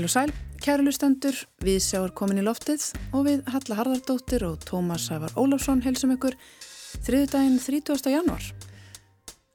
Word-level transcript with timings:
Heil 0.00 0.06
og 0.08 0.12
sæl, 0.14 0.30
kærlustendur, 0.64 1.36
við 1.60 1.74
sjáum 1.84 2.12
komin 2.16 2.38
í 2.40 2.42
loftið 2.46 2.86
og 3.12 3.26
við 3.26 3.40
Halla 3.52 3.76
Harðardóttir 3.76 4.46
og 4.46 4.62
Tómas 4.64 5.02
Sævar 5.10 5.34
Ólafsson 5.36 5.82
helsum 5.84 6.14
ykkur 6.14 6.38
þriðdægin 7.04 7.58
30. 7.60 8.08
januar. 8.08 8.46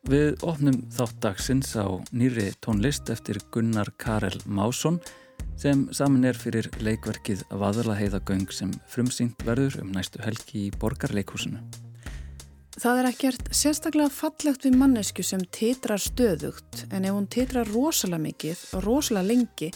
Við 0.06 0.46
opnum 0.46 0.78
þátt 0.94 1.18
dagsins 1.24 1.72
á 1.74 1.90
nýri 2.14 2.52
tónlist 2.62 3.10
eftir 3.10 3.40
Gunnar 3.50 3.90
Karel 3.98 4.38
Másson 4.46 5.00
sem 5.58 5.88
saman 5.90 6.30
er 6.30 6.38
fyrir 6.38 6.70
leikverkið 6.78 7.42
Vaðalaheiðagöng 7.50 8.46
sem 8.54 8.76
frumsýnt 8.86 9.42
verður 9.50 9.80
um 9.82 9.90
næstu 9.98 10.22
helgi 10.22 10.68
í 10.68 10.76
Borgarleikhúsinu. 10.78 11.64
Það 12.78 13.02
er 13.02 13.10
ekkert 13.10 13.50
sérstaklega 13.50 14.14
fallegt 14.14 14.70
við 14.70 14.78
mannesku 14.78 15.26
sem 15.26 15.42
titrar 15.50 16.06
stöðugt 16.06 16.86
en 16.92 17.02
ef 17.02 17.18
hún 17.18 17.26
titrar 17.34 17.74
rosalega 17.74 18.28
mikið 18.30 18.66
og 18.78 18.86
rosalega 18.92 19.32
lengi 19.34 19.74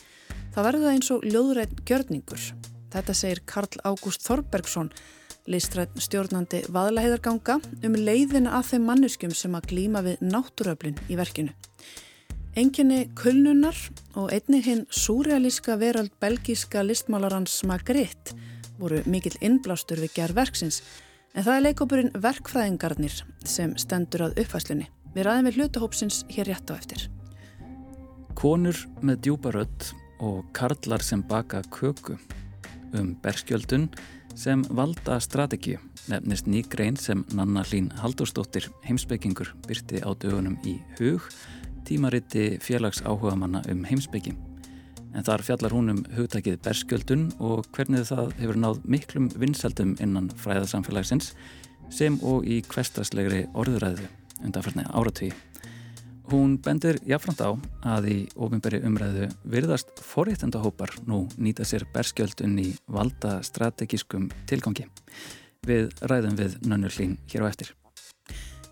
Það 0.53 0.65
verður 0.65 0.85
það 0.85 0.95
eins 0.95 1.11
og 1.13 1.25
ljóðrætt 1.29 1.79
gjörningur. 1.85 2.43
Þetta 2.89 3.15
segir 3.15 3.41
Karl 3.45 3.81
Ágúst 3.85 4.25
Þorbergsson, 4.25 4.89
listrætt 5.49 5.97
stjórnandi 6.01 6.63
vaðlaheiðarganga 6.73 7.59
um 7.85 7.97
leiðina 7.97 8.55
að 8.57 8.71
þeim 8.73 8.87
manneskum 8.89 9.33
sem 9.37 9.57
að 9.57 9.69
glýma 9.73 10.03
við 10.05 10.23
náttúröflin 10.25 10.97
í 11.09 11.17
verkinu. 11.19 11.53
Enginni 12.57 13.03
kulnunar 13.15 13.77
og 14.17 14.33
einnig 14.33 14.65
hinn 14.65 14.87
súrealíska 14.89 15.77
verald 15.79 16.11
belgíska 16.21 16.81
listmálarans 16.83 17.61
Magritte 17.69 18.33
voru 18.79 19.03
mikill 19.05 19.37
innblástur 19.45 20.01
við 20.01 20.15
gerð 20.17 20.39
verksins 20.41 20.81
en 21.35 21.45
það 21.45 21.55
er 21.55 21.65
leikópurinn 21.67 22.13
Verkfræðingarnir 22.17 23.21
sem 23.45 23.75
stendur 23.77 24.25
að 24.27 24.41
uppfæslunni. 24.43 24.89
Við 25.13 25.25
ræðum 25.27 25.49
við 25.49 25.59
hlutahópsins 25.59 26.23
hér 26.33 26.49
rétt 26.49 26.73
á 26.73 26.73
eftir. 26.73 27.05
Konur 28.37 28.77
með 29.03 29.25
djúpa 29.27 29.53
rödd 29.53 29.91
og 30.19 30.45
karlar 30.53 31.01
sem 31.03 31.23
baka 31.23 31.61
köku. 31.71 32.17
Um 32.93 33.15
berskjöldun 33.23 33.89
sem 34.35 34.63
valda 34.75 35.19
strategíu 35.19 35.79
nefnist 36.09 36.47
ný 36.47 36.63
grein 36.69 36.97
sem 36.97 37.25
Nanna 37.33 37.63
Hlín 37.63 37.89
Haldurstóttir 37.99 38.69
heimsbyggingur 38.85 39.51
byrti 39.67 40.01
á 40.01 40.09
dögunum 40.15 40.57
í 40.65 40.79
hug 40.99 41.25
tímariti 41.85 42.57
félags 42.61 43.01
áhuga 43.03 43.35
manna 43.35 43.61
um 43.71 43.83
heimsbyggi 43.85 44.33
en 45.13 45.25
þar 45.25 45.43
fjallar 45.45 45.73
hún 45.75 45.93
um 45.93 46.01
hugtækið 46.15 46.59
berskjöldun 46.65 47.27
og 47.39 47.67
hvernig 47.75 48.07
það 48.09 48.33
hefur 48.39 48.61
náð 48.63 48.81
miklum 48.85 49.29
vinsaldum 49.41 49.95
innan 49.99 50.31
fræðarsamfélagsins 50.39 51.33
sem 51.89 52.19
og 52.23 52.45
í 52.45 52.61
kvestaslegri 52.65 53.47
orðuræðu 53.53 54.07
undanferðni 54.45 54.85
áratví 54.93 55.33
Hún 56.29 56.59
bendir 56.61 56.99
jáfnframt 57.09 57.39
á 57.41 57.49
að 57.95 58.05
í 58.05 58.17
ofinberi 58.37 58.83
umræðu 58.85 59.31
virðast 59.49 59.97
forréttendahópar 60.05 60.91
nú 61.09 61.23
nýta 61.41 61.65
sér 61.65 61.87
berskjöldun 61.89 62.53
í 62.61 62.67
valda 62.85 63.39
strategískum 63.41 64.27
tilgangi. 64.45 64.85
Við 65.65 65.89
ræðum 66.05 66.37
við 66.37 66.59
Nönnur 66.69 66.93
Hlín 66.93 67.15
hér 67.33 67.47
á 67.47 67.49
eftir. 67.49 67.71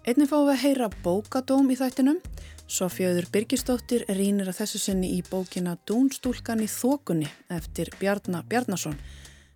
Einnig 0.06 0.30
fáum 0.30 0.46
við 0.46 0.54
að 0.54 0.62
heyra 0.68 0.92
bókadóm 1.02 1.74
í 1.74 1.80
þættinum. 1.80 2.22
Sofjöður 2.70 3.26
Birgistóttir 3.34 4.06
rínir 4.06 4.52
að 4.52 4.60
þessu 4.60 4.84
sinni 4.84 5.16
í 5.18 5.24
bókina 5.26 5.80
Dúnstúlkan 5.90 6.62
í 6.62 6.70
þokunni 6.70 7.32
eftir 7.58 7.90
Bjarnar 7.98 8.46
Bjarnason. 8.46 9.00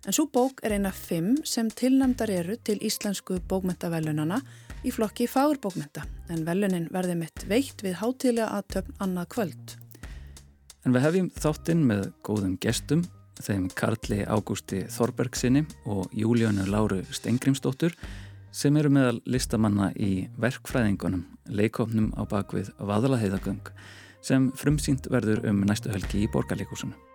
En 0.02 0.16
svo 0.16 0.26
bók 0.26 0.58
er 0.66 0.74
eina 0.74 0.90
fimm 0.90 1.36
sem 1.46 1.70
tilnæmdar 1.70 2.34
eru 2.34 2.58
til 2.58 2.80
íslensku 2.82 3.38
bókmentavelunana 3.46 4.40
í 4.82 4.90
flokki 4.94 5.28
fagurbókmenta 5.30 6.04
en 6.32 6.44
velunin 6.46 6.88
verði 6.92 7.16
mitt 7.20 7.44
veikt 7.50 7.84
við 7.84 7.98
hátilega 8.00 8.48
að 8.56 8.68
töfn 8.76 8.96
annað 9.04 9.28
kvöld. 9.34 9.74
En 10.82 10.94
við 10.96 11.04
hefjum 11.06 11.28
þáttinn 11.38 11.84
með 11.86 12.08
góðum 12.26 12.56
gestum, 12.62 13.04
þeim 13.42 13.68
Karli 13.78 14.22
Ágústi 14.26 14.82
Þorbergsinni 14.90 15.64
og 15.86 16.10
Júlíönu 16.16 16.66
Láru 16.70 17.02
Stengrimsdóttur 17.14 17.94
sem 18.52 18.76
eru 18.76 18.90
meðal 18.92 19.22
listamanna 19.24 19.92
í 19.94 20.26
verkfræðingunum, 20.42 21.24
leikofnum 21.48 22.10
á 22.18 22.22
bakvið 22.28 22.74
Vaðalaheiðagöng 22.82 23.72
sem 24.22 24.50
frumsýnt 24.58 25.08
verður 25.10 25.46
um 25.50 25.64
næstu 25.66 25.94
helgi 25.94 26.26
í 26.26 26.30
borgarleikúsinu. 26.30 27.11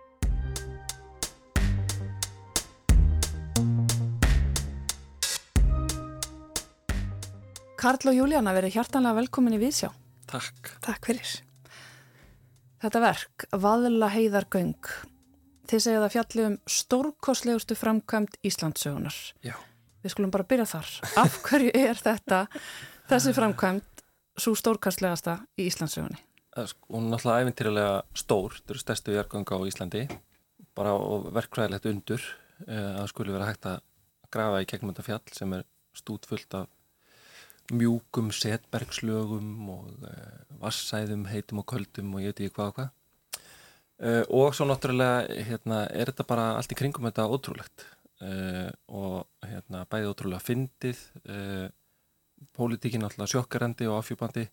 Karl 7.78 8.10
og 8.10 8.16
Júlíana 8.16 8.50
verið 8.56 8.74
hjartanlega 8.74 9.20
velkomin 9.20 9.54
í 9.54 9.58
Vísjá. 9.62 9.92
Takk. 10.26 10.72
Takk 10.82 11.04
fyrir. 11.06 11.30
Þetta 12.82 13.02
verk, 13.02 13.44
Vaðla 13.54 14.08
heiðargöng, 14.10 14.88
þið 15.70 15.82
segja 15.84 16.00
það 16.02 16.14
fjalli 16.14 16.46
um 16.48 16.56
stórkoslegustu 16.74 17.76
framkvæmt 17.78 18.38
Íslandsögunar. 18.46 19.14
Já. 19.46 19.54
Við 20.02 20.14
skulum 20.14 20.32
bara 20.34 20.46
byrja 20.50 20.66
þar. 20.72 20.90
Af 21.22 21.36
hverju 21.46 21.70
er 21.78 22.00
þetta, 22.02 22.40
þessi 23.12 23.34
framkvæmt, 23.36 24.02
svo 24.38 24.54
stórkostlegasta 24.58 25.36
í 25.58 25.68
Íslandsögunni? 25.70 26.18
Hún 26.58 27.06
er 27.06 27.12
náttúrulega 27.12 27.44
æfintýralega 27.44 27.92
stór, 28.18 28.56
þetta 28.56 28.74
eru 28.74 28.82
stærstu 28.82 29.14
jarganga 29.14 29.58
á 29.58 29.62
Íslandi, 29.70 30.02
bara 30.74 30.96
verkvæðilegt 31.36 31.86
undur 31.92 32.26
eh, 32.66 32.98
að 32.98 33.06
skulle 33.12 33.36
vera 33.36 33.52
hægt 33.52 33.70
að 33.70 33.78
grafa 34.34 34.64
í 34.64 34.66
gegnum 34.66 34.90
þetta 34.90 35.06
fjall 35.06 35.38
sem 35.38 35.54
er 35.60 35.64
stútfullt 35.94 36.58
af 36.58 36.66
mjúkum 37.74 38.30
setbergslögum 38.32 39.68
og 39.72 39.88
uh, 40.06 40.38
vassæðum, 40.62 41.26
heitum 41.28 41.62
og 41.62 41.68
köldum 41.68 42.14
og 42.14 42.24
ég 42.24 42.32
veit 42.32 42.42
ekki 42.46 42.56
hvað 42.56 42.70
og 42.70 42.78
hvað. 42.78 42.94
Uh, 43.98 44.24
og 44.38 44.54
svo 44.54 44.68
náttúrulega 44.68 45.44
hérna, 45.48 45.84
er 45.90 46.12
þetta 46.12 46.26
bara 46.28 46.50
allt 46.56 46.72
í 46.72 46.78
kringum 46.78 47.08
þetta 47.08 47.26
ótrúlegt 47.28 47.84
uh, 48.22 48.70
og 48.88 49.48
hérna, 49.48 49.84
bæði 49.90 50.12
ótrúlega 50.12 50.44
fyndið, 50.44 51.02
pólitíkin 52.54 53.02
alltaf 53.02 53.32
sjokkarandi 53.32 53.88
og 53.90 53.98
afhjúpandi 53.98 54.44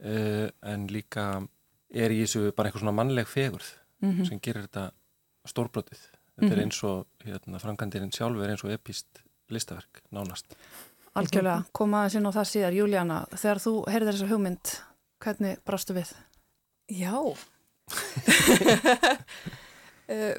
en 0.00 0.86
líka 0.88 1.26
er 1.92 2.12
í 2.12 2.22
þessu 2.22 2.50
bara 2.56 2.68
eitthvað 2.68 2.86
svona 2.86 2.96
mannleg 2.96 3.28
fegurð 3.28 3.68
mm 4.00 4.10
-hmm. 4.10 4.28
sem 4.28 4.40
gerir 4.40 4.64
þetta 4.66 4.90
stórbrotið. 5.44 6.00
Þetta 6.00 6.42
mm 6.42 6.48
-hmm. 6.48 6.56
er 6.56 6.62
eins 6.62 6.82
og 6.84 7.06
hérna, 7.24 7.58
frangandirinn 7.58 8.12
sjálfur 8.12 8.44
er 8.44 8.50
eins 8.50 8.64
og 8.64 8.72
epist 8.72 9.22
listaverk 9.48 10.02
nánast. 10.10 10.56
Algjörlega, 11.16 11.64
koma 11.76 12.02
aðeins 12.02 12.16
inn 12.18 12.28
á 12.28 12.36
það 12.36 12.48
síðar. 12.50 12.76
Júlíana, 12.76 13.18
þegar 13.32 13.60
þú 13.62 13.72
heyrðir 13.92 14.12
þessa 14.12 14.30
hugmynd, 14.32 14.72
hvernig 15.24 15.60
brastu 15.66 15.96
við? 15.96 16.10
Já, 16.92 17.14
uh, 20.12 20.34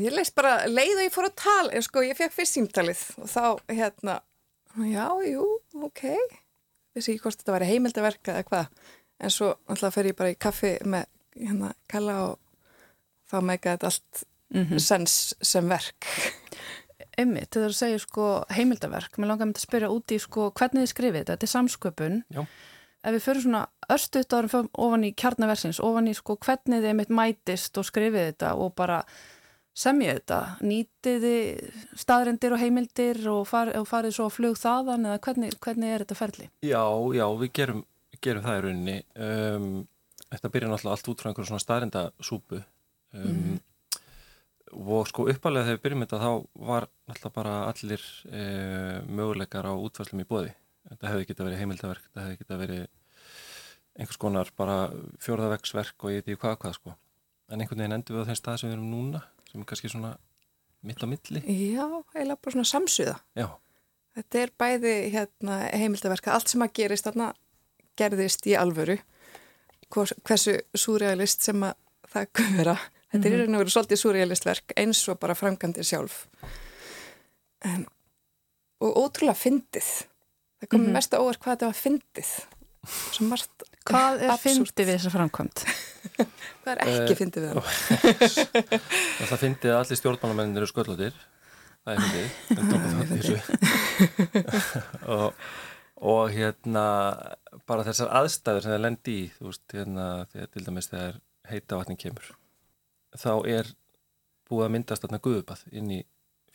ég 0.00 0.14
leist 0.14 0.36
bara 0.38 0.52
leið 0.68 0.96
og 0.98 1.04
ég 1.06 1.14
fór 1.14 1.28
að 1.28 1.38
tala, 1.42 1.72
en 1.74 1.84
sko 1.84 2.04
ég 2.06 2.18
fekk 2.18 2.36
fyrst 2.36 2.56
símtalið 2.56 3.02
og 3.20 3.28
þá 3.32 3.44
hérna, 3.72 4.14
já, 4.86 5.06
jú, 5.26 5.46
ok, 5.88 6.04
vissi 6.96 7.14
ekki 7.14 7.24
hvort 7.24 7.40
þetta 7.40 7.56
væri 7.56 7.70
heimildaverka 7.72 8.36
eða 8.36 8.48
hvað, 8.48 8.66
en 9.20 9.34
svo 9.34 9.52
alltaf 9.68 9.96
fer 9.96 10.10
ég 10.12 10.18
bara 10.18 10.32
í 10.32 10.40
kaffi 10.40 10.72
með 10.88 11.08
hérna 11.36 11.72
kalla 11.90 12.16
og 12.28 12.38
þá 13.30 13.38
meika 13.46 13.74
þetta 13.74 13.90
allt 13.90 14.24
mm 14.54 14.64
-hmm. 14.64 14.78
sens 14.78 15.34
sem 15.42 15.68
verk 15.68 16.06
einmitt, 17.20 17.50
þegar 17.54 17.72
þú 17.72 17.78
segir 17.78 18.02
sko 18.02 18.28
heimildaverk, 18.54 19.18
mér 19.18 19.32
langar 19.32 19.46
að 19.46 19.50
mynda 19.50 19.62
að 19.62 19.66
spyrja 19.66 19.90
úti 19.94 20.18
sko 20.22 20.50
hvernig 20.56 20.84
þið 20.84 20.92
skrifið 20.92 21.18
þetta, 21.20 21.36
þetta 21.36 21.48
er 21.48 21.52
samsköpun. 21.54 22.22
Já. 22.34 22.42
ef 23.00 23.14
við 23.16 23.22
fyrir 23.24 23.44
svona 23.44 23.60
örstuðt 23.90 24.34
árum 24.36 24.70
ofan 24.86 25.04
í 25.08 25.12
kjarnaversins, 25.16 25.82
ofan 25.84 26.10
í 26.10 26.16
sko 26.16 26.36
hvernig 26.36 26.82
þið 26.82 26.88
einmitt 26.90 27.12
mætist 27.14 27.78
og 27.80 27.86
skrifið 27.88 28.26
þetta 28.32 28.54
og 28.60 28.74
bara 28.76 28.98
semjið 29.80 30.18
þetta. 30.18 30.40
Nýtiði 30.66 31.36
staðrendir 31.98 32.56
og 32.56 32.60
heimildir 32.60 33.22
og, 33.32 33.46
far, 33.48 33.72
og 33.78 33.86
farið 33.88 34.16
svo 34.18 34.26
að 34.28 34.36
flug 34.36 34.58
þaðan 34.60 35.08
eða 35.08 35.22
hvernig, 35.24 35.56
hvernig 35.64 35.94
er 35.94 36.04
þetta 36.04 36.18
ferli? 36.18 36.50
Já, 36.66 36.84
já, 37.16 37.24
við 37.40 37.54
gerum, 37.56 37.86
gerum 38.20 38.44
það 38.44 38.58
í 38.58 38.66
rauninni. 38.66 38.98
Um, 39.16 39.72
þetta 40.26 40.52
byrja 40.52 40.70
náttúrulega 40.74 40.98
allt 40.98 41.10
út 41.12 41.22
frá 41.22 41.30
einhverjum 41.30 41.50
svona 41.54 41.64
staðrendasúpu 41.64 42.60
um, 42.60 43.24
mm 43.24 43.58
og 44.70 45.08
sko 45.10 45.26
uppalega 45.30 45.66
þegar 45.66 45.78
við 45.78 45.84
byrjum 45.84 46.04
þetta 46.04 46.22
þá 46.22 46.30
var 46.70 46.86
alltaf 47.10 47.34
bara 47.34 47.54
allir 47.70 48.02
e, 48.30 48.42
möguleikar 49.10 49.66
á 49.66 49.74
útfæslum 49.74 50.22
í 50.22 50.28
bóði 50.28 50.52
þetta 50.88 51.10
hefði 51.10 51.28
geta 51.30 51.46
verið 51.46 51.62
heimildaverk 51.62 52.06
þetta 52.06 52.26
hefði 52.26 52.40
geta 52.42 52.58
verið 52.60 52.84
einhvers 54.00 54.20
konar 54.20 54.50
bara 54.56 54.76
fjórðavegsverk 55.22 56.04
og 56.04 56.14
ég 56.14 56.22
veit 56.22 56.30
ekki 56.30 56.40
hvað 56.40 56.58
hvað 56.62 56.76
sko. 56.78 56.94
En 57.50 57.62
einhvern 57.62 57.82
veginn 57.82 57.96
endur 57.96 58.16
við 58.16 58.24
á 58.24 58.28
þeim 58.30 58.38
stað 58.38 58.60
sem 58.60 58.70
við 58.70 58.76
erum 58.76 58.92
núna 58.92 59.22
sem 59.50 59.62
er 59.62 59.68
kannski 59.68 59.90
svona 59.90 60.12
mitt 60.86 61.02
á 61.02 61.06
milli. 61.10 61.42
Já, 61.44 61.84
eiginlega 62.14 62.40
bara 62.40 62.54
svona 62.54 62.70
samsuða 62.70 63.16
Já. 63.36 63.48
þetta 64.16 64.42
er 64.44 64.52
bæði 64.62 64.94
hérna, 65.16 65.58
heimildaverk 65.74 66.30
allt 66.30 66.52
sem 66.52 66.64
að 66.64 66.74
gerist 66.78 67.08
þarna 67.08 67.32
gerðist 67.98 68.46
í 68.48 68.56
alvöru. 68.56 68.96
Hversu 69.90 70.56
súrealist 70.78 71.44
sem 71.44 71.66
að 71.66 71.76
það 72.12 72.44
vera 72.60 72.78
Þetta 73.10 73.26
er 73.26 73.32
í 73.32 73.36
mhm. 73.36 73.42
raun 73.42 73.58
og 73.58 73.64
veru 73.64 73.74
svolítið 73.74 74.02
surrealistverk 74.02 74.76
eins 74.78 75.02
og 75.10 75.18
bara 75.22 75.34
framkantir 75.38 75.86
sjálf. 75.86 76.22
En, 77.66 77.84
og 78.80 79.02
ótrúlega 79.02 79.36
fyndið. 79.36 79.90
Það 80.60 80.68
kom 80.68 80.80
mm 80.80 80.86
-hmm. 80.86 80.98
mest 80.98 81.14
að 81.14 81.20
óver 81.24 81.38
hvað 81.38 81.52
þetta 81.54 81.66
var 81.66 81.80
fyndið. 81.84 82.30
Svo 83.12 83.26
margt 83.28 83.66
Hvað 83.90 84.22
er 84.24 84.36
fyndið 84.40 84.86
við 84.86 84.94
þessa 84.96 85.10
framkvæmt? 85.14 85.64
Hvað 86.62 86.72
er 86.72 86.80
ekki 86.84 87.12
Eh, 87.12 87.18
fyndið 87.18 87.44
við 87.44 87.50
hann? 87.50 87.62
Það 89.30 89.42
fyndið 89.42 89.72
að 89.72 89.80
allir 89.80 90.00
stjórnmálamennir 90.00 90.62
eru 90.62 90.70
sköllóttir 90.70 91.16
það 91.84 91.92
er 91.94 92.00
fyndið 93.08 93.40
og, 95.16 95.32
og 95.96 96.34
hérna 96.34 96.84
bara 97.68 97.86
þessar 97.88 98.12
aðstæður 98.20 98.66
sem 98.66 98.74
það 98.74 98.84
lendi 98.84 99.16
í 99.16 99.24
þú 99.38 99.48
veist, 99.48 99.64
hérna, 99.72 100.06
þegar 100.32 100.52
til 100.52 100.66
dæmis 100.68 100.90
þegar 100.92 101.18
heita 101.50 101.80
vatnin 101.80 102.00
kemur 102.00 102.34
þá 103.18 103.32
er 103.50 103.70
búið 104.50 104.66
að 104.66 104.72
myndast 104.76 105.04
þarna 105.04 105.20
guðubað 105.24 105.64
inn 105.72 105.90
í 105.94 106.00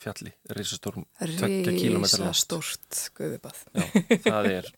fjalli, 0.00 0.32
risastórum 0.52 1.06
tveggja 1.18 1.72
kílómetra 1.72 2.18
Rísa 2.18 2.24
langt. 2.26 2.40
stórt 2.42 2.98
guðubað. 3.16 3.62
Já, 3.72 3.86
það 4.26 4.48
er 4.52 4.68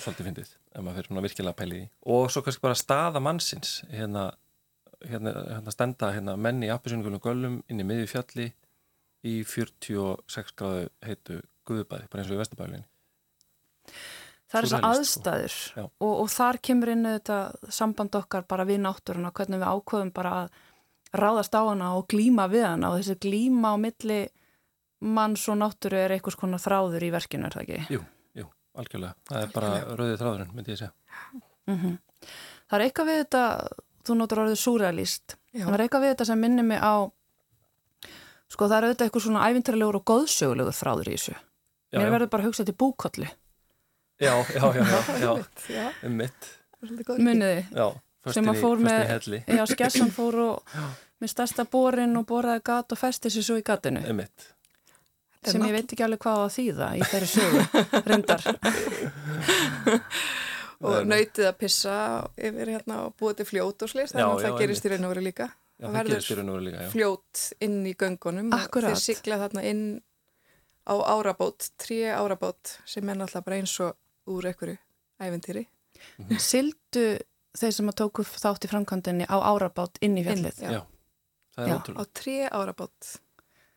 svolítið 0.00 0.26
fyndið 0.30 0.48
ef 0.74 0.82
maður 0.82 0.96
fyrir 0.98 1.10
svona 1.10 1.22
virkilega 1.22 1.52
að 1.54 1.58
pæli 1.60 1.76
því 1.78 1.84
og 2.16 2.24
svo 2.34 2.42
kannski 2.42 2.64
bara 2.64 2.78
staða 2.78 3.22
mannsins 3.22 3.76
hérna, 3.92 4.24
hérna, 5.06 5.34
hérna 5.52 5.74
stenda 5.74 6.10
hérna, 6.16 6.34
menni 6.40 6.66
í 6.66 6.72
appisyningulum 6.74 7.22
göllum 7.22 7.60
inn 7.70 7.82
í 7.84 7.86
miðju 7.86 8.10
fjalli 8.10 8.48
í 9.24 9.36
46 9.46 10.56
gráðu 10.58 10.88
heitu 11.06 11.38
guðubæði, 11.68 12.10
bara 12.10 12.24
eins 12.24 12.32
og 12.32 12.36
í 12.36 12.42
Vesturbælinni 12.42 12.84
Það 14.50 14.60
er 14.60 14.68
Súrrealist, 14.70 15.14
sko. 15.14 15.30
aðstæður 15.30 15.54
og, 16.04 16.12
og 16.24 16.28
þar 16.34 16.58
kemur 16.66 16.90
inn 16.92 17.06
þetta 17.08 17.38
samband 17.74 18.18
okkar 18.18 18.44
bara 18.50 18.66
við 18.68 18.82
náttúruna, 18.84 19.32
hvernig 19.34 19.62
við 19.62 19.70
ákveðum 19.70 20.12
bara 20.14 20.34
að 20.42 20.58
ráðast 21.14 21.54
á 21.54 21.62
hana 21.62 21.92
og 21.98 22.06
glíma 22.10 22.48
við 22.50 22.66
hana 22.66 22.90
og 22.92 22.98
þessi 23.00 23.16
glíma 23.22 23.74
á 23.74 23.76
milli 23.80 24.20
manns 25.04 25.44
og 25.52 25.58
náttúru 25.60 25.98
er 26.00 26.14
einhvers 26.16 26.38
konar 26.40 26.62
þráður 26.62 27.04
í 27.06 27.10
verkinu, 27.14 27.46
er 27.48 27.56
það 27.56 27.64
ekki? 27.66 27.80
Jú, 27.94 28.00
jú, 28.40 28.46
algjörlega. 28.80 29.14
Það 29.28 29.42
er 29.42 29.50
bara 29.54 29.72
rauðið 29.98 30.20
þráðurinn, 30.22 30.54
myndi 30.56 30.74
ég 30.74 30.80
segja. 30.82 30.94
Mm 31.70 31.98
Það 32.64 32.78
er 32.78 32.82
eitthvað 32.86 33.08
við 33.10 33.18
þetta, 33.20 33.40
þú 34.08 34.14
notur 34.16 34.40
orðið 34.40 34.56
súrealist, 34.62 35.34
Já. 35.52 35.66
það 35.66 35.74
er 35.76 35.82
eitthvað 35.84 36.04
við 36.04 36.12
þetta 36.14 36.26
sem 36.30 36.40
minnir 36.40 36.64
mig 36.64 36.80
á, 36.80 36.94
sko 38.48 38.68
það 38.70 38.76
er 38.78 38.86
auðvitað 38.86 39.04
eitthvað 39.08 39.24
svona 39.26 39.42
ævintarlegur 39.50 39.98
og 39.98 40.04
góðsögulegur 40.08 40.76
þráður 40.78 41.10
í 41.10 41.16
þessu. 41.18 41.34
Já, 41.92 41.98
Mér 42.00 42.14
verður 42.14 42.30
bara 42.32 42.42
að 42.42 42.48
hugsa 42.48 42.64
til 42.64 42.74
búkollu, 42.80 43.28
já, 44.24 44.32
já, 44.56 44.64
já, 44.64 44.80
já, 44.80 45.20
já, 45.20 45.30
já, 45.76 45.84
um 46.08 46.16
mitt 46.22 46.48
muniði. 47.20 47.60
já, 47.68 47.86
Sem 48.24 48.32
föstin 48.32 48.50
að 48.50 48.56
í, 48.56 48.60
fór 48.64 48.78
með- 48.84 49.04
í 49.04 49.06
helli 49.12 49.38
Já, 49.58 49.64
skessan 49.68 50.10
fór 50.18 50.34
og 50.46 50.54
með 51.20 51.28
stærsta 51.34 51.62
borin 51.70 52.16
og 52.20 52.24
boraði 52.28 52.60
gat 52.64 52.92
og 52.92 52.98
festi 53.00 53.28
sér 53.32 53.44
svo 53.46 53.56
í 53.60 53.64
gatinu. 53.64 54.00
mitt 54.16 54.38
Þetta 55.44 55.50
er 55.50 55.52
sem 55.58 55.66
ég 55.68 55.74
veit 55.76 55.90
ekki 55.92 56.04
alveg 56.06 56.20
hvað 56.24 56.38
að 56.46 56.54
þýða 56.54 56.86
í 56.96 56.98
þeirri 57.10 57.28
sögu, 57.28 57.60
reyndar. 58.08 58.42
og 60.84 61.04
nautið 61.08 61.48
að 61.50 61.58
pissa 61.60 61.96
yfir 62.48 62.70
hérna 62.74 62.96
og 63.06 63.12
búið 63.20 63.38
til 63.42 63.46
fljót 63.50 63.84
og 63.86 63.92
slist, 63.92 64.14
þannig 64.16 64.38
að 64.38 64.46
það 64.46 64.58
gerist 64.62 64.88
í 64.88 64.92
raun 64.94 65.06
og 65.08 65.12
veru 65.14 65.24
líka. 65.26 65.50
Það 65.84 65.96
verður 65.98 66.14
gerist 66.14 66.32
í 66.32 66.36
raun 66.38 66.50
og 66.52 66.56
veru 66.58 66.66
líka, 66.68 66.80
já 66.86 66.90
Fljót 66.94 67.44
inn 67.66 67.76
í 67.84 67.92
göngunum 68.00 68.50
Akkúrat. 68.56 68.88
og 68.88 68.96
þeir 68.96 69.02
sigla 69.04 69.38
þarna 69.42 69.64
inn 69.70 69.84
á 70.84 70.94
árabót, 71.14 71.68
trí 71.80 72.00
árabót 72.12 72.74
sem 72.88 73.08
er 73.08 73.20
náttúrulega 73.20 73.46
bara 73.48 73.60
eins 73.60 73.76
og 73.84 74.32
úr 74.32 74.48
einhverju 74.50 74.76
æventýri. 75.24 75.64
Sildu 76.40 77.04
þeir 77.58 77.76
sem 77.76 77.90
að 77.90 77.98
tóku 78.00 78.24
þátt 78.28 78.66
í 78.66 78.70
framkvæmdinni 78.72 79.28
á 79.30 79.36
árabát 79.40 80.00
inn 80.04 80.18
í 80.18 80.24
fjallið. 80.26 80.58
Já. 80.62 80.70
Já, 80.74 80.80
það 81.54 81.64
er 81.64 81.70
Já. 81.70 81.76
Á 81.94 82.02
ótrúlega 82.04 82.06
trí 82.20 82.36
árabót. 82.48 83.12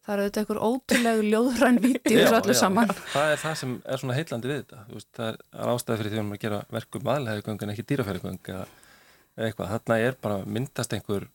Það 0.08 0.14
eru 0.14 0.24
auðvitað 0.24 0.42
einhver 0.42 0.62
ótrúlegu 0.64 1.26
ljóðræn 1.34 1.80
viti 1.84 2.16
öllu 2.24 2.56
já. 2.56 2.60
saman. 2.62 2.94
Það 3.14 3.32
er 3.34 3.42
það 3.44 3.58
sem 3.62 3.74
er 3.84 4.04
svona 4.04 4.18
heitlandi 4.18 4.52
við 4.52 4.62
þetta. 4.62 4.84
Þú 4.88 5.00
Veist, 5.00 5.10
það 5.18 5.32
er, 5.32 5.40
er 5.52 5.72
ástæði 5.74 6.00
fyrir 6.02 6.14
því 6.14 6.22
að 6.22 6.28
maður 6.30 6.44
gera 6.46 6.62
verkum 6.78 7.12
aðlæðugöng 7.14 7.66
en 7.66 7.74
ekki 7.74 7.88
eða 9.38 9.50
eitthvað. 9.50 9.74
Þarna 9.76 10.00
er 10.06 10.18
bara 10.24 10.40
myndast 10.48 10.96
einhver 10.96 11.28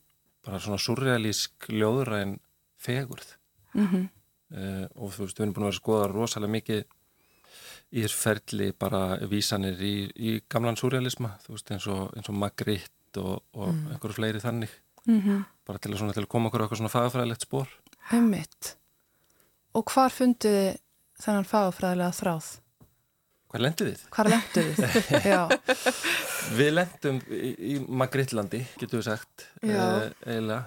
bara 0.42 0.58
svona 0.62 0.80
surrealísk 0.82 1.70
ljóðræn 1.70 2.38
fegurð. 2.82 3.36
Mm 3.76 3.86
Uh, 4.52 4.84
og 5.00 5.14
þú 5.14 5.24
veist, 5.24 5.38
við 5.38 5.44
erum 5.46 5.54
búin 5.56 5.64
að 5.64 5.68
vera 5.70 5.72
að 5.72 5.80
skoða 5.80 6.08
rosalega 6.10 6.52
mikið 6.52 6.80
í 7.92 8.04
þess 8.04 8.16
ferli 8.16 8.70
bara 8.72 9.02
vísanir 9.28 9.80
í, 9.84 9.94
í 10.16 10.38
gamlan 10.50 10.78
surrealisma, 10.80 11.34
þú 11.44 11.56
veist, 11.56 11.72
eins 11.74 11.88
og, 11.92 12.06
eins 12.16 12.30
og 12.32 12.38
Magritte 12.40 13.20
og, 13.20 13.42
og 13.52 13.68
einhverju 13.72 14.16
fleiri 14.16 14.40
þannig, 14.40 14.72
-hmm. 15.06 15.44
bara 15.66 15.78
til 15.78 15.92
að, 15.92 15.98
svona, 15.98 16.16
til 16.16 16.24
að 16.24 16.32
koma 16.34 16.48
okkur 16.48 16.60
á 16.60 16.64
eitthvað 16.64 16.80
svona 16.80 16.94
fagafræðilegt 16.96 17.46
spór. 17.46 17.68
Einmitt. 18.12 18.76
Og 19.74 19.84
hvar 19.92 20.12
funduð 20.12 20.58
þið 20.58 20.80
þennan 21.22 21.48
fagafræðilega 21.48 22.18
þráð? 22.18 22.50
Hvað 23.52 23.64
lendið 23.66 23.88
þið? 23.90 24.02
Hvar 24.16 24.28
lenduð 24.32 24.68
þið? 24.78 24.94
Já, 25.32 25.42
Við 26.56 26.70
lendum 26.72 27.18
í, 27.28 27.50
í 27.72 27.74
Magrittlandi, 27.84 28.62
getur 28.80 29.02
við 29.02 29.08
sagt, 29.10 29.48
Já. 29.60 29.76
uh, 29.76 30.06
eiginlega? 30.24 30.62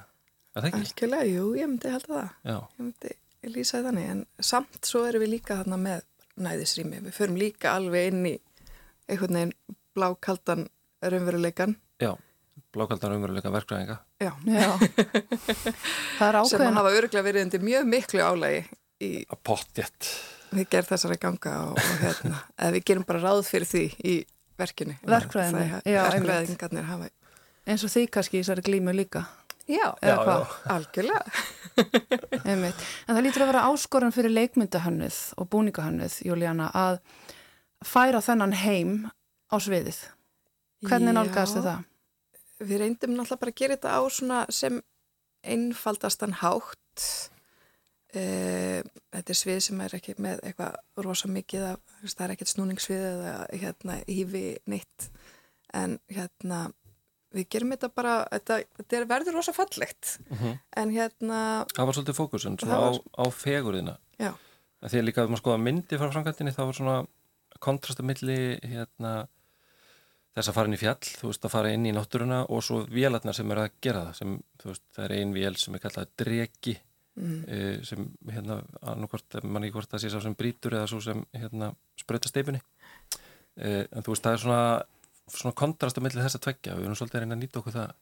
Algjörlega, 0.55 1.25
jú, 1.27 1.47
ég 1.57 1.67
myndi 1.67 1.91
halda 1.91 2.11
það. 2.13 2.27
Já, 2.45 2.57
Ég 2.77 2.83
myndi 2.85 3.15
lýsa 3.55 3.81
þannig, 3.85 4.11
en 4.13 4.21
samt 4.39 4.87
svo 4.87 5.01
erum 5.09 5.25
við 5.25 5.33
líka 5.33 5.57
þarna 5.59 5.79
með 5.81 6.05
næðisrými. 6.41 7.01
Við 7.07 7.15
förum 7.17 7.37
líka 7.39 7.73
alveg 7.77 8.11
inn 8.11 8.25
í 8.29 8.35
einhvern 9.09 9.37
veginn 9.39 9.53
blákaldan 9.95 10.65
raunveruleikan. 11.05 11.75
já, 12.01 12.11
blákaldan 12.75 13.15
umveruleika 13.17 13.51
verkræðinga. 13.53 13.99
Já, 14.19 14.31
já. 14.47 14.71
Það 16.19 16.27
er 16.27 16.37
sem 16.45 16.59
ákveðin. 16.59 16.77
hafa 16.79 16.93
örgulega 16.99 17.25
verið 17.27 17.45
undir 17.47 17.63
mjög 17.63 17.85
miklu 17.91 18.23
álægi 18.25 18.63
í 19.05 19.11
Að 19.29 19.39
pottjett. 19.43 20.09
við 20.55 20.67
gerð 20.71 20.89
þessari 20.93 21.17
ganga 21.19 21.53
og, 21.69 21.79
og 21.79 22.01
hérna, 22.03 22.41
eða 22.57 22.73
við 22.77 22.85
gerum 22.89 23.05
bara 23.07 23.23
ráð 23.23 23.41
fyrir 23.47 23.67
því 23.67 23.83
í 24.07 24.15
verkinu. 24.59 24.95
Einmitt. 25.03 25.11
Verkfræðingarnir 25.15 26.85
hafa, 26.89 27.09
Eins 27.65 27.83
og 27.83 27.89
því 27.91 28.05
kannski 28.13 28.37
í 28.39 28.43
þessari 28.43 28.61
glímu 28.67 28.93
líka. 28.95 29.23
Já, 29.69 29.87
Eða 30.01 30.17
hvað? 30.23 30.55
algjörlega. 30.75 31.23
En 32.45 32.65
það 32.71 33.21
lítur 33.25 33.45
að 33.45 33.51
vera 33.51 33.65
áskorun 33.69 34.15
fyrir 34.15 34.33
leikmyndahönnuð 34.33 35.19
og 35.41 35.49
búningahönnuð, 35.51 36.19
Júlíana, 36.27 36.69
að 36.75 36.99
færa 37.85 38.21
þennan 38.23 38.55
heim 38.61 38.97
á 39.51 39.55
sviðið. 39.61 39.99
Hvernig 40.85 41.15
nálgast 41.17 41.57
þið 41.57 41.69
það? 41.69 41.85
Við 42.65 42.81
reyndum 42.81 43.15
náttúrulega 43.15 43.41
bara 43.41 43.53
að 43.53 43.59
gera 43.61 43.75
þetta 43.75 43.95
á 43.99 44.01
svona 44.15 44.41
sem 44.53 44.81
einfaldastan 45.45 46.37
hátt. 46.41 47.07
Uh, 48.15 48.79
þetta 49.11 49.33
er 49.33 49.37
svið 49.41 49.57
sem 49.65 49.81
er 49.83 49.97
ekki 49.97 50.15
með 50.23 50.39
eitthvað 50.47 50.77
rosa 51.03 51.27
mikið 51.27 51.65
af, 51.73 51.95
það 52.05 52.23
er 52.25 52.33
ekkert 52.35 52.51
snúningssvið 52.53 53.07
eða 53.09 53.33
hérna 53.51 53.97
hífi 54.07 54.43
neitt 54.71 55.09
en 55.75 55.97
hérna 56.07 56.69
við 57.35 57.47
gerum 57.55 57.75
þetta 57.75 57.91
bara, 57.95 58.15
þetta, 58.31 58.59
þetta 58.79 58.97
er 58.99 59.07
verður 59.09 59.37
rosa 59.39 59.53
fallegt 59.55 60.15
en 60.79 60.95
hérna, 60.95 61.39
Það 61.73 61.89
var 61.89 61.97
svolítið 61.99 62.19
fókusun 62.19 62.57
svona 62.61 62.79
Það 62.79 62.87
á, 62.87 62.89
var- 62.89 63.05
á 63.19 63.25
fegurðina. 63.35 63.95
já, 64.19 64.31
að 64.81 64.97
líka 65.03 65.23
að 65.23 65.31
maður 65.33 65.43
skoða 65.43 65.63
myndi 65.67 65.99
frá 65.99 66.11
framkvæmdini 66.11 66.55
þá 66.55 66.63
var 66.65 66.77
svona 66.79 66.97
kontrastu 67.63 68.03
milli 68.05 68.39
hérna, 68.63 69.27
þess 70.35 70.51
að 70.51 70.57
fara 70.57 70.69
inn 70.69 70.75
í 70.75 70.81
fjall, 70.81 70.99
þú 70.99 71.29
veist 71.29 71.45
að 71.47 71.53
fara 71.53 71.71
inn 71.71 71.85
í 71.87 71.93
náttúruna 71.95 72.41
og 72.51 72.63
svo 72.65 72.81
vélarnar 72.91 73.35
sem 73.37 73.51
er 73.51 73.63
að 73.63 73.77
gera 73.81 74.03
það 74.09 74.17
sem, 74.19 74.35
þú 74.59 74.71
veist, 74.71 74.83
það 74.95 75.05
er 75.05 75.15
ein 75.19 75.33
vél 75.35 75.55
sem 75.61 75.77
er 75.77 75.83
kallað 75.85 76.11
dregi 76.19 76.75
mm. 77.15 77.83
sem 77.87 78.09
hérna, 78.31 78.59
annarkvort, 78.83 79.39
mann 79.43 79.63
ekki 79.63 79.77
hvort 79.77 79.93
það 79.93 80.03
sé 80.03 80.11
sá 80.11 80.19
sem 80.23 80.35
brítur 80.37 80.75
eða 80.75 80.89
svo 80.91 80.99
sem 81.03 81.23
hérna 81.35 81.71
sprauta 81.99 82.31
steipunni 82.31 82.59
e, 82.59 83.85
en 83.85 84.03
þú 84.03 84.11
veist, 84.11 84.25
það 84.25 84.35
er 84.35 84.43
svona 84.43 84.61
svona 85.31 85.55
kontrastu 85.57 86.01
milli 86.05 86.21
þess 86.21 86.37
að 86.39 86.43
tveggja. 86.47 86.73
Og 86.75 86.79
við 86.81 86.85
erum 86.89 86.97
svolítið 86.99 87.17
að 87.19 87.23
reyna 87.25 87.35
að 87.37 87.41
nýta 87.45 87.61
okkur 87.61 87.75
það 87.75 87.93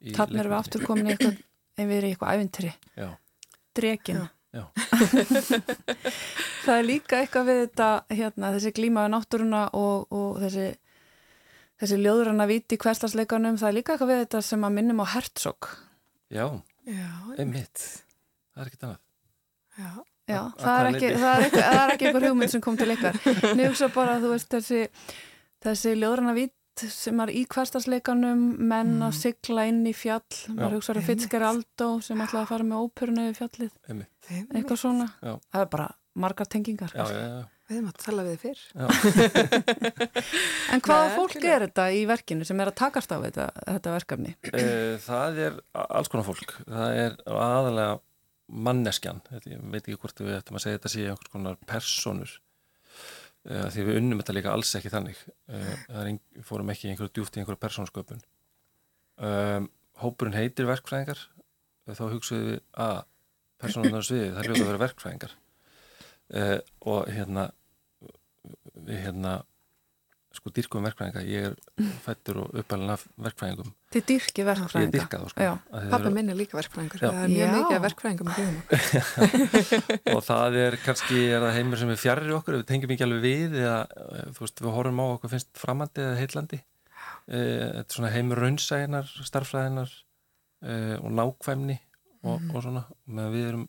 í 0.00 0.14
Þannig 0.16 0.40
erum 0.42 0.52
við 0.54 0.58
aftur 0.60 0.84
komin 0.86 1.06
í 1.08 1.14
eitthvað, 1.14 1.40
ef 1.76 1.88
við 1.90 1.96
erum 1.98 2.08
í 2.08 2.12
eitthvað 2.14 2.34
ævintri. 2.36 2.70
Já, 2.96 3.08
Það 6.64 6.76
er 6.76 6.86
líka 6.86 7.18
eitthvað 7.22 7.46
við 7.48 7.58
þetta, 7.64 7.88
hérna, 8.12 8.50
þessi 8.56 8.72
glíma 8.76 9.04
við 9.06 9.12
náttúruna 9.14 9.60
og, 9.78 10.06
og 10.12 10.40
þessi, 10.42 10.64
þessi 11.80 11.98
ljóðurana 12.02 12.46
viti 12.50 12.76
í 12.76 12.80
hverstasleikanum, 12.82 13.58
það 13.60 13.70
er 13.70 13.76
líka 13.78 13.94
eitthvað 13.94 14.10
við 14.12 14.22
þetta 14.24 14.42
sem 14.50 14.66
að 14.68 14.74
minnum 14.76 15.02
á 15.02 15.06
Herzog. 15.14 15.70
já, 16.30 16.44
já, 16.90 17.08
einmitt. 17.38 17.84
Það 18.54 18.62
er 18.64 18.70
ekkert 18.72 18.86
annað. 18.88 19.02
Já, 19.80 19.90
Já, 20.30 20.36
Að- 20.38 20.52
að 20.52 20.60
það 20.62 20.76
er, 20.80 20.86
ekki, 20.94 21.08
það, 21.18 21.32
er 21.32 21.44
ekki, 21.48 21.60
það 21.64 21.80
er 21.80 21.90
ekki 21.94 22.04
einhver 22.10 22.24
hugmynd 22.28 22.52
sem 22.52 22.60
kom 22.62 22.76
til 22.78 22.92
ykkar. 22.94 23.16
Nú 23.58 23.64
hugsa 23.66 23.88
bara 23.94 24.12
að 24.14 24.26
þú 24.26 24.28
veist 24.34 24.52
þessi, 24.54 24.82
þessi 25.64 25.94
ljóðrana 26.00 26.34
vít 26.38 26.54
sem 26.80 27.18
er 27.20 27.28
í 27.36 27.42
hverstasleikanum, 27.50 28.42
menn 28.70 29.02
að 29.04 29.16
sigla 29.18 29.66
inn 29.68 29.82
í 29.84 29.92
fjall, 29.92 30.22
maður 30.54 30.78
hugsa 30.78 30.94
að 30.96 31.02
Fitzgeraldo 31.10 31.88
sem 32.06 32.20
ætlaði 32.24 32.44
að 32.46 32.50
fara 32.54 32.64
með 32.70 32.84
óperuna 32.86 33.24
yfir 33.28 33.38
fjallið, 33.42 33.72
einmitt, 33.90 34.30
eitthvað 34.54 34.80
svona. 34.80 35.08
Já. 35.20 35.34
Það 35.52 35.64
er 35.66 35.72
bara 35.74 35.88
margar 36.24 36.48
tengingar. 36.48 36.94
já, 36.96 37.04
já, 37.04 37.20
já, 37.26 37.42
við 37.70 37.76
erum 37.80 37.90
að 37.90 37.98
tala 38.06 38.24
við 38.24 38.32
þið 38.32 38.42
fyrr. 38.46 38.62
já. 38.80 38.86
En 40.74 40.80
hvaða 40.84 41.06
Nei, 41.08 41.14
fólk 41.16 41.34
algjörlega. 41.34 41.54
er 41.56 41.64
þetta 41.66 41.84
í 41.98 42.02
verkinu 42.08 42.46
sem 42.48 42.60
er 42.62 42.70
að 42.70 42.76
takast 42.80 43.12
á 43.12 43.18
þetta, 43.24 43.46
þetta 43.66 43.94
verkefni? 43.96 44.32
Eh, 44.54 44.94
það 45.04 45.40
er 45.46 45.56
alls 45.84 46.10
konar 46.12 46.26
fólk 46.28 46.54
það 46.66 46.98
er 47.04 47.16
aðalega 47.26 47.96
manneskjan 48.50 49.20
Þetta- 49.28 49.50
ég 49.52 49.64
veit 49.72 49.82
ekki 49.84 49.98
hvort 50.02 50.22
við 50.24 50.36
ættum 50.38 50.58
að 50.58 50.64
segja 50.64 50.78
þetta 50.80 50.92
sé 50.94 51.04
einhvers 51.08 51.32
konar 51.34 51.58
personur 51.70 52.32
því 53.44 53.84
við 53.86 53.98
unnum 54.02 54.20
þetta 54.20 54.34
líka 54.36 54.52
alls 54.52 54.74
ekki 54.76 54.92
þannig. 54.92 55.20
Ein, 55.48 56.18
við 56.36 56.44
fórum 56.44 56.72
ekki 56.74 56.90
einhverju 56.90 57.14
djúft 57.16 57.38
í 57.38 57.42
einhverju 57.42 57.60
persónsköpun 57.62 58.20
um, 59.20 59.68
hópurinn 60.00 60.36
heitir 60.36 60.68
verkfræðingar 60.68 61.22
þá 61.90 62.04
hugsaðum 62.12 62.50
við 62.50 62.60
að 62.84 62.98
persónunar 63.60 64.06
sviði 64.08 64.32
það 64.32 64.42
er 64.42 64.50
ljóta 64.50 64.64
að 64.64 64.70
vera 64.70 64.82
verkfræðingar. 64.84 65.36
Uh, 66.30 66.58
og 66.86 67.08
hérna 67.10 67.48
við 68.86 69.00
hérna 69.06 69.40
sko 70.30 70.52
dyrkum 70.54 70.84
verkfræðinga, 70.86 71.22
ég 71.26 71.46
er 71.48 71.54
fættur 72.04 72.36
og 72.44 72.58
uppalinn 72.60 72.92
af 72.94 73.02
verkfræðingum. 73.18 73.72
Þið 73.90 74.04
dyrki 74.10 74.44
verkfræðinga? 74.46 74.86
Ég 74.86 74.92
dyrka 74.94 75.18
þá 75.18 75.32
sko. 75.32 75.48
Pappa 75.90 76.12
minn 76.14 76.30
er 76.30 76.38
líka 76.38 76.58
verkfræðingur, 76.58 77.02
það 77.02 77.18
er 77.24 77.32
mjög 77.32 77.54
mikið 77.56 77.82
verkfræðingum 77.86 78.28
og 80.14 80.22
það 80.28 80.58
er 80.62 80.78
kannski 80.84 81.24
er 81.26 81.42
það 81.42 81.56
heimur 81.58 81.82
sem 81.82 81.90
er 81.90 82.00
fjarrir 82.00 82.36
okkur? 82.38 82.60
Við 82.60 82.68
tengjum 82.70 82.94
ekki 82.94 83.06
alveg 83.08 83.26
við 83.26 83.58
eða 83.64 83.80
þú 84.36 84.46
veist 84.46 84.62
við 84.62 84.76
horfum 84.76 85.02
á 85.02 85.06
okkur 85.08 85.34
finnst 85.34 85.50
framandi 85.58 86.06
eða 86.06 86.20
heitlandi 86.22 86.62
þetta 87.26 87.82
er 87.82 87.96
svona 87.96 88.14
heimur 88.14 88.42
raunsæginar, 88.44 89.10
starfræðinar 89.26 89.92
og 91.00 91.12
nákvæmni 91.14 91.78
og, 92.22 92.40
mm. 92.40 92.50
og 92.54 92.64
svona. 92.64 92.86
Meðan 93.10 93.34
við 93.34 93.50
erum 93.50 93.68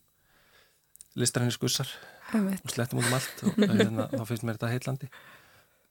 listarinni 1.19 1.53
skussar 1.55 1.89
og 2.31 2.71
slettum 2.71 3.01
út 3.01 3.09
um 3.09 3.17
allt 3.17 3.43
og 3.43 3.57
hérna, 3.59 4.07
þá 4.11 4.23
finnst 4.29 4.45
mér 4.47 4.57
þetta 4.57 4.71
heitlandi 4.71 5.09
uh, 5.09 5.30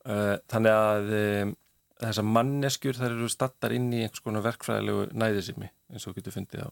þannig 0.00 0.72
að 0.72 1.10
um, 1.16 1.50
þessar 2.00 2.26
manneskjur 2.32 2.96
þær 2.96 3.12
eru 3.12 3.28
stattar 3.32 3.74
inn 3.76 3.90
í 3.92 4.02
einhvers 4.04 4.24
konar 4.24 4.44
verkfræðilegu 4.46 5.10
næðisimi 5.20 5.68
eins 5.92 6.06
og 6.08 6.16
getur 6.16 6.34
fundið 6.36 6.64
á 6.64 6.70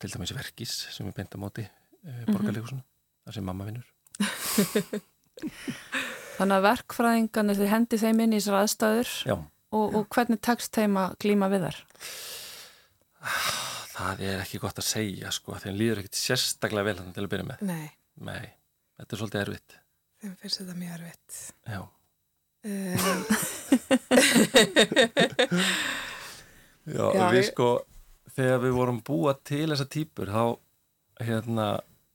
til 0.00 0.12
dæmis 0.14 0.32
verkís 0.32 0.72
sem 0.94 1.08
er 1.10 1.16
beint 1.16 1.36
á 1.36 1.38
móti 1.40 1.66
uh, 1.66 2.24
borgarleikusinu, 2.30 2.82
þar 3.26 3.36
sem 3.36 3.46
mamma 3.46 3.68
vinnur 3.68 3.86
Þannig 6.40 6.56
að 6.56 6.64
verkfræðingarnir 6.64 7.58
þið 7.58 7.72
hendi 7.74 7.98
þeim 8.00 8.20
inn 8.24 8.32
í 8.32 8.38
þessar 8.40 8.62
aðstæður 8.62 9.10
og, 9.28 9.96
og 9.98 10.06
hvernig 10.14 10.40
tekst 10.44 10.72
þeim 10.76 10.96
að 11.00 11.16
glíma 11.20 11.50
við 11.52 11.66
þar? 11.68 11.80
Það 14.00 14.22
er 14.24 14.38
ekki 14.40 14.60
gott 14.62 14.78
að 14.80 14.86
segja 14.88 15.28
sko, 15.36 15.58
þeim 15.60 15.76
líður 15.76 15.98
ekkert 16.00 16.16
sérstaklega 16.16 16.86
vel 16.88 17.00
til 17.12 17.24
að 17.26 17.32
byrja 17.34 17.44
með. 17.50 17.64
Nei. 17.68 17.90
Nei, 18.24 18.46
þetta 18.96 19.12
er 19.12 19.20
svolítið 19.20 19.40
erfitt. 19.42 19.74
Þeim 20.22 20.36
finnst 20.40 20.60
þetta 20.62 20.76
mjög 20.78 20.94
erfitt. 20.94 21.40
Já. 21.68 21.80
Um. 22.60 23.24
Já, 26.90 27.06
Já, 27.14 27.22
við 27.32 27.44
sko, 27.50 27.68
þegar 28.34 28.60
við 28.64 28.74
vorum 28.76 28.98
búa 29.04 29.34
til 29.46 29.68
þessa 29.70 29.86
típur, 29.90 30.30
þá 30.32 31.24
hérna 31.24 31.66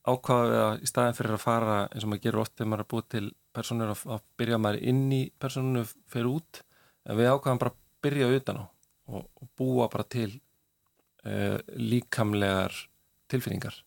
ákvaða 0.06 0.46
við 0.50 0.62
að 0.62 0.84
í 0.86 0.90
staðin 0.90 1.18
fyrir 1.18 1.36
að 1.38 1.44
fara 1.44 1.78
eins 1.88 2.06
og 2.06 2.12
maður 2.12 2.24
gerur 2.26 2.44
oft 2.44 2.56
þegar 2.56 2.70
maður 2.72 2.84
er 2.84 2.90
búið 2.94 3.08
til 3.16 3.26
personur 3.56 3.94
að, 3.94 4.04
að 4.16 4.24
byrja 4.42 4.62
maður 4.62 4.88
inn 4.92 5.04
í 5.16 5.22
personinu 5.42 5.86
fyrir 6.12 6.32
út, 6.34 6.62
en 7.06 7.20
við 7.20 7.32
ákvaðum 7.32 7.62
bara 7.64 7.74
að 7.74 7.80
byrja 8.06 8.32
utan 8.40 8.62
á 8.62 8.66
og, 8.66 9.26
og 9.26 9.50
búa 9.58 9.90
bara 9.94 10.06
til 10.10 10.30
uh, 11.26 11.58
líkamlegar 11.78 12.74
tilfinningar 13.32 13.78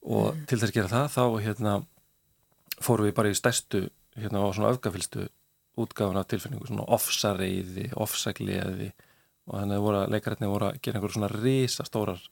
og 0.00 0.32
mm. 0.32 0.44
til 0.48 0.58
þess 0.58 0.70
að 0.70 0.76
gera 0.76 0.92
það 0.92 1.10
þá 1.16 1.24
hérna 1.44 1.74
fórum 2.80 3.08
við 3.08 3.16
bara 3.16 3.32
í 3.32 3.36
stærstu 3.36 3.86
hérna 4.16 4.44
á 4.44 4.48
svona 4.56 4.72
öfgafylstu 4.72 5.28
útgáðan 5.78 6.20
af 6.20 6.28
tilfinningu, 6.30 6.66
svona 6.68 6.88
ofsareiði 6.96 7.90
ofsagliði 8.00 8.90
og 9.50 9.56
þannig 9.56 9.78
að 9.78 9.84
voru 9.86 10.00
að 10.00 10.12
leikarætni 10.14 10.50
voru 10.50 10.68
að 10.68 10.78
gera 10.84 10.98
einhverjum 10.98 11.16
svona 11.16 11.32
risastórar 11.34 12.22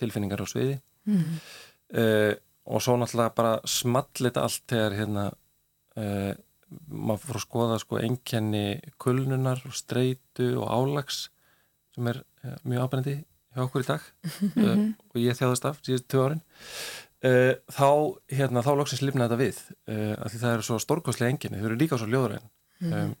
tilfinningar 0.00 0.42
á 0.42 0.46
sviði. 0.50 0.80
Mm. 1.06 1.38
uh, 1.94 2.32
og 2.66 2.82
svo 2.82 2.96
náttúrulega 2.98 3.36
bara 3.36 3.52
smallita 3.70 4.42
allt 4.42 4.64
þegar 4.72 4.96
hérna 4.98 5.26
uh, 5.30 6.32
maður 6.90 7.22
fór 7.22 7.38
að 7.38 7.44
skoða 7.44 7.78
sko 7.78 8.00
enkenni 8.02 8.80
kulnunar 8.98 9.62
og 9.68 9.76
streitu 9.78 10.48
og 10.58 10.66
álags 10.66 11.28
sem 11.94 12.10
er 12.10 12.24
uh, 12.42 12.56
mjög 12.66 12.88
ábærendi 12.88 13.16
hjá 13.54 13.62
okkur 13.68 13.86
í 13.86 13.88
dag 13.92 14.10
uh, 14.58 14.82
og 15.12 15.20
ég 15.22 15.38
þjáðast 15.38 15.70
af 15.70 15.82
síðust 15.86 16.08
tvö 16.10 16.28
árin. 16.28 16.46
Þá, 17.26 17.88
hérna, 18.30 18.60
þá 18.62 18.74
loksins 18.76 19.00
lifna 19.02 19.24
þetta 19.24 19.38
við 19.40 19.56
af 20.20 20.28
því 20.30 20.38
það 20.42 20.52
eru 20.52 20.64
svo 20.66 20.76
stórkoslega 20.78 21.32
enginni, 21.32 21.58
þau 21.58 21.70
eru 21.70 21.78
líka 21.80 21.96
svo 21.98 22.06
ljóðræn 22.80 23.12
um, 23.12 23.14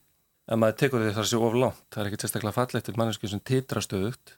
en 0.46 0.60
maður 0.62 0.78
tekur 0.82 1.02
því 1.02 1.12
það 1.12 1.22
er 1.22 1.30
sér 1.30 1.44
of 1.46 1.58
langt 1.62 1.84
það 1.90 2.02
er 2.02 2.10
ekki 2.10 2.22
sérstaklega 2.22 2.56
fallegt 2.56 2.86
til 2.86 2.96
mannesku 2.96 3.30
sem 3.30 3.42
titra 3.52 3.82
stöðugt 3.84 4.36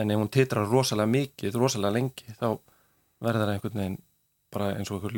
en 0.00 0.10
ef 0.10 0.20
hún 0.20 0.30
titra 0.32 0.64
rosalega 0.64 1.10
mikið, 1.10 1.58
rosalega 1.58 1.96
lengi 1.98 2.36
þá 2.38 2.48
verður 3.20 3.44
það 3.44 3.52
einhvern 3.54 3.82
veginn 3.82 3.98
bara 4.50 4.70
eins 4.74 4.90
og 4.90 4.98
einhver 4.98 5.16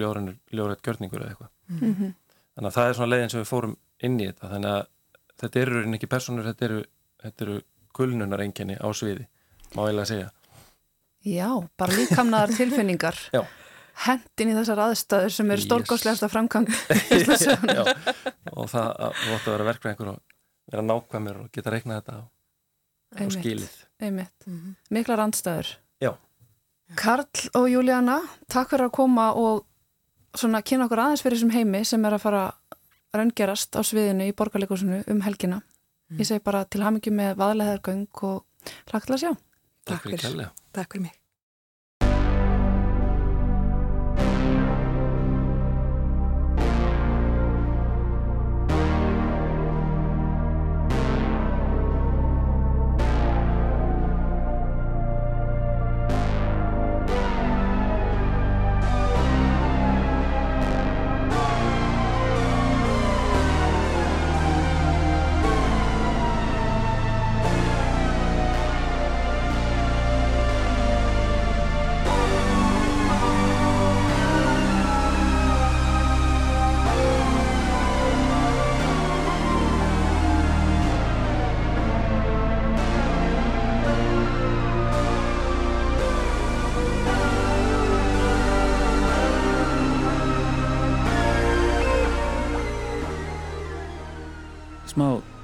ljóðrætt 0.53 0.83
gjörningur 0.85 1.23
eða 1.23 1.31
eitthvað 1.31 1.51
mm 1.69 1.95
-hmm. 1.95 2.15
þannig 2.55 2.69
að 2.69 2.77
það 2.77 2.89
er 2.89 2.97
svona 2.99 3.13
leiðin 3.13 3.31
sem 3.31 3.41
við 3.41 3.53
fórum 3.53 3.77
inn 4.03 4.21
í 4.21 4.27
þetta 4.27 4.51
þannig 4.53 4.71
að 4.71 4.87
þetta 5.43 5.61
eru 5.61 5.83
ekki 5.97 6.11
personur, 6.11 6.49
þetta 6.51 6.65
eru, 6.69 6.83
eru 7.47 7.59
kulnunar 7.97 8.45
enginni 8.45 8.77
á 8.79 8.89
sviði 8.95 9.27
má 9.77 9.87
ég 9.89 9.97
lega 9.97 10.09
segja. 10.09 10.31
Já, 11.23 11.49
bara 11.79 11.97
líkamnaðar 11.97 12.55
tilfinningar. 12.59 13.19
Já. 13.33 13.43
Hendin 14.03 14.51
í 14.51 14.57
þessar 14.57 14.81
aðstæður 14.87 15.35
sem 15.37 15.51
eru 15.55 15.65
stórgóðslegast 15.67 16.25
að 16.27 16.33
framkvæm. 16.33 16.69
Já, 17.77 17.83
og 18.53 18.71
það 18.73 18.89
vótt 19.29 19.47
að 19.47 19.53
vera 19.53 19.67
verkvæðingur 19.69 20.13
og 20.15 20.21
vera 20.73 20.85
nákvæmur 20.87 21.41
og 21.45 21.51
geta 21.53 21.75
reiknað 21.75 22.01
þetta 22.01 22.17
á, 22.17 22.23
á 23.21 23.25
skilið. 23.37 23.75
Einmitt. 24.03 24.47
Mm 24.47 24.59
-hmm. 24.59 24.75
Miklar 24.97 25.25
andstæður. 25.27 25.75
Já. 26.01 26.13
Karl 26.97 27.51
og 27.55 27.69
Júlíana, 27.69 28.19
takk 28.49 28.73
fyrir 28.73 28.89
að 28.89 28.97
koma 28.97 29.33
og 29.33 29.67
svona 30.35 30.63
kynna 30.63 30.89
okkur 30.89 31.05
aðeins 31.05 31.23
fyrir 31.23 31.39
þessum 31.39 31.55
heimi 31.55 31.85
sem 31.85 32.05
er 32.05 32.17
að 32.17 32.25
fara 32.25 32.45
raungerast 33.13 33.77
á 33.77 33.81
sviðinu 33.85 34.29
í 34.29 34.37
borgarleikusinu 34.37 35.05
um 35.07 35.21
helgina. 35.21 35.63
Mm. 36.11 36.19
Ég 36.21 36.29
segi 36.29 36.45
bara 36.45 36.65
til 36.65 36.83
hamingi 36.83 37.11
með 37.11 37.37
vaðleðargöng 37.37 38.23
og 38.23 38.45
hlagt 38.91 39.07
til 39.07 39.17
að 39.17 39.25
sjá. 39.25 39.33
Takk 39.85 40.03
fyrir. 40.09 40.49
Takk 40.73 40.93
fyrir 40.93 41.03
mig. 41.09 41.22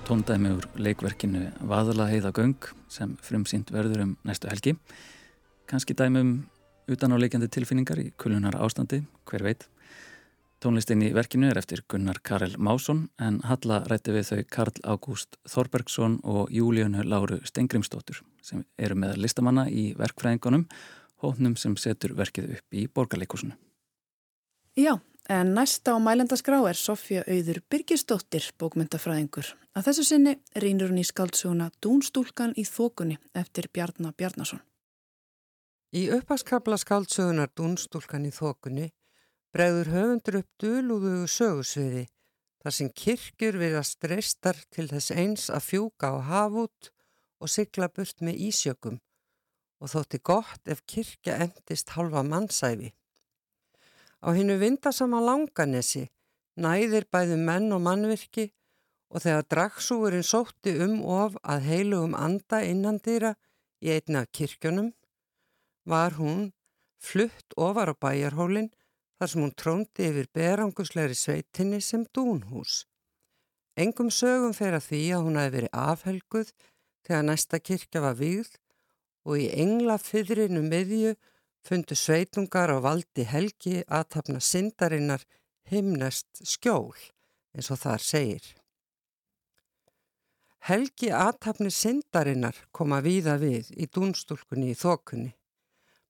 Tóndæmi 0.08 0.54
úr 0.56 0.64
leikverkinu 0.80 1.50
Vaðala 1.68 2.06
heiða 2.08 2.30
göng 2.32 2.64
sem 2.88 3.10
frumsýnd 3.20 3.68
verður 3.74 4.06
um 4.06 4.12
næstu 4.24 4.48
helgi. 4.48 4.72
Kanski 5.68 5.92
dæmum 5.92 6.46
utan 6.88 7.12
á 7.12 7.16
leikjandi 7.20 7.50
tilfinningar 7.52 8.00
í 8.00 8.06
kulunar 8.16 8.56
ástandi, 8.56 9.02
hver 9.28 9.44
veit. 9.44 9.66
Tónlistin 10.64 11.04
í 11.04 11.10
verkinu 11.12 11.50
er 11.50 11.60
eftir 11.60 11.82
Gunnar 11.92 12.22
Karel 12.24 12.56
Másson 12.56 13.10
en 13.20 13.42
Halla 13.44 13.82
rætti 13.90 14.14
við 14.16 14.30
þau 14.30 14.40
Karl 14.56 14.80
Ágúst 14.94 15.36
Þorbergsson 15.44 16.22
og 16.24 16.48
Júlíunu 16.56 17.04
Láru 17.04 17.42
Stengrimstóttur 17.44 18.22
sem 18.40 18.64
eru 18.78 18.96
með 18.96 19.20
listamanna 19.20 19.66
í 19.68 19.90
verkfræðingunum, 19.98 20.64
hóknum 21.20 21.58
sem 21.60 21.76
setur 21.76 22.16
verkið 22.16 22.56
upp 22.56 22.80
í 22.80 22.88
borgarleikusinu. 22.88 23.52
Já, 24.78 24.96
En 25.28 25.52
næsta 25.52 25.92
á 25.92 26.00
mælendaskrá 26.00 26.56
er 26.70 26.76
Sofja 26.80 27.20
Auður 27.28 27.58
Byrkisdóttir, 27.68 28.46
bókmyndafræðingur. 28.56 29.50
Að 29.78 29.92
þessu 29.92 30.04
sinni 30.08 30.30
rínur 30.58 30.90
hún 30.90 30.98
í 30.98 31.04
skaldsuguna 31.06 31.68
Dúnstúlkan 31.78 32.50
í 32.58 32.64
þókunni 32.66 33.14
eftir 33.38 33.68
Bjarnar 33.70 34.16
Bjarnason. 34.18 34.58
Í 35.94 36.08
uppaskabla 36.16 36.80
skaldsugunar 36.82 37.52
Dúnstúlkan 37.54 38.26
í 38.26 38.32
þókunni 38.34 38.88
bregður 39.54 39.92
höfundur 39.92 40.40
upp 40.40 40.50
dölúðu 40.64 41.12
sögusviði 41.30 42.02
þar 42.64 42.76
sem 42.80 42.90
kirkjur 43.04 43.60
við 43.62 43.78
að 43.78 43.86
streistar 43.92 44.58
til 44.74 44.88
þess 44.90 45.14
eins 45.14 45.46
að 45.46 45.68
fjúka 45.68 46.10
á 46.10 46.18
hafút 46.32 46.90
og 47.38 47.54
sigla 47.54 47.86
burt 47.86 48.18
með 48.18 48.42
ísjökum 48.50 48.98
og 49.78 49.94
þótti 49.94 50.24
gott 50.26 50.74
ef 50.74 50.82
kirkja 50.90 51.38
endist 51.46 51.94
halva 51.94 52.26
mannsæfi. 52.26 52.90
Á 54.26 54.34
hinnu 54.34 54.58
vindasama 54.58 55.22
langanesi 55.22 56.08
næðir 56.58 57.06
bæðu 57.06 57.38
menn 57.38 57.70
og 57.70 57.86
mannvirki 57.86 58.50
og 59.08 59.24
þegar 59.24 59.46
dragsúurinn 59.52 60.26
sótti 60.26 60.74
um 60.84 61.00
of 61.04 61.36
að 61.42 61.68
heilugum 61.70 62.16
anda 62.18 62.60
innandýra 62.64 63.34
í 63.80 63.92
einna 63.94 64.26
kirkjunum 64.26 64.92
var 65.88 66.18
hún 66.18 66.50
flutt 67.00 67.56
ofar 67.56 67.92
á 67.92 67.94
bæjarhólinn 67.96 68.70
þar 69.18 69.30
sem 69.32 69.42
hún 69.42 69.54
tróndi 69.56 70.08
yfir 70.10 70.28
beranguslegri 70.34 71.16
sveitinni 71.16 71.80
sem 71.82 72.04
dúnhús. 72.14 72.84
Engum 73.78 74.10
sögum 74.10 74.54
fer 74.54 74.74
að 74.76 74.88
því 74.90 75.02
að 75.14 75.24
hún 75.26 75.38
hefði 75.38 75.56
verið 75.56 75.76
afhelguð 75.86 76.52
þegar 77.06 77.26
næsta 77.26 77.60
kirkja 77.62 78.02
var 78.04 78.18
výð 78.18 78.50
og 79.24 79.40
í 79.40 79.48
engla 79.54 79.98
fyrrinu 80.02 80.62
miðju 80.66 81.14
fundu 81.66 81.96
sveitungar 81.98 82.72
á 82.74 82.78
valdi 82.82 83.26
helgi 83.28 83.82
aðtapna 83.86 84.40
syndarinnar 84.42 85.24
himnest 85.70 86.42
skjól 86.42 86.96
eins 87.54 87.70
og 87.74 87.80
þar 87.82 88.04
segir. 88.04 88.57
Helgi 90.68 91.08
aðtapni 91.16 91.70
syndarinnar 91.72 92.56
koma 92.76 92.98
víða 93.00 93.38
við 93.40 93.70
í 93.72 93.86
dúnstúlkunni 93.88 94.74
í 94.74 94.76
þokunni. 94.76 95.30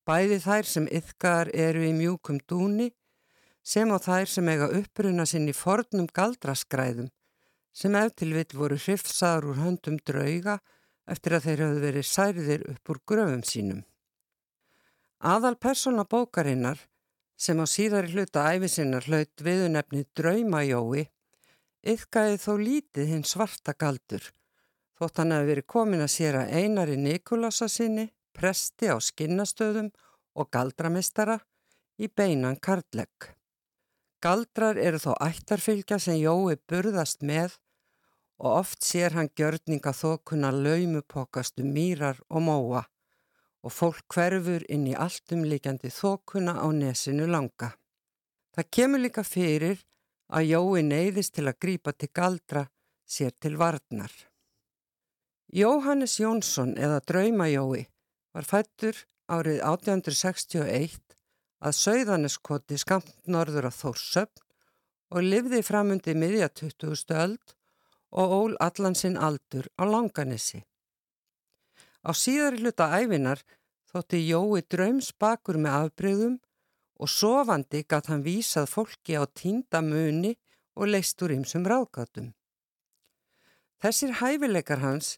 Bæði 0.02 0.38
þær 0.42 0.66
sem 0.66 0.88
yfgar 0.98 1.50
eru 1.54 1.84
í 1.86 1.92
mjúkum 1.94 2.40
dúni 2.42 2.88
sem 3.62 3.92
á 3.94 4.02
þær 4.02 4.24
sem 4.32 4.48
eiga 4.50 4.66
uppruna 4.80 5.26
sinn 5.30 5.46
í 5.46 5.54
fornum 5.54 6.08
galdraskræðum 6.10 7.06
sem 7.70 7.94
eftir 8.00 8.32
vill 8.34 8.58
voru 8.58 8.78
hrifsaður 8.82 9.46
úr 9.52 9.60
höndum 9.62 10.00
drauga 10.10 10.56
eftir 11.06 11.36
að 11.38 11.46
þeir 11.46 11.62
hafðu 11.64 11.84
verið 11.84 12.08
særðir 12.10 12.64
upp 12.72 12.90
úr 12.90 13.00
gröfum 13.12 13.44
sínum. 13.46 13.84
Aðal 15.22 15.54
persóna 15.54 16.02
bókarinnar 16.02 16.82
sem 17.38 17.62
á 17.62 17.66
síðari 17.70 18.10
hluta 18.10 18.48
æfisinnar 18.56 19.06
hlaut 19.06 19.38
viðunefni 19.38 20.02
Draumajói 20.18 21.06
yfkaði 21.94 22.42
þó 22.42 22.52
lítið 22.58 23.14
hinn 23.14 23.24
svarta 23.36 23.76
galdur 23.78 24.26
þótt 24.98 25.22
hann 25.22 25.34
hefði 25.34 25.50
verið 25.52 25.68
komin 25.74 26.04
að 26.04 26.12
sér 26.14 26.40
að 26.40 26.54
einari 26.58 26.96
Nikolasa 26.98 27.68
sinni, 27.70 28.08
presti 28.34 28.90
á 28.90 28.96
skinnastöðum 28.98 29.92
og 30.38 30.50
galdramistara 30.54 31.38
í 31.98 32.08
beinan 32.08 32.58
karlæk. 32.62 33.32
Galdrar 34.22 34.78
eru 34.82 34.98
þó 34.98 35.12
ættarfylgja 35.22 35.98
sem 36.02 36.18
Jói 36.18 36.58
burðast 36.70 37.22
með 37.22 37.58
og 38.38 38.60
oft 38.60 38.86
sér 38.86 39.14
hann 39.14 39.30
gjörninga 39.38 39.92
þókunna 39.94 40.50
laumupokastu 40.54 41.66
mýrar 41.66 42.18
og 42.28 42.42
móa 42.46 42.84
og 43.62 43.74
fólk 43.74 44.06
hverfur 44.14 44.64
inn 44.70 44.86
í 44.90 44.94
alltumlíkjandi 44.94 45.90
þókunna 45.94 46.56
á 46.62 46.66
nesinu 46.74 47.26
langa. 47.30 47.72
Það 48.54 48.70
kemur 48.74 49.02
líka 49.02 49.22
fyrir 49.26 49.82
að 50.28 50.50
Jói 50.52 50.82
neyðist 50.86 51.34
til 51.38 51.46
að 51.46 51.58
grípa 51.62 51.94
til 51.94 52.10
galdra 52.14 52.66
sér 53.06 53.34
til 53.40 53.56
varnar. 53.58 54.12
Jóhannes 55.48 56.18
Jónsson 56.20 56.74
eða 56.76 57.00
Draumajói 57.08 57.86
var 58.36 58.44
fættur 58.44 58.98
árið 59.32 59.62
1861 59.64 60.98
að 61.64 61.76
Sauðaneskoti 61.78 62.76
skamt 62.76 63.14
norður 63.24 63.70
af 63.70 63.78
Þórsöfn 63.80 64.42
og 65.08 65.24
livði 65.24 65.62
framundi 65.64 66.12
miðja 66.12 66.50
20. 66.52 67.14
öld 67.16 67.54
og 68.12 68.34
ól 68.36 68.56
allan 68.60 68.92
sinn 68.94 69.16
aldur 69.16 69.70
á 69.80 69.88
langanissi. 69.88 70.60
Á 72.04 72.12
síðari 72.12 72.60
hluta 72.60 72.90
æfinar 73.00 73.40
þótti 73.88 74.20
Jói 74.28 74.60
draumsbakur 74.68 75.56
með 75.56 75.78
afbreyðum 75.78 76.34
og 77.00 77.08
sofandi 77.08 77.86
gatt 77.88 78.10
hann 78.12 78.26
vísað 78.26 78.68
fólki 78.68 79.16
á 79.16 79.24
tínda 79.24 79.80
muni 79.80 80.34
og 80.76 80.92
leist 80.92 81.24
úr 81.24 81.32
ymsum 81.38 81.64
ráðgátum. 81.64 82.34
Þessir 83.80 84.12
hæfileikar 84.20 84.84
hans 84.84 85.16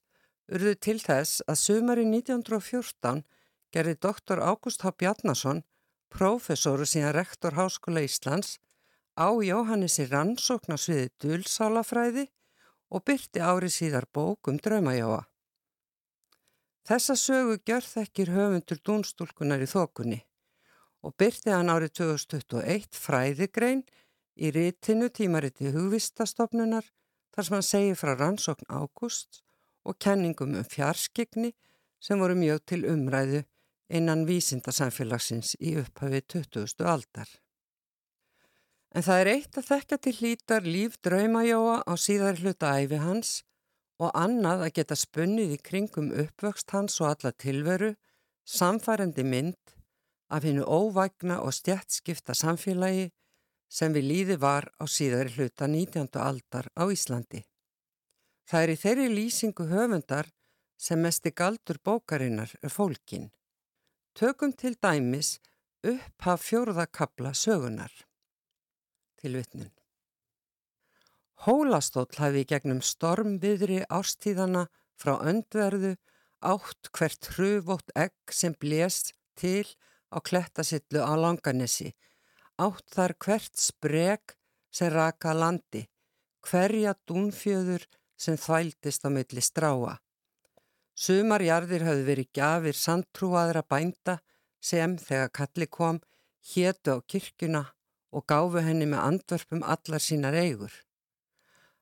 urðu 0.50 0.74
til 0.82 0.98
þess 0.98 1.44
að 1.46 1.60
sömari 1.62 2.04
1914 2.08 3.22
gerði 3.74 3.94
doktor 4.02 4.42
Ágúst 4.42 4.82
H. 4.82 4.90
Bjarnason, 4.98 5.62
profesor 6.10 6.82
og 6.82 6.90
síðan 6.90 7.14
rektor 7.14 7.54
Háskóla 7.54 8.02
Íslands, 8.02 8.58
á 9.14 9.30
Jóhannessi 9.30 10.06
rannsókn 10.10 10.74
á 10.74 10.78
sviði 10.78 11.10
dulsálafræði 11.22 12.26
og 12.90 13.04
byrti 13.06 13.42
árið 13.42 13.74
síðar 13.76 14.06
bók 14.10 14.50
um 14.50 14.58
draumajóa. 14.58 15.22
Þessa 16.88 17.14
sögu 17.14 17.58
gjör 17.62 17.86
þekkir 17.86 18.32
höfundur 18.34 18.80
dúnstúlkunar 18.82 19.62
í 19.62 19.68
þokunni 19.70 20.20
og 21.06 21.14
byrti 21.20 21.52
hann 21.54 21.70
árið 21.70 21.94
2021 22.00 22.96
fræðigrein 22.96 23.84
í 24.40 24.50
rítinu 24.56 25.10
tímariti 25.14 25.70
hugvistastofnunar 25.74 26.88
þar 27.30 27.46
sem 27.46 27.56
hann 27.56 27.68
segir 27.68 28.00
frá 28.00 28.16
rannsókn 28.16 28.66
ágúst 28.72 29.44
og 29.84 29.98
kenningum 29.98 30.54
um 30.58 30.64
fjarskigni 30.64 31.52
sem 32.00 32.20
voru 32.20 32.36
mjög 32.36 32.64
til 32.66 32.86
umræðu 32.88 33.44
innan 33.90 34.26
vísindasamfélagsins 34.28 35.56
í 35.60 35.76
upphafi 35.80 36.20
20. 36.34 36.84
aldar. 36.86 37.28
En 38.94 39.06
það 39.06 39.20
er 39.22 39.30
eitt 39.34 39.58
að 39.58 39.68
þekka 39.68 39.98
til 40.02 40.14
hlítar 40.18 40.66
líf 40.66 40.96
draumajóa 41.04 41.82
á 41.86 41.92
síðar 41.94 42.40
hluta 42.42 42.72
æfi 42.78 42.98
hans 43.02 43.42
og 44.00 44.14
annað 44.16 44.64
að 44.66 44.74
geta 44.78 44.96
spunnið 44.96 45.54
í 45.54 45.60
kringum 45.62 46.08
uppvöxt 46.24 46.72
hans 46.74 46.96
og 47.02 47.10
alla 47.12 47.32
tilveru, 47.36 47.92
samfærandi 48.46 49.24
mynd 49.26 49.76
af 50.30 50.46
hennu 50.46 50.64
óvægna 50.64 51.40
og 51.44 51.54
stjætskipta 51.54 52.34
samfélagi 52.34 53.10
sem 53.70 53.94
við 53.94 54.08
líði 54.10 54.36
var 54.42 54.66
á 54.82 54.84
síðar 54.90 55.30
hluta 55.36 55.68
19. 55.70 56.08
aldar 56.18 56.70
á 56.74 56.82
Íslandi. 56.90 57.44
Það 58.50 58.64
er 58.64 58.70
í 58.72 58.78
þeirri 58.82 59.08
lýsingu 59.14 59.64
höfundar 59.70 60.26
sem 60.74 60.98
mesti 60.98 61.30
galdur 61.30 61.78
bókarinnar 61.86 62.50
er 62.64 62.72
fólkin. 62.74 63.28
Tökum 64.18 64.50
til 64.58 64.74
dæmis 64.82 65.36
upp 65.86 66.26
af 66.26 66.42
fjórðakabla 66.42 67.30
sögunar 67.30 67.92
til 69.22 69.36
vittnun. 69.38 69.70
Hólastóll 71.46 72.18
hafi 72.18 72.42
gegnum 72.44 72.80
stormviðri 72.82 73.84
ástíðana 73.86 74.66
frá 74.98 75.14
öndverðu 75.30 75.94
átt 76.42 76.90
hvert 76.96 77.30
hruvótt 77.36 77.94
egg 77.94 78.34
sem 78.34 78.56
blést 78.58 79.14
til 79.38 79.68
á 80.10 80.18
klettasillu 80.18 81.06
á 81.06 81.14
langanesi, 81.14 81.94
átt 82.58 82.90
þar 82.96 83.14
hvert 83.22 83.54
spreg 83.56 84.34
sem 84.74 84.90
raka 84.90 85.32
landi, 85.38 85.86
hverja 86.42 86.98
dúnfjöður 87.06 87.86
sem 88.20 88.36
þvældist 88.36 89.06
á 89.06 89.10
milli 89.12 89.42
stráa. 89.44 89.96
Sumarjarðir 91.00 91.86
hafði 91.86 92.04
verið 92.04 92.32
gafir 92.36 92.76
sandtrúaðra 92.76 93.62
bænda 93.64 94.18
sem, 94.60 94.98
þegar 95.00 95.32
kalli 95.32 95.66
kom, 95.66 96.00
hétu 96.52 96.96
á 96.96 96.98
kirkuna 97.00 97.64
og 98.12 98.26
gáfu 98.28 98.60
henni 98.60 98.88
með 98.90 99.04
andverfum 99.06 99.64
allar 99.64 100.02
sínar 100.04 100.36
eigur. 100.36 100.72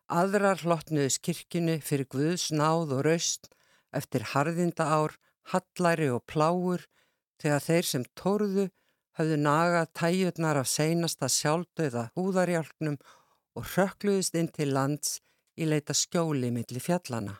Aðrar 0.08 0.62
hlottnuðis 0.62 1.18
kirkjunni 1.20 1.80
fyrir 1.84 2.08
Guðs 2.12 2.48
náð 2.54 2.94
og 2.96 3.04
raust 3.08 3.50
eftir 3.92 4.24
harðinda 4.32 4.86
ár, 4.86 5.16
hallæri 5.50 6.08
og 6.14 6.24
pláur 6.30 6.84
þegar 7.40 7.64
þeir 7.64 7.88
sem 7.90 8.04
tórðu 8.16 8.68
hafðu 9.18 9.38
nagað 9.42 9.88
tæjurnar 9.98 10.60
af 10.62 10.70
seinasta 10.70 11.28
sjálfdauða 11.32 12.08
húðarjálknum 12.16 12.98
og 13.58 13.72
rökkluðist 13.74 14.36
inn 14.38 14.50
til 14.54 14.70
lands 14.76 15.18
í 15.58 15.66
leita 15.68 15.96
skjóli 15.96 16.50
millir 16.54 16.84
fjallana. 16.84 17.34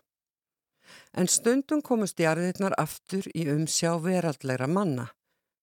En 1.14 1.28
stundum 1.28 1.82
komust 1.84 2.20
jarðirnar 2.20 2.74
aftur 2.80 3.26
í 3.34 3.46
umsjá 3.52 3.94
veraldleira 4.02 4.68
manna 4.68 5.08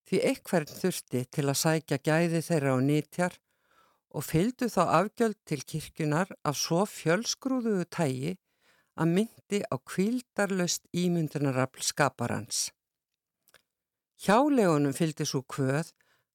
því 0.10 0.22
eitthvern 0.30 0.70
þurfti 0.70 1.26
til 1.34 1.48
að 1.50 1.62
sækja 1.62 2.02
gæði 2.06 2.42
þeirra 2.48 2.76
á 2.78 2.80
nýtjar 2.88 3.38
og 4.16 4.24
fylgdu 4.24 4.70
þá 4.72 4.82
afgjöld 5.02 5.38
til 5.50 5.62
kirkjunar 5.72 6.32
af 6.48 6.58
svo 6.60 6.86
fjölsgrúðuðu 6.88 7.88
tægi 7.92 8.36
að 8.96 9.12
myndi 9.18 9.60
á 9.68 9.76
kvildarlöst 9.76 10.86
ímyndunarafl 10.96 11.84
skaparans. 11.84 12.70
Hjálegunum 14.24 14.96
fylgdi 14.96 15.28
svo 15.28 15.42
kvöð 15.44 15.92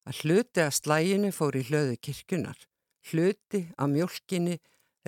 að 0.09 0.25
hluti 0.25 0.65
að 0.65 0.77
slæginu 0.77 1.31
fór 1.33 1.57
í 1.57 1.65
hlöðu 1.71 1.97
kirkjunar, 2.05 2.59
hluti 3.09 3.63
að 3.81 3.95
mjölkinni, 3.95 4.59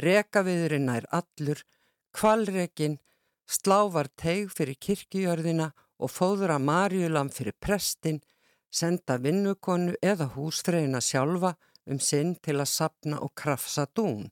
rekaviðurinn 0.01 0.89
nær 0.89 1.07
allur, 1.13 1.63
kvalrekin, 2.17 2.99
slávar 3.49 4.09
teig 4.17 4.53
fyrir 4.57 4.79
kirkjujörðina 4.81 5.73
og 6.03 6.11
fóður 6.11 6.55
að 6.57 6.67
marjulam 6.69 7.31
fyrir 7.33 7.57
prestin, 7.61 8.21
senda 8.73 9.19
vinnukonu 9.21 9.97
eða 10.03 10.31
húsfreyna 10.37 11.03
sjálfa 11.05 11.57
um 11.87 11.99
sinn 12.01 12.37
til 12.41 12.59
að 12.61 12.71
sapna 12.73 13.19
og 13.21 13.35
krafsa 13.37 13.87
dún. 13.97 14.31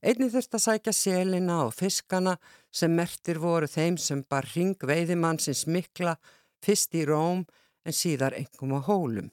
Einni 0.00 0.30
þurft 0.32 0.56
að 0.56 0.64
sækja 0.64 0.92
selina 0.96 1.58
og 1.66 1.74
fiskana 1.76 2.36
sem 2.72 2.94
mertir 2.96 3.40
voru 3.42 3.68
þeim 3.68 3.98
sem 4.00 4.22
bar 4.24 4.48
ring 4.54 4.78
veiðimannsins 4.80 5.66
mikla 5.66 6.14
fyrst 6.64 6.96
í 6.96 7.04
róm 7.08 7.44
en 7.84 7.96
síðar 7.96 8.36
engum 8.38 8.76
á 8.76 8.80
hólum. 8.88 9.28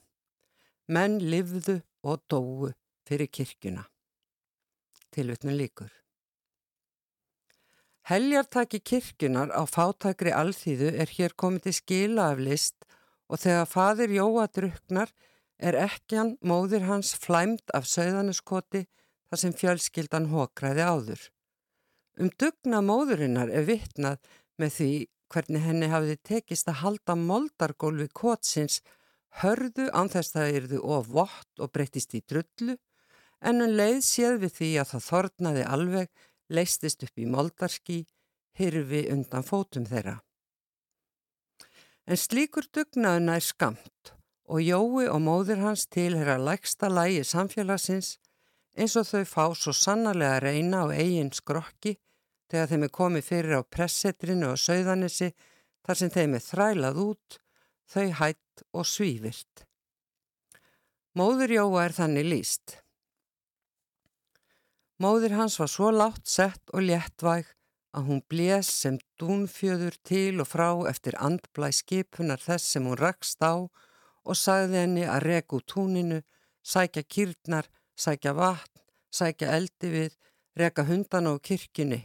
Menn 0.88 1.19
livðu 1.23 1.82
og 2.04 2.23
dóu 2.28 2.73
fyrir 3.08 3.32
kirkjuna. 3.32 3.86
Tilvitnum 5.17 5.58
líkur. 5.58 5.89
Heljartaki 8.06 8.80
kirkjunar 8.86 9.49
á 9.49 9.65
fátækri 9.65 10.30
alþýðu 10.32 10.91
er 11.01 11.10
hér 11.10 11.34
komið 11.41 11.63
til 11.65 11.73
skila 11.80 12.27
af 12.34 12.43
list 12.45 12.86
og 13.27 13.41
þegar 13.41 13.71
fadir 13.71 14.13
Jóa 14.13 14.45
druknar 14.53 15.10
er 15.58 15.80
ekkjan 15.88 16.36
móðir 16.45 16.86
hans 16.86 17.15
flæmt 17.17 17.73
af 17.73 17.89
sögðanuskoti 17.89 18.86
þar 18.86 19.41
sem 19.41 19.58
fjölskyldan 19.58 20.30
hókraði 20.32 20.86
áður. 20.86 21.21
Um 22.21 22.30
dugna 22.38 22.84
móðurinnar 22.86 23.49
er 23.49 23.65
vittnað 23.67 24.21
með 24.62 24.73
því 24.77 24.91
hvernig 25.34 25.65
henni 25.65 25.89
hafiði 25.91 26.19
tekist 26.30 26.69
að 26.69 26.82
halda 26.84 27.17
moldargólfi 27.19 28.08
kótsins 28.21 28.84
hörðu 29.41 29.89
anþess 29.97 30.38
það 30.38 30.60
erðu 30.62 30.84
of 30.97 31.10
vott 31.10 31.63
og 31.63 31.73
breytist 31.73 32.13
í 32.13 32.21
drullu 32.21 32.77
en 33.41 33.62
hún 33.62 33.76
leið 33.78 34.00
séð 34.06 34.39
við 34.43 34.54
því 34.60 34.69
að 34.82 34.91
það 34.91 35.08
þornaði 35.08 35.65
alveg 35.76 36.23
leistist 36.50 37.04
upp 37.04 37.19
í 37.19 37.28
moldarski, 37.30 38.00
hyrfi 38.58 39.04
undan 39.13 39.45
fótum 39.45 39.86
þeirra. 39.86 40.17
En 42.08 42.17
slíkur 42.17 42.65
dugnaðuna 42.73 43.36
er 43.38 43.43
skamt 43.43 44.13
og 44.47 44.63
Jói 44.63 45.10
og 45.12 45.19
móðir 45.21 45.60
hans 45.60 45.86
tilhera 45.91 46.38
læksta 46.39 46.88
lægi 46.88 47.26
samfélagsins 47.28 48.15
eins 48.78 48.95
og 48.95 49.08
þau 49.10 49.23
fá 49.28 49.45
svo 49.58 49.73
sannarlega 49.76 50.38
að 50.38 50.43
reyna 50.45 50.86
á 50.88 50.95
eigin 50.95 51.34
skrokki 51.36 51.97
þegar 52.47 52.71
þeim 52.71 52.88
er 52.88 52.93
komið 52.95 53.28
fyrir 53.28 53.60
á 53.60 53.62
pressetrinu 53.76 54.54
og 54.54 54.62
sögðanissi 54.62 55.34
þar 55.86 56.00
sem 56.00 56.13
þeim 56.13 56.36
er 56.38 56.43
þrælað 56.43 57.00
út, 57.04 57.39
þau 57.88 58.08
hætt 58.21 58.63
og 58.71 58.88
svívirt. 58.88 59.65
Móður 61.17 61.54
Jóa 61.58 61.88
er 61.88 61.95
þannig 61.97 62.28
líst. 62.32 62.78
Móðir 64.97 65.36
hans 65.38 65.60
var 65.62 65.69
svo 65.69 65.91
látt 65.93 66.25
sett 66.25 66.71
og 66.73 66.81
léttvæg 66.81 67.51
að 67.97 68.07
hún 68.10 68.21
blés 68.29 68.69
sem 68.81 68.95
dúnfjöður 69.21 69.97
til 70.10 70.41
og 70.41 70.49
frá 70.49 70.69
eftir 70.89 71.17
andblæ 71.21 71.69
skipunar 71.79 72.41
þess 72.41 72.73
sem 72.73 72.88
hún 72.89 72.97
rakst 72.97 73.45
á 73.45 73.62
og 73.62 74.36
sagði 74.36 74.81
henni 74.81 75.03
að 75.05 75.27
regu 75.29 75.60
túninu, 75.69 76.23
sækja 76.65 77.03
kýrnar, 77.13 77.69
sækja 77.93 78.33
vatn, 78.38 78.81
sækja 79.13 79.51
eldi 79.60 79.91
við, 79.93 80.17
rega 80.57 80.88
hundana 80.89 81.36
á 81.38 81.45
kirkjunni. 81.49 82.01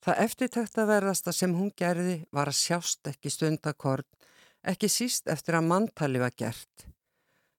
Það 0.00 0.22
eftirtækta 0.24 0.88
verðasta 0.88 1.32
sem 1.36 1.52
hún 1.58 1.70
gerði 1.76 2.22
var 2.32 2.48
að 2.48 2.60
sjást 2.62 3.12
ekki 3.12 3.30
stundakorn, 3.30 4.08
ekki 4.64 4.88
síst 4.88 5.28
eftir 5.28 5.60
að 5.60 5.68
manntali 5.68 6.24
var 6.24 6.32
gert. 6.32 6.88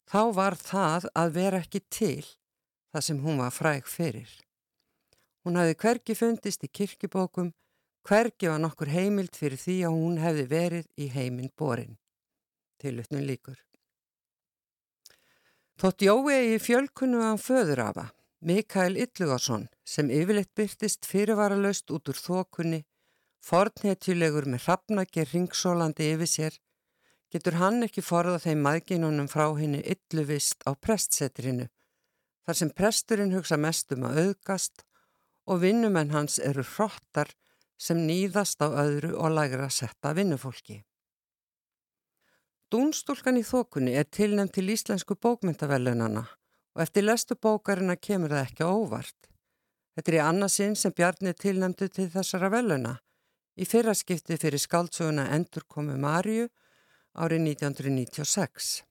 Þá 0.09 0.21
var 0.33 0.57
það 0.57 1.09
að 1.13 1.33
vera 1.37 1.61
ekki 1.61 1.85
til 1.93 2.25
það 2.97 3.05
sem 3.05 3.21
hún 3.21 3.37
var 3.41 3.53
fræg 3.53 3.85
fyrir. 3.89 4.29
Hún 5.45 5.57
hafði 5.59 5.77
hvergi 5.83 6.15
fundist 6.17 6.65
í 6.65 6.71
kirkibókum, 6.79 7.53
hvergi 8.07 8.49
var 8.49 8.59
nokkur 8.63 8.89
heimild 8.91 9.37
fyrir 9.37 9.61
því 9.61 9.77
að 9.87 9.97
hún 10.01 10.19
hefði 10.23 10.45
verið 10.51 10.89
í 10.97 11.09
heiminn 11.13 11.53
borin. 11.55 11.97
Tilutnum 12.81 13.23
líkur. 13.27 13.57
Þótt 15.77 16.07
Jói 16.07 16.55
í 16.55 16.59
fjölkunnu 16.61 17.21
án 17.21 17.37
föðurafa, 17.37 18.09
Mikael 18.41 18.97
Yllugarsson, 18.97 19.67
sem 19.85 20.09
yfirleitt 20.09 20.55
byrtist 20.57 21.05
fyrirvaralaust 21.05 21.93
út 21.93 22.09
úr 22.09 22.17
þokunni, 22.17 22.81
fornhetjulegur 23.45 24.49
með 24.49 24.65
hrafnagir 24.65 25.29
ringsólandi 25.33 26.09
yfir 26.15 26.31
sér, 26.33 26.59
getur 27.29 27.59
hann 27.61 27.85
ekki 27.85 28.01
forða 28.01 28.41
þeim 28.41 28.65
maðginunum 28.65 29.29
frá 29.29 29.51
henni 29.59 29.83
ylluvist 29.85 30.65
á 30.65 30.73
prestsetrinu 30.73 31.67
þar 32.47 32.55
sem 32.61 32.71
presturinn 32.71 33.35
hugsa 33.35 33.57
mest 33.59 33.91
um 33.91 34.05
að 34.07 34.21
auðgast 34.21 34.85
og 35.51 35.61
vinnumenn 35.63 36.13
hans 36.15 36.39
eru 36.39 36.63
hrottar 36.63 37.33
sem 37.77 37.99
nýðast 38.07 38.63
á 38.63 38.71
öðru 38.71 39.17
og 39.19 39.35
lægra 39.35 39.67
setta 39.69 40.13
vinnufólki. 40.15 40.81
Dúnstúlkan 42.71 43.39
í 43.39 43.43
þokunni 43.47 43.93
er 43.95 44.07
tilnæmt 44.11 44.55
til 44.55 44.67
íslensku 44.71 45.15
bókmyndavellunana 45.19 46.23
og 46.75 46.83
eftir 46.83 47.05
lestu 47.05 47.35
bókarina 47.35 47.95
kemur 47.95 48.31
það 48.31 48.47
ekki 48.47 48.65
óvart. 48.67 49.29
Þetta 49.95 50.11
er 50.11 50.17
í 50.17 50.23
annarsinn 50.23 50.75
sem 50.75 50.95
Bjarni 50.95 51.33
tilnæmtu 51.33 51.87
til 51.91 52.07
þessara 52.15 52.51
velluna 52.53 52.97
í 53.57 53.65
fyrraskipti 53.65 54.37
fyrir 54.39 54.61
skáltsöguna 54.61 55.29
Endurkomu 55.35 55.95
Marju 55.99 56.47
árið 57.17 57.43
1996. 57.53 58.83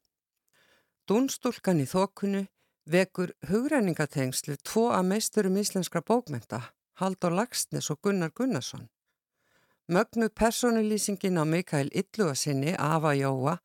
Dúnstúlkan 1.06 1.82
í 1.84 1.86
þokunni 1.86 2.46
vekur 2.86 3.32
hugræningatengslu 3.50 4.56
tvo 4.62 4.90
að 4.94 5.08
meisturum 5.10 5.56
íslenskra 5.58 6.02
bókmenta, 6.06 6.60
Haldur 7.00 7.34
Lagsnes 7.34 7.90
og 7.90 8.00
Gunnar 8.02 8.30
Gunnarsson. 8.30 8.88
Mögnu 9.88 10.28
personulýsingin 10.28 11.38
á 11.38 11.44
Mikael 11.44 11.90
Illuasinni, 11.92 12.74
Ava 12.78 13.14
Jóa, 13.14 13.58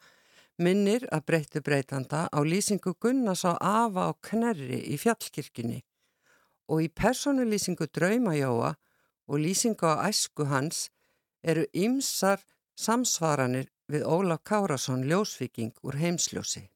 minnir 0.58 1.08
að 1.12 1.26
breyttu 1.26 1.62
breytanda 1.62 2.28
á 2.30 2.40
lýsingu 2.46 2.94
Gunnars 3.00 3.46
á 3.46 3.58
Ava 3.58 4.10
og 4.10 4.22
Knerri 4.22 4.82
í 4.94 4.98
fjallkirkjunni 5.02 5.82
og 6.72 6.84
í 6.86 6.90
personulýsingu 6.90 7.88
Drauma 7.90 8.36
Jóa 8.38 8.76
og 9.28 9.42
lýsingu 9.42 9.86
á 9.86 10.06
æsku 10.10 10.46
hans 10.52 10.90
eru 11.44 11.66
ymsar 11.74 12.44
samsvaranir 12.78 13.72
við 13.92 14.06
Ólaf 14.06 14.44
Kárasson 14.46 15.04
ljósviking 15.10 15.74
úr 15.84 15.98
heimsljósi. 15.98 16.70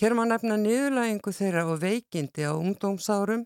Hér 0.00 0.14
má 0.16 0.22
nefna 0.24 0.56
niðurlægingu 0.56 1.32
þeirra 1.36 1.66
og 1.68 1.82
veikindi 1.82 2.46
á 2.48 2.56
ungdómsárum. 2.56 3.42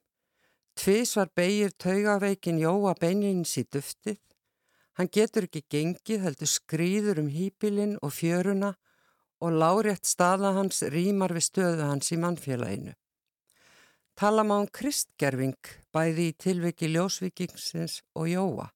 Tvis 0.79 1.17
var 1.19 1.33
beigir 1.35 1.75
taugaveikin 1.75 2.61
Jóa 2.63 2.93
beinins 2.95 3.57
í 3.59 3.65
duftið. 3.67 4.21
Hann 4.95 5.11
getur 5.11 5.49
ekki 5.49 5.65
gengið, 5.67 6.23
heldur 6.23 6.53
skrýður 6.53 7.25
um 7.25 7.33
hýpilinn 7.35 7.99
og 8.07 8.15
fjöruna 8.15 8.77
og 9.43 9.59
lárétt 9.59 10.07
staða 10.07 10.55
hans 10.55 10.85
rýmar 10.95 11.35
við 11.35 11.49
stöðu 11.51 11.91
hans 11.91 12.15
í 12.15 12.23
mannfélaginu. 12.23 12.95
Tala 14.15 14.47
má 14.47 14.61
um 14.63 14.71
kristgerfing 14.71 15.59
bæði 15.91 16.31
í 16.31 16.39
tilviki 16.39 16.87
ljósvikingsins 16.95 18.05
og 18.15 18.31
Jóa. 18.31 18.71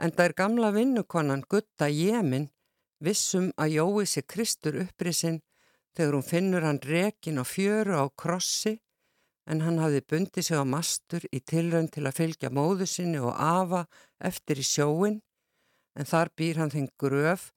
En 0.00 0.08
það 0.08 0.30
er 0.30 0.40
gamla 0.40 0.72
vinnukonan 0.72 1.44
Gutta 1.44 1.92
Jemin 1.92 2.48
vissum 2.96 3.52
að 3.60 3.76
Jói 3.76 4.06
sé 4.08 4.24
kristur 4.24 4.86
upprisinn 4.88 5.44
þegar 5.94 6.16
hún 6.18 6.26
finnur 6.26 6.66
hann 6.66 6.80
rekin 6.82 7.40
á 7.42 7.44
fjöru 7.46 7.98
á 7.98 8.04
krossi 8.18 8.78
en 9.46 9.60
hann 9.64 9.78
hafði 9.82 10.00
bundið 10.10 10.46
sig 10.46 10.58
á 10.58 10.64
mastur 10.64 11.26
í 11.30 11.40
tilraun 11.40 11.90
til 11.92 12.06
að 12.08 12.18
fylgja 12.20 12.50
móðu 12.50 12.88
sinni 12.88 13.20
og 13.20 13.36
afa 13.36 13.84
eftir 14.18 14.60
í 14.60 14.66
sjóin 14.66 15.20
en 15.94 16.08
þar 16.08 16.32
býr 16.36 16.60
hann 16.62 16.72
þinn 16.72 16.90
gröf 16.98 17.50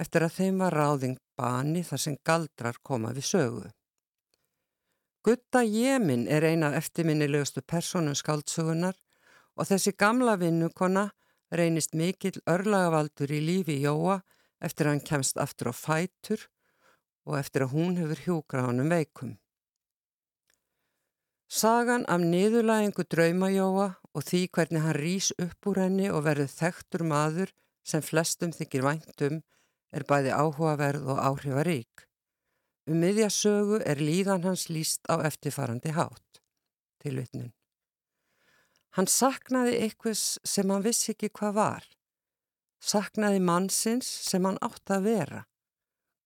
eftir 0.00 0.24
að 0.24 0.36
þeim 0.38 0.62
var 0.64 0.76
ráðing 0.76 1.18
bani 1.36 1.82
þar 1.84 2.02
sem 2.04 2.18
galdrar 2.24 2.78
koma 2.82 3.12
við 3.16 3.26
sögu. 3.32 3.68
Gutta 5.24 5.62
Jemin 5.66 6.26
er 6.28 6.46
eina 6.48 6.72
eftirminnilegustu 6.78 7.60
personum 7.66 8.16
skáldsögunar 8.16 8.96
og 9.56 9.68
þessi 9.68 9.92
gamla 9.98 10.38
vinnukonna 10.40 11.10
reynist 11.52 11.96
mikill 11.98 12.38
örlagavaldur 12.48 13.32
í 13.34 13.40
lífi 13.44 13.80
Jóa 13.82 14.20
eftir 14.64 14.86
að 14.86 14.94
hann 14.94 15.06
kemst 15.10 15.40
aftur 15.40 15.72
á 15.72 15.74
fætur 15.76 16.46
og 17.28 17.38
eftir 17.38 17.66
að 17.66 17.74
hún 17.76 17.96
hefur 18.00 18.24
hjúgrað 18.24 18.68
honum 18.70 18.92
veikum. 18.92 19.36
Sagan 21.50 22.04
af 22.06 22.22
niðurlægingu 22.22 23.04
draumajóa 23.10 23.86
og 24.14 24.26
því 24.26 24.42
hvernig 24.54 24.84
hann 24.84 24.98
rýs 24.98 25.32
upp 25.34 25.66
úr 25.66 25.80
henni 25.82 26.06
og 26.10 26.22
verður 26.28 26.52
þekktur 26.52 27.02
maður 27.10 27.50
sem 27.82 28.04
flestum 28.06 28.54
þykir 28.54 28.86
væntum 28.86 29.40
er 29.90 30.06
bæði 30.06 30.30
áhugaverð 30.30 31.10
og 31.10 31.18
áhrifarík. 31.18 32.06
Um 32.86 33.02
miðjasögu 33.02 33.80
er 33.82 33.98
líðan 33.98 34.46
hans 34.46 34.68
líst 34.70 35.10
á 35.10 35.18
eftirfarandi 35.26 35.90
hátt. 35.98 36.40
Tilvitnun. 37.02 37.50
Hann 38.94 39.10
saknaði 39.10 39.76
eitthvað 39.82 40.22
sem 40.46 40.70
hann 40.70 40.86
vissi 40.86 41.12
ekki 41.14 41.30
hvað 41.34 41.58
var. 41.58 41.84
Saknaði 42.78 43.42
mannsins 43.42 44.06
sem 44.06 44.46
hann 44.46 44.58
átt 44.62 44.90
að 44.90 45.06
vera 45.10 45.44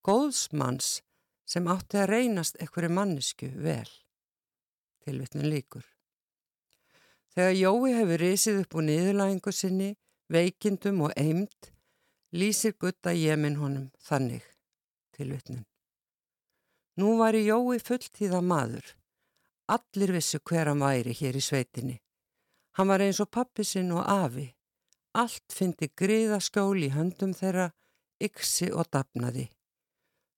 góðsmanns 0.04 1.00
sem 1.48 1.68
átti 1.68 2.00
að 2.00 2.10
reynast 2.10 2.58
einhverju 2.60 2.92
mannesku 2.92 3.50
vel. 3.64 3.88
Tilvittnum 5.04 5.48
líkur. 5.48 5.84
Þegar 7.34 7.54
Jói 7.58 7.94
hefur 7.96 8.22
risið 8.22 8.60
upp 8.62 8.76
úr 8.78 8.86
niðurlægingu 8.88 9.52
sinni, 9.52 9.90
veikindum 10.30 11.00
og 11.08 11.14
eimt, 11.18 11.72
lýsir 12.32 12.76
gutta 12.78 13.12
jemin 13.16 13.58
honum 13.58 13.88
þannig. 14.06 14.44
Tilvittnum. 15.16 15.64
Nú 17.00 17.16
var 17.18 17.34
í 17.34 17.42
Jói 17.48 17.80
fulltíða 17.82 18.40
maður. 18.44 18.94
Allir 19.66 20.12
vissu 20.14 20.38
hver 20.44 20.70
hann 20.70 20.84
væri 20.84 21.14
hér 21.16 21.40
í 21.40 21.42
sveitinni. 21.42 21.96
Hann 22.76 22.90
var 22.90 23.02
eins 23.02 23.20
og 23.22 23.32
pappi 23.34 23.64
sinn 23.66 23.90
og 23.94 24.04
afi. 24.06 24.46
Allt 25.14 25.54
fyndi 25.54 25.88
griða 25.94 26.40
skjól 26.42 26.82
í 26.82 26.92
höndum 26.94 27.34
þeirra, 27.34 27.70
yksi 28.22 28.70
og 28.74 28.90
dapnaði. 28.94 29.48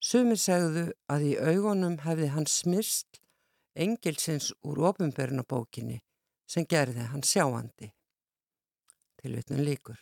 Sumir 0.06 0.38
segðu 0.38 0.84
að 1.10 1.22
í 1.26 1.30
augunum 1.34 1.96
hefði 2.04 2.26
hann 2.30 2.44
smyrst 2.46 3.16
engilsins 3.74 4.52
úr 4.62 4.78
ofinbörnabókinni 4.92 5.96
sem 6.46 6.66
gerði 6.70 7.08
hann 7.10 7.24
sjáandi. 7.26 7.88
Til 9.18 9.32
vitnum 9.34 9.64
líkur. 9.66 9.98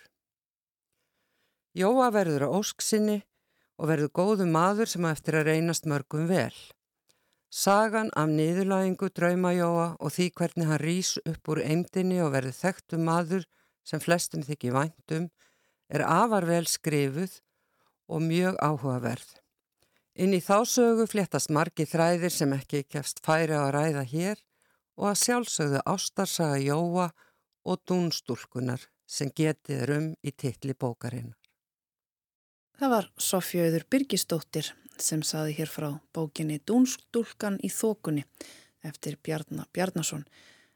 Jóa 1.73 2.11
verður 2.12 2.45
á 2.45 2.49
ósksinni 2.53 3.23
og 3.81 3.88
verður 3.90 4.12
góðu 4.19 4.47
maður 4.51 4.90
sem 4.93 5.07
eftir 5.09 5.38
að 5.38 5.49
reynast 5.49 5.88
mörgum 5.88 6.29
vel. 6.29 6.53
Sagan 7.49 8.11
af 8.12 8.29
niðurlægingu 8.29 9.09
draumajóa 9.09 9.87
og 9.97 10.12
því 10.12 10.27
hvernig 10.37 10.69
hann 10.69 10.83
rýs 10.83 11.14
upp 11.25 11.49
úr 11.55 11.62
eimdini 11.64 12.19
og 12.21 12.35
verður 12.35 12.59
þekktum 12.59 13.09
maður 13.09 13.49
sem 13.88 14.05
flestum 14.05 14.45
þykki 14.45 14.75
væntum 14.75 15.31
er 15.88 16.05
afar 16.05 16.45
vel 16.51 16.67
skrifuð 16.69 17.38
og 18.12 18.21
mjög 18.29 18.61
áhugaverð. 18.61 19.33
Inn 20.14 20.31
í 20.31 20.38
þásögu 20.38 21.09
fléttast 21.11 21.50
margi 21.50 21.88
þræðir 21.90 22.31
sem 22.31 22.53
ekki 22.55 22.85
kefst 22.87 23.18
færi 23.27 23.57
að 23.59 23.72
ræða 23.74 24.05
hér 24.12 24.42
og 24.94 25.09
að 25.11 25.22
sjálfsögðu 25.24 25.81
ástarsaga 25.90 26.61
Jóa 26.62 27.09
og 27.66 27.81
dúnstúlkunar 27.88 28.85
sem 29.11 29.33
getið 29.35 29.83
er 29.83 29.92
um 29.96 30.07
í 30.22 30.31
titli 30.31 30.77
bókarinnar. 30.79 31.35
Það 32.79 32.94
var 32.94 33.11
Sofjöður 33.18 33.88
Birgisdóttir 33.90 34.70
sem 35.03 35.22
saði 35.27 35.59
hér 35.59 35.70
frá 35.70 35.90
bókinni 36.14 36.61
Dúnstúlkan 36.62 37.59
í 37.66 37.70
þokunni 37.74 38.22
eftir 38.87 39.18
Bjarnar 39.18 39.66
Bjarnason. 39.74 40.24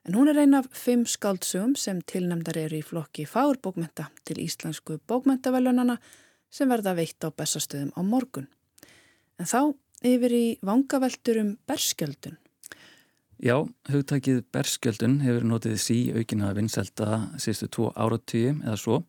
En 0.02 0.18
hún 0.18 0.30
er 0.32 0.42
ein 0.42 0.58
af 0.58 0.66
fimm 0.74 1.06
skaldsugum 1.06 1.76
sem 1.78 2.02
tilnemdar 2.02 2.58
eru 2.58 2.78
í 2.78 2.86
flokki 2.86 3.26
fagurbókmenta 3.26 4.10
til 4.26 4.40
Íslensku 4.42 4.98
bókmentavelunana 5.06 5.98
sem 6.50 6.70
verða 6.70 6.96
veitt 6.98 7.22
á 7.22 7.30
bestastöðum 7.30 7.94
á 7.94 8.02
morgun. 8.02 8.48
En 9.38 9.46
þá 9.46 9.60
yfir 10.06 10.34
í 10.34 10.44
vangaveltur 10.66 11.40
um 11.42 11.50
berskjöldun. 11.68 12.38
Já, 13.38 13.54
hugtækið 13.86 14.42
berskjöldun 14.50 15.20
hefur 15.22 15.44
notið 15.46 15.76
sí 15.78 15.98
aukina 16.10 16.50
vinselta 16.56 17.28
sístu 17.38 17.68
tvo 17.70 17.92
áratíu 17.94 18.56
eða 18.56 18.78
svo 18.78 19.02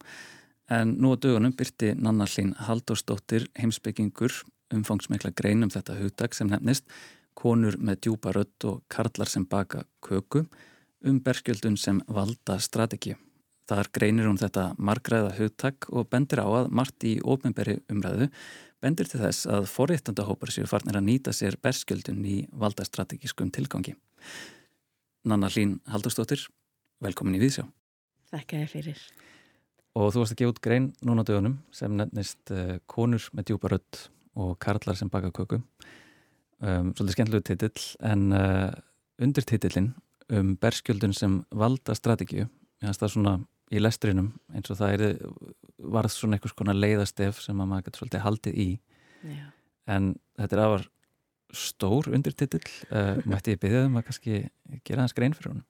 en 0.69 0.93
nú 1.01 1.13
á 1.13 1.17
dögunum 1.17 1.55
byrti 1.57 1.95
Nanna 1.97 2.27
Hlín 2.29 2.53
Halldórsdóttir 2.53 3.47
heimsbyggingur 3.57 4.35
umfangsmikla 4.73 5.31
greinum 5.33 5.71
þetta 5.73 5.97
hugdag 5.97 6.37
sem 6.37 6.51
nefnist 6.51 6.85
konur 7.33 7.79
með 7.81 8.03
djúpa 8.05 8.35
rött 8.35 8.67
og 8.69 8.83
karlar 8.91 9.31
sem 9.31 9.47
baka 9.49 9.81
köku 10.05 10.45
um 11.05 11.19
berskjöldun 11.23 11.77
sem 11.79 12.01
valda 12.07 12.59
strategi. 12.59 13.15
Þar 13.69 13.89
greinir 13.93 14.27
hún 14.29 14.37
þetta 14.37 14.73
margræða 14.77 15.35
hugtak 15.37 15.87
og 15.89 16.09
bendir 16.09 16.41
á 16.41 16.47
að 16.49 16.71
margt 16.73 17.05
í 17.05 17.17
ofnbæri 17.21 17.79
umræðu 17.89 18.29
bendir 18.83 19.09
til 19.09 19.21
þess 19.21 19.47
að 19.49 19.67
forréttandahópar 19.71 20.51
séu 20.53 20.67
farnir 20.69 20.99
að 20.99 21.07
nýta 21.07 21.33
sér 21.35 21.57
berskjöldun 21.61 22.21
í 22.25 22.37
valda 22.51 22.85
strategískum 22.87 23.51
tilgangi. 23.55 23.95
Nanna 25.27 25.49
Hlín 25.51 25.79
Haldurstóttir, 25.89 26.45
velkomin 27.03 27.35
í 27.37 27.41
Víðsjá. 27.43 27.65
Þakka 28.31 28.61
þér 28.61 28.71
fyrir. 28.71 29.01
Og 29.99 30.13
þú 30.13 30.21
varst 30.21 30.35
að 30.35 30.41
gefa 30.41 30.53
út 30.53 30.61
grein 30.63 30.91
núna 31.05 31.25
dögunum 31.27 31.57
sem 31.75 31.95
nefnist 31.97 32.53
uh, 32.53 32.77
konur 32.87 33.25
með 33.35 33.49
djúpa 33.49 33.73
rött 33.73 34.05
og 34.39 34.55
Karlar 34.61 34.95
sem 34.95 35.09
baka 35.11 35.31
köku 35.35 35.59
um, 35.59 36.91
svolítið 36.93 37.15
skemmtilegu 37.15 37.47
titill 37.49 37.87
en 38.05 38.29
uh, 38.35 38.69
undir 39.19 39.47
titillin 39.49 39.91
um 40.29 40.53
berskjöldun 40.61 41.15
sem 41.17 41.39
valda 41.49 41.95
strategíu 41.97 42.45
það 42.83 43.05
er 43.07 43.13
svona 43.15 43.33
í 43.69 43.81
lestrinum 43.81 44.31
eins 44.55 44.71
og 44.71 44.79
það 44.79 44.93
er 44.95 45.03
varð 45.77 46.13
svona 46.13 46.37
einhvers 46.37 46.55
konar 46.57 46.77
leiðastef 46.77 47.41
sem 47.43 47.59
að 47.59 47.71
maður 47.71 47.87
getur 47.87 48.03
svolítið 48.03 48.25
haldið 48.25 48.59
í 48.59 48.69
Já. 49.29 49.45
en 49.95 50.13
þetta 50.39 50.57
er 50.57 50.63
afar 50.65 50.87
stór 51.59 52.11
undir 52.13 52.35
titill 52.37 52.65
uh, 52.89 53.17
mætti 53.25 53.55
ég 53.55 53.61
byggja 53.61 53.85
um 53.87 53.97
að 53.99 54.09
kannski 54.09 54.41
gera 54.85 55.05
hans 55.05 55.17
grein 55.17 55.37
fyrir 55.37 55.55
hún 55.55 55.65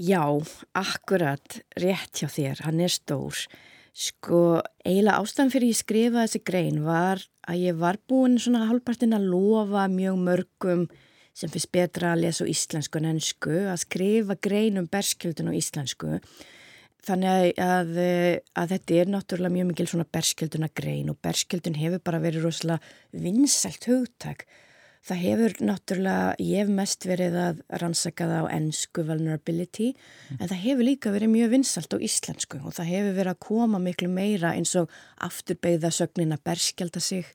Já, 0.00 0.24
akkurat 0.72 1.58
rétt 1.76 2.22
hjá 2.22 2.30
þér, 2.32 2.62
hann 2.64 2.80
er 2.80 2.92
stór 2.92 3.36
Sko, 3.90 4.60
eiginlega 4.86 5.18
ástæðan 5.18 5.50
fyrir 5.50 5.72
ég 5.72 5.78
skrifa 5.80 6.22
þessi 6.22 6.40
grein 6.46 6.78
var 6.84 7.20
að 7.50 7.64
ég 7.66 7.78
var 7.80 7.98
búin 8.08 8.38
svona 8.38 8.68
halvpartin 8.68 9.16
að 9.16 9.26
lofa 9.32 9.88
mjög 9.90 10.20
mörgum 10.28 10.84
sem 11.34 11.50
finnst 11.50 11.72
betra 11.74 12.14
að 12.14 12.22
lesa 12.24 12.46
á 12.46 12.50
íslensku 12.52 13.00
en 13.00 13.08
ennsku 13.10 13.56
að 13.72 13.82
skrifa 13.82 14.36
grein 14.38 14.78
um 14.78 14.86
berskjöldun 14.90 15.50
á 15.50 15.58
íslensku. 15.58 16.20
Þannig 17.06 17.54
að, 17.64 17.94
að 18.60 18.72
þetta 18.74 18.96
er 19.00 19.12
náttúrulega 19.14 19.54
mjög 19.54 19.70
mikil 19.70 19.86
svona 19.88 20.08
berskjölduna 20.12 20.68
grein 20.76 21.12
og 21.12 21.16
berskjöldun 21.24 21.78
hefur 21.80 22.02
bara 22.04 22.20
verið 22.20 22.44
rosalega 22.44 23.22
vinsælt 23.24 23.86
hugtak 23.88 24.44
Það 25.00 25.20
hefur 25.24 25.54
náttúrulega, 25.64 26.32
ég 26.44 26.60
hef 26.60 26.70
mest 26.76 27.06
verið 27.08 27.36
að 27.40 27.60
rannsaka 27.80 28.26
það 28.28 28.44
á 28.44 28.52
ennsku 28.52 29.04
vulnerability 29.08 29.86
mm. 29.94 30.36
en 30.36 30.50
það 30.50 30.60
hefur 30.66 30.86
líka 30.86 31.12
verið 31.14 31.32
mjög 31.32 31.54
vinsalt 31.54 31.96
á 31.96 32.04
íslensku 32.04 32.60
og 32.60 32.74
það 32.76 32.90
hefur 32.92 33.16
verið 33.16 33.32
að 33.32 33.40
koma 33.46 33.80
miklu 33.80 34.10
meira 34.12 34.52
eins 34.58 34.74
og 34.76 34.92
afturbeigða 35.24 35.92
sögnin 35.96 36.36
að 36.36 36.44
berskjálta 36.50 37.00
sig. 37.00 37.32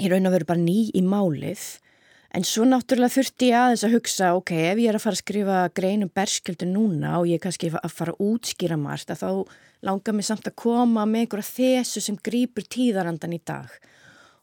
Ég 0.00 0.08
raun 0.08 0.30
að 0.30 0.38
vera 0.38 0.48
bara 0.48 0.64
ný 0.64 0.78
í 0.96 1.04
málið 1.04 1.66
en 2.32 2.46
svo 2.48 2.64
náttúrulega 2.68 3.12
þurfti 3.12 3.50
ég 3.50 3.58
aðeins 3.58 3.84
að 3.86 3.94
hugsa 3.96 4.32
ok, 4.38 4.52
ef 4.72 4.80
ég 4.80 4.88
er 4.88 4.96
að 4.96 5.04
fara 5.04 5.18
að 5.18 5.22
skrifa 5.22 5.58
grein 5.76 6.04
um 6.06 6.12
berskjáltu 6.12 6.68
núna 6.68 7.18
og 7.18 7.28
ég 7.28 7.40
er 7.40 7.44
kannski 7.44 7.72
að 7.72 7.92
fara 7.92 8.14
að 8.14 8.22
útskýra 8.24 8.78
margt 8.80 9.12
að 9.12 9.24
þá 9.24 9.30
langar 9.84 10.16
mér 10.16 10.28
samt 10.30 10.48
að 10.48 10.58
koma 10.62 11.04
með 11.08 11.26
einhverja 11.26 11.50
þessu 11.58 12.04
sem 12.04 12.20
grýpur 12.28 12.64
tíðarandan 12.70 13.36
í 13.36 13.40
dag. 13.44 13.72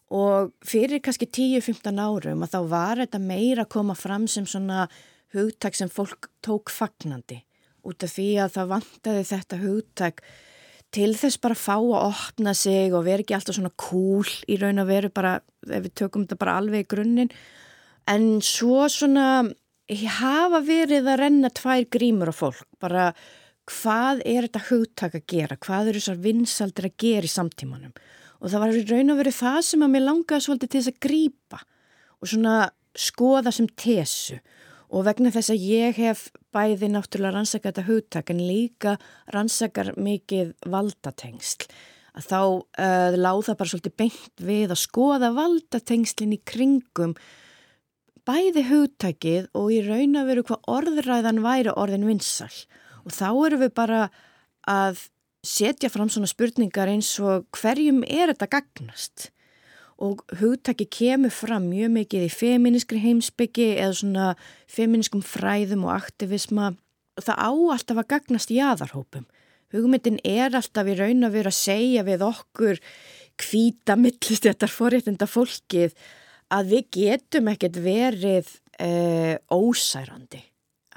Og 0.10 0.52
fyrir 0.66 1.02
kannski 1.06 1.30
10-15 1.30 2.02
árum 2.02 2.44
að 2.46 2.54
þá 2.56 2.60
var 2.70 3.02
þetta 3.04 3.22
meira 3.22 3.66
að 3.66 3.74
koma 3.76 3.96
fram 3.98 4.26
sem 4.30 4.46
svona 4.50 4.88
hugtak 5.36 5.78
sem 5.78 5.90
fólk 5.90 6.32
tók 6.46 6.74
fagnandi. 6.74 7.44
Út 7.86 8.04
af 8.04 8.16
því 8.16 8.30
að 8.44 8.56
það 8.58 8.72
vantaði 8.74 9.26
þetta 9.30 9.60
hugtak 9.64 10.24
til 10.94 11.12
þess 11.18 11.38
bara 11.42 11.56
að 11.56 11.62
fá 11.62 11.76
að 11.78 12.08
opna 12.10 12.54
sig 12.58 12.94
og 12.98 13.06
vera 13.06 13.24
ekki 13.24 13.38
alltaf 13.38 13.58
svona 13.60 13.74
cool 13.80 14.26
í 14.50 14.58
raun 14.58 14.82
að 14.82 14.90
veru 14.90 15.12
bara, 15.14 15.36
ef 15.70 15.86
við 15.86 15.96
tökum 16.02 16.26
þetta 16.26 16.40
bara 16.42 16.58
alveg 16.60 16.86
í 16.86 16.90
grunninn 16.90 17.34
en 18.10 18.40
svo 18.46 18.88
svona 18.92 19.50
hafa 20.20 20.62
verið 20.66 21.08
að 21.10 21.22
renna 21.24 21.50
tvær 21.54 21.86
grímur 21.94 22.32
á 22.34 22.36
fólk. 22.36 22.66
Bara 22.82 23.12
hvað 23.70 24.24
er 24.26 24.48
þetta 24.48 24.66
hugtak 24.70 25.18
að 25.18 25.28
gera, 25.30 25.58
hvað 25.62 25.92
eru 25.92 26.02
þessar 26.02 26.24
vinsaldir 26.24 26.90
að 26.90 26.98
gera 27.02 27.30
í 27.30 27.34
samtímanum? 27.34 27.94
Og 28.40 28.52
það 28.52 28.64
var 28.64 28.78
raun 28.94 29.14
og 29.14 29.20
verið 29.20 29.38
það 29.40 29.60
sem 29.68 29.84
að 29.84 29.94
mér 29.94 30.06
langaði 30.06 30.46
svolítið 30.46 30.72
til 30.72 30.80
þess 30.80 30.94
að 30.94 31.02
grýpa 31.06 31.60
og 32.20 32.32
svona 32.32 32.56
skoða 33.00 33.54
sem 33.56 33.68
tesu. 33.80 34.40
Og 34.90 35.06
vegna 35.06 35.30
þess 35.30 35.54
að 35.54 35.66
ég 35.70 36.00
hef 36.02 36.24
bæði 36.56 36.90
náttúrulega 36.90 37.36
rannsaka 37.36 37.70
þetta 37.70 37.86
hugtak 37.86 38.32
en 38.34 38.40
líka 38.42 38.96
rannsakar 39.36 39.92
mikið 40.02 40.56
valdatengsl. 40.66 41.68
Að 42.18 42.26
þá 42.26 42.40
uh, 42.42 43.12
láð 43.20 43.44
það 43.46 43.60
bara 43.60 43.72
svolítið 43.74 43.98
beint 44.02 44.42
við 44.42 44.74
að 44.74 44.82
skoða 44.82 45.30
valdatengslinn 45.36 46.34
í 46.34 46.42
kringum 46.42 47.14
bæði 48.28 48.66
hugtakið 48.70 49.48
og 49.58 49.72
í 49.74 49.80
raun 49.86 50.18
að 50.20 50.32
veru 50.32 50.46
hvað 50.50 50.74
orðræðan 50.76 51.44
væri 51.46 51.74
orðin 51.76 52.08
vinsal 52.10 52.52
og 53.06 53.16
þá 53.16 53.30
eru 53.32 53.60
við 53.64 53.74
bara 53.78 54.02
að 54.70 55.08
setja 55.46 55.90
fram 55.92 56.10
svona 56.12 56.30
spurningar 56.30 56.92
eins 56.92 57.12
og 57.24 57.48
hverjum 57.56 58.04
er 58.08 58.34
þetta 58.34 58.50
gagnast? 58.58 59.30
Og 60.00 60.22
hugtaki 60.40 60.88
kemur 60.88 61.32
fram 61.34 61.68
mjög 61.72 61.92
mikið 61.96 62.28
í 62.28 62.32
feministri 62.32 63.02
heimsbyggi 63.04 63.74
eða 63.76 63.96
svona 64.00 64.28
feminiskum 64.72 65.24
fræðum 65.26 65.84
og 65.88 65.98
aktivisma. 65.98 66.72
Og 67.20 67.26
það 67.26 67.42
á 67.44 67.52
alltaf 67.52 68.00
að 68.00 68.10
gagnast 68.14 68.54
í 68.56 68.62
aðarhópum. 68.64 69.26
Hugmyndin 69.76 70.22
er 70.24 70.56
alltaf 70.56 70.88
í 70.88 70.96
raun 70.98 71.28
að 71.28 71.36
vera 71.36 71.52
að 71.52 71.60
segja 71.60 72.06
við 72.08 72.24
okkur 72.26 72.80
kvíta 73.40 73.98
millist 74.00 74.48
þetta 74.48 74.72
forréttinda 74.72 75.28
fólkið 75.30 75.94
að 76.54 76.72
við 76.74 76.88
getum 76.98 77.50
ekkert 77.52 77.80
verið 77.84 78.54
e, 78.82 79.38
ósærandi 79.54 80.42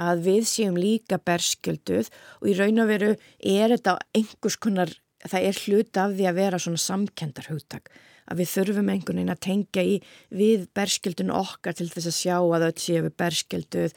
að 0.02 0.22
við 0.26 0.46
séum 0.48 0.78
líka 0.80 1.18
berskjölduð 1.20 2.08
og 2.40 2.48
í 2.48 2.54
raun 2.56 2.82
og 2.82 2.88
veru 2.88 3.10
er 3.38 3.74
þetta 3.74 3.98
einhvers 4.16 4.56
konar, 4.56 4.94
það 5.20 5.48
er 5.50 5.60
hlut 5.66 6.00
af 6.00 6.14
því 6.16 6.28
að 6.30 6.38
vera 6.40 6.62
svona 6.62 6.80
samkendar 6.80 7.50
hugtak 7.52 7.92
að 8.30 8.40
við 8.40 8.52
þurfum 8.52 8.88
einhvern 8.92 9.20
veginn 9.20 9.34
að 9.34 9.42
tengja 9.44 9.84
í 9.84 9.98
við 10.32 10.64
berskjöldun 10.76 11.34
okkar 11.34 11.76
til 11.76 11.90
þess 11.90 12.08
að 12.08 12.18
sjá 12.20 12.36
að 12.38 12.66
öll 12.70 12.78
séu 12.80 13.04
við 13.04 13.16
berskjölduð 13.20 13.96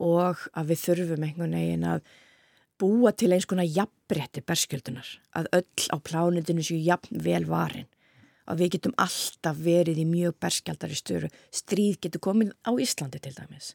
og 0.00 0.44
að 0.56 0.72
við 0.72 0.82
þurfum 0.84 1.26
einhvern 1.28 1.56
veginn 1.58 1.86
að 1.92 2.02
búa 2.80 3.12
til 3.12 3.30
eins 3.36 3.46
konar 3.48 3.68
jafnbretti 3.68 4.42
berskjöldunar 4.48 5.08
að 5.36 5.50
öll 5.60 5.88
á 5.92 5.96
plánundinu 6.00 6.64
séu 6.64 6.80
jafn 6.82 7.20
vel 7.22 7.44
varin 7.48 7.88
að 8.50 8.64
við 8.64 8.74
getum 8.76 8.96
alltaf 9.00 9.62
verið 9.62 10.02
í 10.02 10.08
mjög 10.08 10.36
berskjaldari 10.42 10.98
störu. 10.98 11.30
Stríð 11.54 12.00
getur 12.02 12.24
komið 12.30 12.52
á 12.66 12.70
Íslandi 12.74 13.22
til 13.22 13.34
dæmis. 13.38 13.74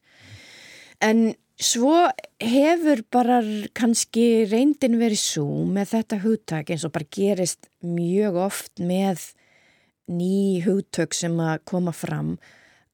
En 1.03 1.31
Svo 1.55 2.01
hefur 2.43 2.99
bara 3.15 3.37
kannski 3.79 4.43
reyndin 4.51 4.97
verið 4.99 5.21
svo 5.21 5.45
með 5.63 5.93
þetta 5.93 6.17
hugtak 6.25 6.71
eins 6.73 6.83
og 6.83 6.91
bara 6.91 7.07
gerist 7.07 7.69
mjög 7.79 8.39
oft 8.43 8.81
með 8.83 9.29
ný 10.11 10.59
hugtök 10.65 11.15
sem 11.15 11.37
að 11.39 11.63
koma 11.71 11.93
fram 11.95 12.33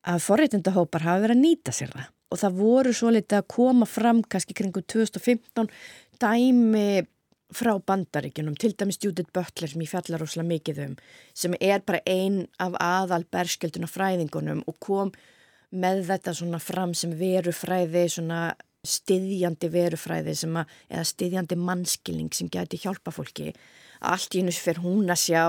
að 0.05 0.21
forreitindahópar 0.27 1.07
hafa 1.07 1.23
verið 1.23 1.39
að 1.39 1.41
nýta 1.41 1.73
sér 1.73 1.89
það. 1.95 2.11
Og 2.31 2.41
það 2.43 2.59
voru 2.61 2.93
svo 2.93 3.09
litið 3.15 3.39
að 3.39 3.49
koma 3.55 3.87
fram 3.89 4.21
kannski 4.21 4.55
kringum 4.61 4.85
2015 4.93 5.73
dæmi 6.21 6.85
frá 7.55 7.73
bandaríkunum, 7.79 8.55
til 8.55 8.73
dæmis 8.79 8.99
Judith 9.03 9.31
Butler 9.33 9.69
sem 9.71 9.83
ég 9.83 9.91
fjallar 9.91 10.23
ósලා 10.23 10.47
mikið 10.47 10.81
um 10.85 10.95
sem 11.35 11.55
er 11.59 11.83
bara 11.85 11.99
ein 12.07 12.45
af 12.63 12.77
aðal 12.79 13.25
berskjölduna 13.31 13.89
fræðingunum 13.91 14.63
og 14.67 14.79
kom 14.79 15.11
með 15.71 16.05
þetta 16.09 16.33
svona 16.35 16.59
fram 16.59 16.93
sem 16.97 17.13
verufræði, 17.15 18.07
svona 18.11 18.41
stiðjandi 18.81 19.69
verufræði 19.71 20.35
sem 20.35 20.57
að, 20.57 20.71
eða 20.89 21.07
stiðjandi 21.11 21.57
mannskilning 21.59 22.31
sem 22.33 22.49
gæti 22.51 22.79
hjálpa 22.81 23.13
fólki. 23.13 23.51
Allt 24.01 24.35
í 24.35 24.41
húnus 24.41 24.59
fyrir 24.59 24.81
hún 24.83 25.11
að 25.11 25.21
sjá 25.21 25.43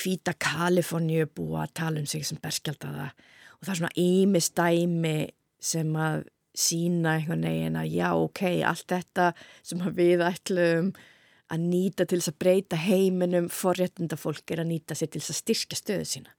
hvita 0.00 0.34
Kaliforníu 0.40 1.28
búa 1.34 1.66
að 1.66 1.74
tala 1.82 2.00
um 2.00 2.08
sig 2.08 2.24
sem 2.26 2.38
berskjöldaða 2.40 3.10
og 3.60 3.66
það 3.66 3.72
er 3.72 3.80
svona 3.80 3.98
ímistæmi 4.00 5.16
sem 5.60 5.90
að 6.00 6.24
sína 6.60 7.16
einhvern 7.16 7.46
veginn 7.46 7.78
að 7.80 7.94
já 7.94 8.08
ok, 8.16 8.42
allt 8.68 8.86
þetta 8.92 9.30
sem 9.66 9.82
við 9.96 10.24
ætlum 10.26 10.92
að 11.50 11.64
nýta 11.66 12.06
til 12.06 12.20
þess 12.20 12.32
að 12.32 12.40
breyta 12.44 12.78
heiminum 12.78 13.48
forréttunda 13.50 14.18
fólk 14.20 14.52
er 14.54 14.62
að 14.62 14.70
nýta 14.70 14.96
sér 14.98 15.10
til 15.10 15.22
þess 15.22 15.34
að 15.34 15.40
styrka 15.40 15.78
stöðu 15.78 16.06
sína. 16.06 16.34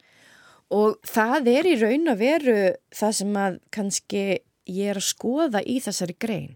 Og 0.72 1.02
það 1.04 1.50
er 1.52 1.68
í 1.68 1.76
raun 1.82 2.12
að 2.14 2.22
veru 2.22 2.60
það 2.96 3.16
sem 3.18 3.38
að 3.42 3.60
kannski 3.76 4.26
ég 4.72 4.92
er 4.94 5.00
að 5.02 5.10
skoða 5.10 5.64
í 5.68 5.80
þessari 5.84 6.16
grein. 6.16 6.54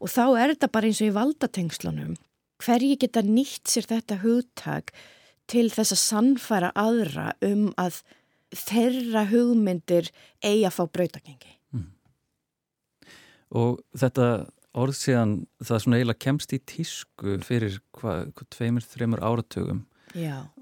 Og 0.00 0.08
þá 0.10 0.24
er 0.40 0.54
þetta 0.54 0.72
bara 0.72 0.88
eins 0.88 1.02
og 1.02 1.10
í 1.10 1.16
valdatengslunum 1.18 2.14
hverji 2.62 2.96
geta 3.02 3.22
nýtt 3.26 3.70
sér 3.70 3.88
þetta 3.90 4.20
hugtak 4.22 4.92
til 5.50 5.68
þess 5.72 5.94
að 5.94 6.02
sannfæra 6.02 6.70
aðra 6.78 7.32
um 7.44 7.70
að 7.80 8.00
þeirra 8.54 9.26
hugmyndir 9.32 10.10
eigi 10.44 10.64
að 10.68 10.76
fá 10.76 10.84
brautagengi 10.86 11.56
Og 13.58 13.80
þetta 13.98 14.26
orð 14.72 14.96
síðan 14.96 15.34
það 15.60 15.82
svona 15.84 15.98
eiginlega 15.98 16.24
kemst 16.24 16.54
í 16.56 16.60
tísku 16.64 17.36
fyrir 17.44 17.78
hvað, 17.98 18.30
hvað 18.38 18.50
tveimur, 18.56 18.86
þreimur 18.88 19.24
áratögum 19.24 19.82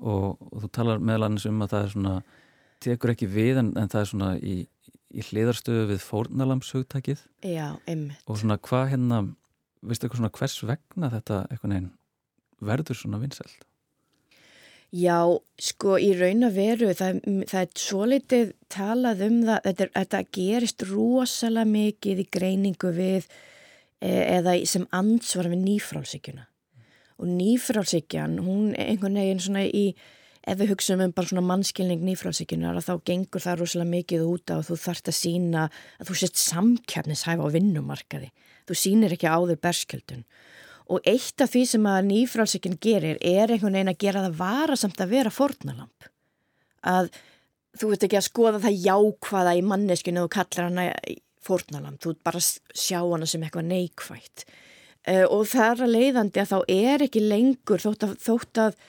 og, 0.01 0.41
og 0.51 0.65
þú 0.65 0.71
talar 0.75 1.03
meðal 1.03 1.29
annars 1.29 1.47
um 1.47 1.63
að 1.63 1.73
það 1.75 1.85
er 1.85 1.95
svona, 1.95 2.15
tekur 2.83 3.15
ekki 3.15 3.31
við 3.31 3.63
en, 3.63 3.71
en 3.79 3.93
það 3.93 4.03
er 4.03 4.11
svona 4.11 4.31
í, 4.39 4.57
í 5.15 5.27
hliðarstöðu 5.29 5.87
við 5.93 6.03
fórnalamshugtakið. 6.07 7.25
Og 8.27 8.43
svona 8.43 8.59
hvað 8.67 8.85
hérna, 8.95 9.23
veistu 9.83 10.07
eitthvað 10.07 10.23
svona 10.25 10.35
hvers 10.41 10.59
vegna 10.67 11.13
þetta 11.15 11.43
eitthvað 11.49 11.75
neinn 11.75 11.91
verður 12.61 12.99
svona 12.99 13.21
vinsælt? 13.23 13.67
Já, 14.91 15.23
sko 15.63 16.01
í 16.03 16.09
raun 16.19 16.43
að 16.49 16.57
veru, 16.59 16.89
það, 16.99 17.21
það 17.47 17.61
er 17.61 17.75
svo 17.79 18.07
litið 18.11 18.49
talað 18.75 19.21
um 19.29 19.37
það, 19.47 19.61
þetta, 19.69 19.87
þetta 19.95 20.21
gerist 20.35 20.85
rosalega 20.89 21.71
mikið 21.71 22.23
í 22.25 22.27
greiningu 22.35 22.91
við 22.97 23.29
e, 24.03 24.11
eða 24.11 24.57
sem 24.67 24.89
ansvar 24.91 25.51
við 25.53 25.63
nýfrálsíkjuna 25.69 26.49
og 27.21 27.31
nýfrálsíkjan, 27.37 28.39
hún 28.43 28.73
er 28.75 28.91
einhvern 28.91 29.21
veginn 29.21 29.43
svona 29.45 29.63
í, 29.69 29.93
ef 30.43 30.59
við 30.59 30.73
hugsaum 30.73 31.05
um 31.05 31.15
bara 31.15 31.31
svona 31.31 31.47
mannskilning 31.47 32.03
nýfrálsíkjunar 32.09 32.83
þá 32.83 32.95
gengur 33.07 33.45
það 33.45 33.61
rosalega 33.61 33.95
mikið 33.95 34.27
út 34.27 34.51
á 34.51 34.59
og 34.59 34.67
þú 34.73 34.81
þart 34.89 35.13
að 35.13 35.21
sína 35.21 35.67
að 36.01 36.11
þú 36.11 36.17
sést 36.19 36.41
samkjarnishæfa 36.49 37.47
á 37.47 37.55
vinnumarkaði, 37.55 38.33
þú 38.67 38.83
sínir 38.83 39.15
ekki 39.15 39.31
á 39.31 39.39
þau 39.39 39.55
berskjöldun 39.55 40.27
Og 40.91 41.05
eitt 41.07 41.43
af 41.43 41.53
því 41.53 41.65
sem 41.71 41.85
að 41.87 42.07
nýfrálsökinn 42.11 42.79
gerir 42.83 43.19
er 43.23 43.53
einhvern 43.53 43.77
veginn 43.79 43.93
að 43.93 44.01
gera 44.03 44.25
það 44.27 44.39
vara 44.41 44.79
samt 44.79 45.03
að 45.03 45.13
vera 45.15 45.33
fornalamp. 45.35 46.09
Að 46.83 47.11
þú 47.79 47.93
veit 47.93 48.07
ekki 48.07 48.19
að 48.19 48.27
skoða 48.27 48.63
það 48.65 48.81
jákvæða 48.87 49.57
í 49.59 49.67
manneskinu 49.71 50.25
og 50.25 50.33
kallar 50.35 50.67
hana 50.67 50.87
fornalamp. 51.47 52.01
Þú 52.03 52.17
bara 52.27 52.43
sjá 52.43 52.99
hana 53.05 53.29
sem 53.29 53.45
eitthvað 53.47 53.71
neikvægt. 53.71 54.47
Uh, 55.09 55.25
og 55.33 55.47
það 55.49 55.71
er 55.71 55.85
að 55.87 55.95
leiðandi 55.95 56.43
að 56.43 56.51
þá 56.51 56.59
er 56.75 57.05
ekki 57.07 57.23
lengur 57.25 57.81
þótt 57.81 58.03
að, 58.05 58.17
þótt 58.21 58.61
að 58.61 58.83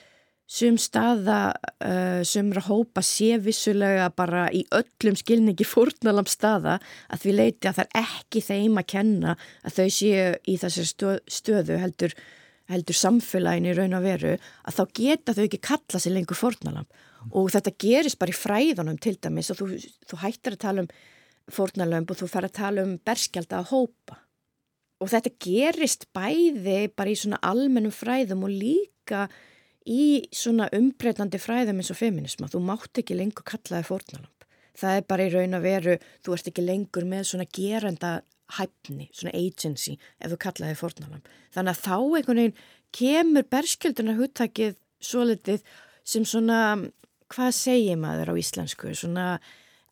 sum 0.50 0.76
staða, 0.80 1.54
uh, 1.84 2.20
sumra 2.26 2.60
hópa 2.66 3.02
sé 3.04 3.38
vissulega 3.40 4.10
bara 4.14 4.48
í 4.52 4.64
öllum 4.74 5.16
skilningi 5.16 5.64
fórnalam 5.64 6.28
staða 6.28 6.78
að 7.08 7.24
því 7.24 7.36
leiti 7.38 7.70
að 7.70 7.78
það 7.80 7.96
er 8.00 8.02
ekki 8.02 8.44
þeim 8.48 8.82
að 8.82 8.90
kenna 8.92 9.36
að 9.62 9.78
þau 9.78 9.88
séu 9.96 10.26
í 10.44 10.58
þessari 10.60 11.20
stöðu 11.38 11.78
heldur, 11.80 12.16
heldur 12.72 12.98
samfélaginu 12.98 13.76
raun 13.78 13.96
og 13.96 14.04
veru 14.04 14.34
að 14.36 14.76
þá 14.76 14.82
geta 15.00 15.36
þau 15.36 15.46
ekki 15.46 15.62
kalla 15.70 16.02
sér 16.02 16.16
lengur 16.18 16.38
fórnalam 16.38 16.90
og 17.30 17.48
þetta 17.54 17.72
gerist 17.80 18.18
bara 18.20 18.34
í 18.34 18.36
fræðunum 18.36 18.98
til 19.00 19.14
dæmis 19.22 19.52
og 19.52 19.60
þú, 19.60 19.70
þú 20.10 20.20
hættir 20.24 20.56
að 20.56 20.64
tala 20.66 20.84
um 20.84 20.92
fórnalam 21.52 22.06
og 22.08 22.18
þú 22.18 22.28
fer 22.30 22.46
að 22.48 22.56
tala 22.58 22.84
um 22.86 22.98
berskjálta 23.02 23.60
að 23.60 23.72
hópa. 23.72 24.18
Og 25.02 25.10
þetta 25.10 25.32
gerist 25.42 26.06
bæði 26.14 26.92
bara 26.94 27.10
í 27.10 27.18
svona 27.18 27.40
almennum 27.42 27.94
fræðum 27.94 28.44
og 28.46 28.54
líka 28.54 29.26
í 29.88 30.28
svona 30.34 30.68
umbreytandi 30.74 31.40
fræðum 31.42 31.80
eins 31.82 31.92
og 31.92 31.98
feminisma, 31.98 32.50
þú 32.50 32.62
mátt 32.66 33.02
ekki 33.02 33.16
lengur 33.18 33.46
kallaði 33.46 33.88
fórnalamp. 33.88 34.46
Það 34.78 34.98
er 34.98 35.08
bara 35.08 35.24
í 35.26 35.32
raun 35.32 35.58
að 35.58 35.66
veru, 35.66 35.96
þú 36.24 36.36
ert 36.36 36.50
ekki 36.52 36.64
lengur 36.64 37.08
með 37.08 37.26
svona 37.28 37.48
gerenda 37.52 38.12
hæfni, 38.56 39.08
svona 39.14 39.34
agency 39.36 39.96
ef 40.20 40.32
þú 40.32 40.38
kallaði 40.46 40.78
fórnalamp. 40.80 41.28
Þannig 41.54 41.74
að 41.74 41.82
þá 41.84 41.96
einhvern 41.98 42.42
veginn 42.42 42.56
kemur 42.92 43.46
berskjölduna 43.52 44.16
húttakið 44.18 44.74
svo 45.02 45.26
litið 45.28 45.62
sem 46.08 46.24
svona, 46.28 46.58
hvað 47.32 47.52
segir 47.56 48.00
maður 48.00 48.32
á 48.32 48.40
íslensku, 48.40 48.92
svona 48.96 49.36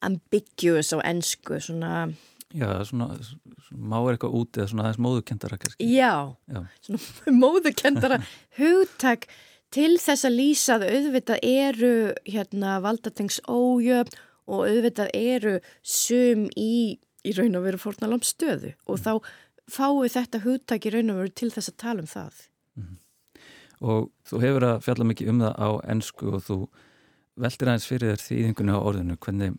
ambiguous 0.04 0.92
á 0.96 0.98
ennsku, 1.04 1.60
svona... 1.62 2.10
Já, 2.50 2.66
svona, 2.88 3.14
svona 3.22 3.90
máur 3.92 4.16
eitthvað 4.16 4.32
út 4.40 4.58
eða 4.58 4.70
svona 4.72 4.86
aðeins 4.88 5.02
móðukendara 5.04 5.58
kannski. 5.60 5.86
Já, 5.86 6.34
Já. 6.50 6.64
svona 6.82 7.34
móðukendara 7.44 8.18
húttak 8.58 9.28
til 9.74 9.94
þess 10.02 10.26
að 10.26 10.36
lýsa 10.36 10.78
að 10.78 10.88
auðvitað 10.90 11.44
eru 11.46 11.92
hérna, 12.26 12.80
valdatengs 12.82 13.38
ójöfn 13.46 14.18
og 14.50 14.66
auðvitað 14.66 15.12
eru 15.14 15.54
sum 15.86 16.48
í, 16.58 16.98
í 17.22 17.34
raun 17.36 17.58
og 17.58 17.66
veru 17.68 17.80
fórnalam 17.80 18.24
stöðu 18.26 18.74
og 18.90 19.00
þá 19.02 19.12
fái 19.70 20.10
þetta 20.10 20.42
hugtak 20.44 20.86
í 20.86 20.94
raun 20.94 21.14
og 21.14 21.22
veru 21.22 21.34
til 21.38 21.52
þess 21.54 21.70
að 21.70 21.80
tala 21.84 22.02
um 22.04 22.10
það. 22.10 22.44
Mm 22.74 22.84
-hmm. 22.84 22.98
Og 23.80 24.10
þú 24.26 24.40
hefur 24.44 24.64
að 24.64 24.82
fjalla 24.84 25.04
mikið 25.04 25.28
um 25.30 25.40
það 25.40 25.54
á 25.56 25.70
ennsku 25.92 26.34
og 26.34 26.42
þú 26.44 26.58
veldir 27.36 27.68
aðeins 27.68 27.86
fyrir 27.86 28.10
þér 28.10 28.24
þýðingunni 28.26 28.74
á 28.74 28.80
orðinu. 28.80 29.16
Hvernig, 29.16 29.54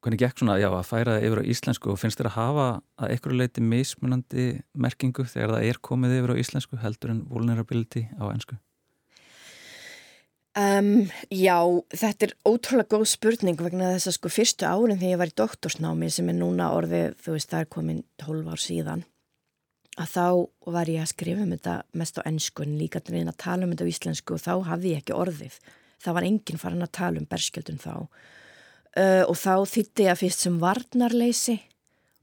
hvernig 0.00 0.18
gekk 0.18 0.38
svona 0.38 0.58
já, 0.58 0.70
að 0.72 0.88
færa 0.88 1.16
það 1.16 1.26
yfir 1.26 1.40
á 1.42 1.48
íslensku 1.52 1.90
og 1.92 1.98
finnst 1.98 2.18
þér 2.18 2.30
að 2.30 2.38
hafa 2.40 2.82
að 2.96 3.10
einhverju 3.10 3.38
leiti 3.38 3.60
mismunandi 3.60 4.62
merkingu 4.74 5.24
þegar 5.24 5.50
það 5.50 5.68
er 5.68 5.78
komið 5.82 6.16
yfir 6.18 6.32
á 6.32 6.40
íslensku 6.40 6.76
heldur 6.80 7.10
en 7.10 7.26
vulnerability 7.28 8.08
á 8.16 8.24
ennsku? 8.32 8.56
Um, 10.56 11.10
já, 11.28 11.58
þetta 11.92 12.30
er 12.30 12.32
ótrúlega 12.48 12.96
góð 12.96 13.10
spurning 13.10 13.58
vegna 13.60 13.90
þess 13.92 14.08
að 14.08 14.14
sko 14.16 14.30
fyrstu 14.32 14.64
árin 14.64 14.96
þegar 14.96 15.10
ég 15.10 15.20
var 15.20 15.32
í 15.32 15.36
doktorsnámi 15.36 16.08
sem 16.14 16.30
er 16.32 16.38
núna 16.38 16.70
orðið, 16.72 17.18
þú 17.20 17.34
veist, 17.34 17.50
það 17.50 17.64
er 17.64 17.68
komin 17.74 17.98
12 18.22 18.48
ár 18.54 18.62
síðan 18.62 19.04
að 19.96 20.12
þá 20.12 20.26
var 20.76 20.90
ég 20.92 21.02
að 21.02 21.12
skrifa 21.12 21.44
um 21.44 21.52
þetta 21.54 21.74
mest 21.96 22.18
á 22.20 22.26
ennskun, 22.28 22.76
líka 22.80 23.00
til 23.00 23.20
að 23.20 23.36
tala 23.40 23.64
um 23.64 23.72
þetta 23.72 23.88
á 23.88 23.92
íslensku 23.92 24.36
og 24.36 24.42
þá 24.44 24.52
hafði 24.70 24.92
ég 24.92 25.02
ekki 25.02 25.16
orðið. 25.16 25.60
Það 26.04 26.16
var 26.16 26.26
enginn 26.28 26.60
farin 26.60 26.84
að 26.84 26.96
tala 26.98 27.20
um 27.20 27.28
berskjöldun 27.30 27.80
þá. 27.80 27.94
Uh, 28.96 29.24
og 29.28 29.36
þá 29.36 29.54
þýtti 29.72 30.06
ég 30.06 30.12
að 30.12 30.20
fyrst 30.22 30.44
sem 30.44 30.60
varnarleysi 30.60 31.56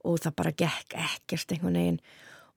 og 0.10 0.22
það 0.22 0.38
bara 0.42 0.58
gekk 0.64 0.96
ekkert 0.98 1.54
einhvern 1.54 1.80
veginn 1.80 2.00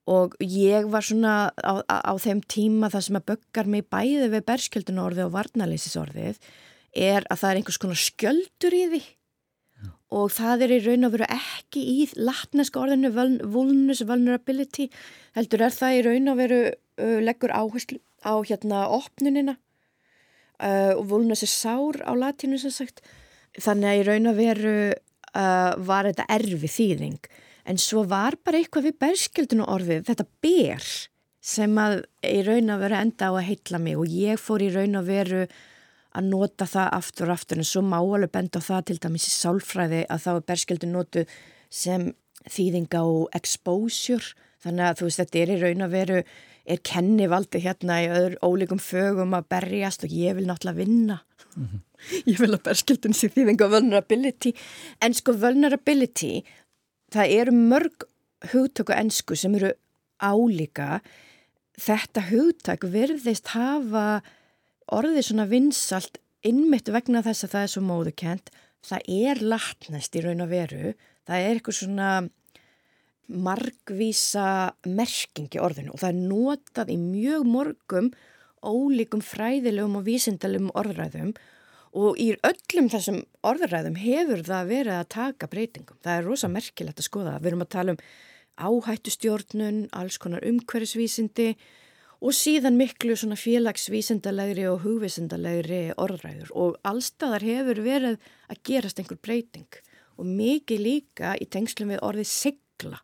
og 0.06 0.36
ég 0.38 0.86
var 0.90 1.02
svona 1.02 1.50
á, 1.58 1.82
á, 1.82 2.14
þeim 2.22 2.40
tíma 2.46 2.90
það 2.92 3.04
sem 3.08 3.18
að 3.18 3.28
böggar 3.32 3.70
mig 3.70 3.86
bæði 3.90 4.30
við 4.30 4.46
berskjöldunarorði 4.46 5.24
og 5.26 5.34
varnalýsisorðið 5.34 6.38
er 6.96 7.26
að 7.26 7.40
það 7.40 7.48
er 7.50 7.60
einhvers 7.60 7.80
konar 7.82 8.00
skjöldur 8.00 8.76
í 8.76 8.84
því. 8.94 9.02
Já. 9.76 9.90
og 10.16 10.30
það 10.32 10.62
er 10.64 10.72
í 10.72 10.80
raun 10.86 11.04
og 11.04 11.12
veru 11.12 11.26
ekki 11.34 11.82
í 11.84 11.96
latneska 12.16 12.80
orðinu 12.80 13.10
vulnus 13.52 14.00
vulnerability 14.08 14.86
heldur 15.36 15.66
er 15.66 15.74
það 15.74 15.96
í 15.98 16.04
raun 16.06 16.30
og 16.32 16.38
veru 16.38 16.60
uh, 16.70 17.18
leggur 17.20 17.52
áherslu 17.52 17.98
á 18.24 18.32
hérna 18.46 18.86
opnunina. 18.94 19.58
Uh, 20.56 20.96
og 20.96 21.10
vulnus 21.10 21.44
er 21.44 21.52
sár 21.52 21.98
á 22.00 22.16
latinu 22.16 22.56
sem 22.62 22.72
sagt. 22.72 23.02
Þannig 23.58 23.90
að 23.90 23.98
í 23.98 24.06
raun 24.06 24.30
og 24.30 24.38
veru 24.38 24.78
uh, 24.94 25.72
var 25.76 26.08
þetta 26.08 26.30
erfi 26.38 26.70
þýðing 26.70 27.28
en 27.66 27.78
svo 27.82 28.04
var 28.08 28.38
bara 28.44 28.60
eitthvað 28.60 28.90
við 28.90 28.98
berskjöldinu 29.02 29.66
orðið, 29.68 30.06
þetta 30.08 30.26
ber 30.44 30.90
sem 31.46 31.78
að 31.78 32.00
í 32.26 32.40
raun 32.46 32.74
að 32.74 32.82
vera 32.86 33.02
enda 33.04 33.30
á 33.30 33.32
að 33.34 33.46
heitla 33.50 33.80
mig. 33.82 33.98
Og 33.98 34.10
ég 34.10 34.40
fór 34.40 34.64
í 34.64 34.72
raun 34.74 34.98
að 34.98 35.10
veru 35.12 35.42
að 36.16 36.30
nota 36.30 36.66
það 36.68 36.90
aftur 36.96 37.30
og 37.30 37.36
aftur. 37.36 37.60
En 37.60 37.68
svo 37.68 37.82
má 37.86 37.98
alveg 38.00 38.32
benda 38.34 38.62
á 38.62 38.68
það 38.68 38.88
til 38.88 38.98
dæmis 39.04 39.28
í 39.28 39.34
sálfræði 39.34 40.02
að 40.10 40.24
þá 40.24 40.30
er 40.32 40.44
berskjöldin 40.50 40.94
notu 40.96 41.24
sem 41.70 42.10
þýðinga 42.50 43.04
og 43.06 43.38
exposure. 43.38 44.34
Þannig 44.64 44.88
að 44.88 44.98
þú 44.98 45.08
veist 45.08 45.22
þetta 45.22 45.42
er 45.42 45.54
í 45.54 45.60
raun 45.62 45.86
að 45.86 45.96
veru 45.96 46.20
er 46.66 46.82
kennivaldi 46.82 47.62
hérna 47.62 48.00
í 48.02 48.10
öðru 48.10 48.40
ólíkum 48.42 48.82
fögum 48.82 49.36
að 49.38 49.50
berjast 49.54 50.02
og 50.02 50.14
ég 50.14 50.34
vil 50.34 50.48
náttúrulega 50.48 50.80
vinna. 50.80 51.20
Mm 51.54 51.66
-hmm. 51.66 51.82
ég 52.32 52.40
vil 52.40 52.54
að 52.54 52.62
berskildun 52.62 53.14
sér 53.14 53.30
því 53.30 53.46
þengar 53.50 53.70
vulnerability. 53.70 54.52
En 55.00 55.14
sko 55.14 55.32
vulnerability 55.32 56.42
það 57.14 57.34
eru 57.40 57.56
mörg 57.56 58.06
hugtöku 58.52 58.94
ennsku 58.94 59.36
sem 59.38 59.54
eru 59.58 59.72
álíka. 60.22 61.00
Þetta 61.76 62.28
hugtak 62.30 62.86
verðist 62.88 63.52
hafa 63.52 64.22
orðið 64.92 65.28
svona 65.28 65.48
vinsalt 65.50 66.20
innmitt 66.46 66.88
vegna 66.94 67.24
þess 67.26 67.44
að 67.44 67.52
það 67.56 67.66
er 67.66 67.72
svo 67.74 67.82
móðukent 67.84 68.54
það 68.86 69.10
er 69.10 69.42
latnest 69.42 70.16
í 70.16 70.22
raun 70.24 70.44
og 70.44 70.50
veru. 70.50 70.94
Það 71.26 71.42
er 71.42 71.56
eitthvað 71.56 71.78
svona 71.80 72.10
margvísa 73.26 74.48
merkingi 74.86 75.58
orðinu 75.58 75.94
og 75.94 76.02
það 76.02 76.12
er 76.12 76.26
notað 76.30 76.92
í 76.94 76.98
mjög 77.00 77.46
morgum 77.50 78.10
ólíkum 78.66 79.22
fræðilegum 79.26 79.98
og 79.98 80.06
vísindalegum 80.06 80.70
orðræðum 80.78 81.32
og 81.96 82.20
í 82.20 82.28
öllum 82.44 82.90
þessum 82.92 83.22
orðræðum 83.46 83.96
hefur 84.00 84.44
það 84.44 84.70
verið 84.72 84.98
að 84.98 85.10
taka 85.14 85.48
breytingum. 85.48 85.98
Það 86.04 86.18
er 86.18 86.28
rosa 86.28 86.50
merkilegt 86.52 87.00
að 87.00 87.08
skoða. 87.08 87.38
Við 87.40 87.50
erum 87.52 87.64
að 87.64 87.72
tala 87.72 87.94
um 87.94 88.02
áhættustjórnun, 88.56 89.80
alls 89.96 90.18
konar 90.20 90.44
umhverfisvísindi 90.44 91.54
og 92.20 92.36
síðan 92.36 92.78
miklu 92.80 93.16
svona 93.16 93.36
félagsvísindalegri 93.36 94.64
og 94.70 94.84
hugvísindalegri 94.86 95.80
orðræður 96.00 96.52
og 96.56 96.78
allstaðar 96.88 97.44
hefur 97.44 97.82
verið 97.84 98.30
að 98.48 98.62
gerast 98.68 99.00
einhver 99.00 99.20
breyting 99.20 99.80
og 100.16 100.28
mikið 100.28 100.80
líka 100.80 101.34
í 101.36 101.48
tengslum 101.52 101.92
við 101.92 102.04
orðið 102.06 102.30
sigla 102.32 103.02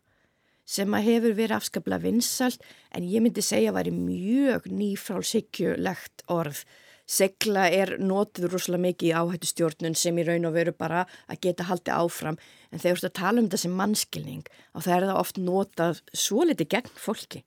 sem 0.65 0.95
að 0.95 1.09
hefur 1.11 1.35
verið 1.37 1.57
afskaplega 1.59 2.05
vinsalt 2.07 2.63
en 2.95 3.05
ég 3.05 3.21
myndi 3.21 3.43
segja 3.45 3.73
að 3.73 3.77
það 3.77 3.91
er 3.91 3.99
mjög 3.99 4.67
nýfrálsíkjulegt 4.79 6.25
orð. 6.33 6.63
Segla 7.03 7.65
er 7.67 7.97
notið 7.99 8.47
rosalega 8.47 8.85
mikið 8.85 9.09
í 9.09 9.15
áhættustjórnun 9.19 9.95
sem 9.99 10.19
í 10.21 10.23
raun 10.27 10.47
og 10.47 10.53
veru 10.55 10.71
bara 10.77 11.03
að 11.27 11.41
geta 11.43 11.67
haldið 11.67 11.97
áfram 11.99 12.37
en 12.71 12.79
þegar 12.79 12.99
þú 12.99 13.03
ert 13.03 13.09
að 13.09 13.17
tala 13.19 13.41
um 13.41 13.47
þetta 13.49 13.61
sem 13.63 13.73
mannskilning 13.79 14.45
og 14.71 14.85
það 14.85 14.95
er 14.95 15.07
það 15.09 15.19
oft 15.19 15.41
notað 15.41 16.03
svo 16.15 16.45
litið 16.47 16.71
gegn 16.77 16.93
fólki 16.95 17.43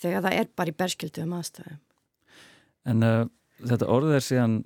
þegar 0.00 0.24
það 0.24 0.38
er 0.38 0.48
bara 0.56 0.72
í 0.72 0.78
berskildu 0.78 1.24
um 1.24 1.36
aðstæðum. 1.36 1.82
En 2.88 3.04
uh, 3.04 3.26
þetta 3.60 3.90
orðið 3.92 4.16
er 4.16 4.24
síðan 4.24 4.56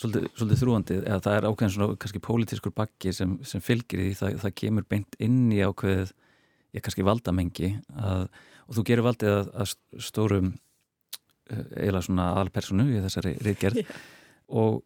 svolítið, 0.00 0.30
svolítið 0.38 0.62
þrúandið 0.62 1.04
eða 1.04 1.20
það 1.26 1.36
er 1.36 1.48
ákveðin 1.50 1.74
svona 1.74 2.00
kannski 2.00 2.24
pólitískur 2.24 2.74
bakki 2.76 3.14
sem, 3.16 3.36
sem 3.46 3.64
fylgir 3.64 4.04
því 4.04 4.14
það, 4.22 4.40
það 4.44 4.56
kemur 4.62 4.88
beint 4.90 5.18
inn 5.22 5.42
í 5.52 5.60
ákveðið 5.66 6.14
ég 6.76 6.84
kannski 6.86 7.06
valdamengi 7.06 7.72
að, 7.98 8.26
og 8.66 8.78
þú 8.78 8.86
gerir 8.86 9.06
valdið 9.06 9.36
að, 9.36 9.54
að 9.64 10.04
stórum 10.06 10.52
eiginlega 11.50 12.06
svona 12.06 12.30
alpersonu 12.40 12.86
í 12.90 13.02
þessari 13.04 13.34
reyðgerð 13.44 13.82
yeah. 13.82 14.00
og 14.60 14.80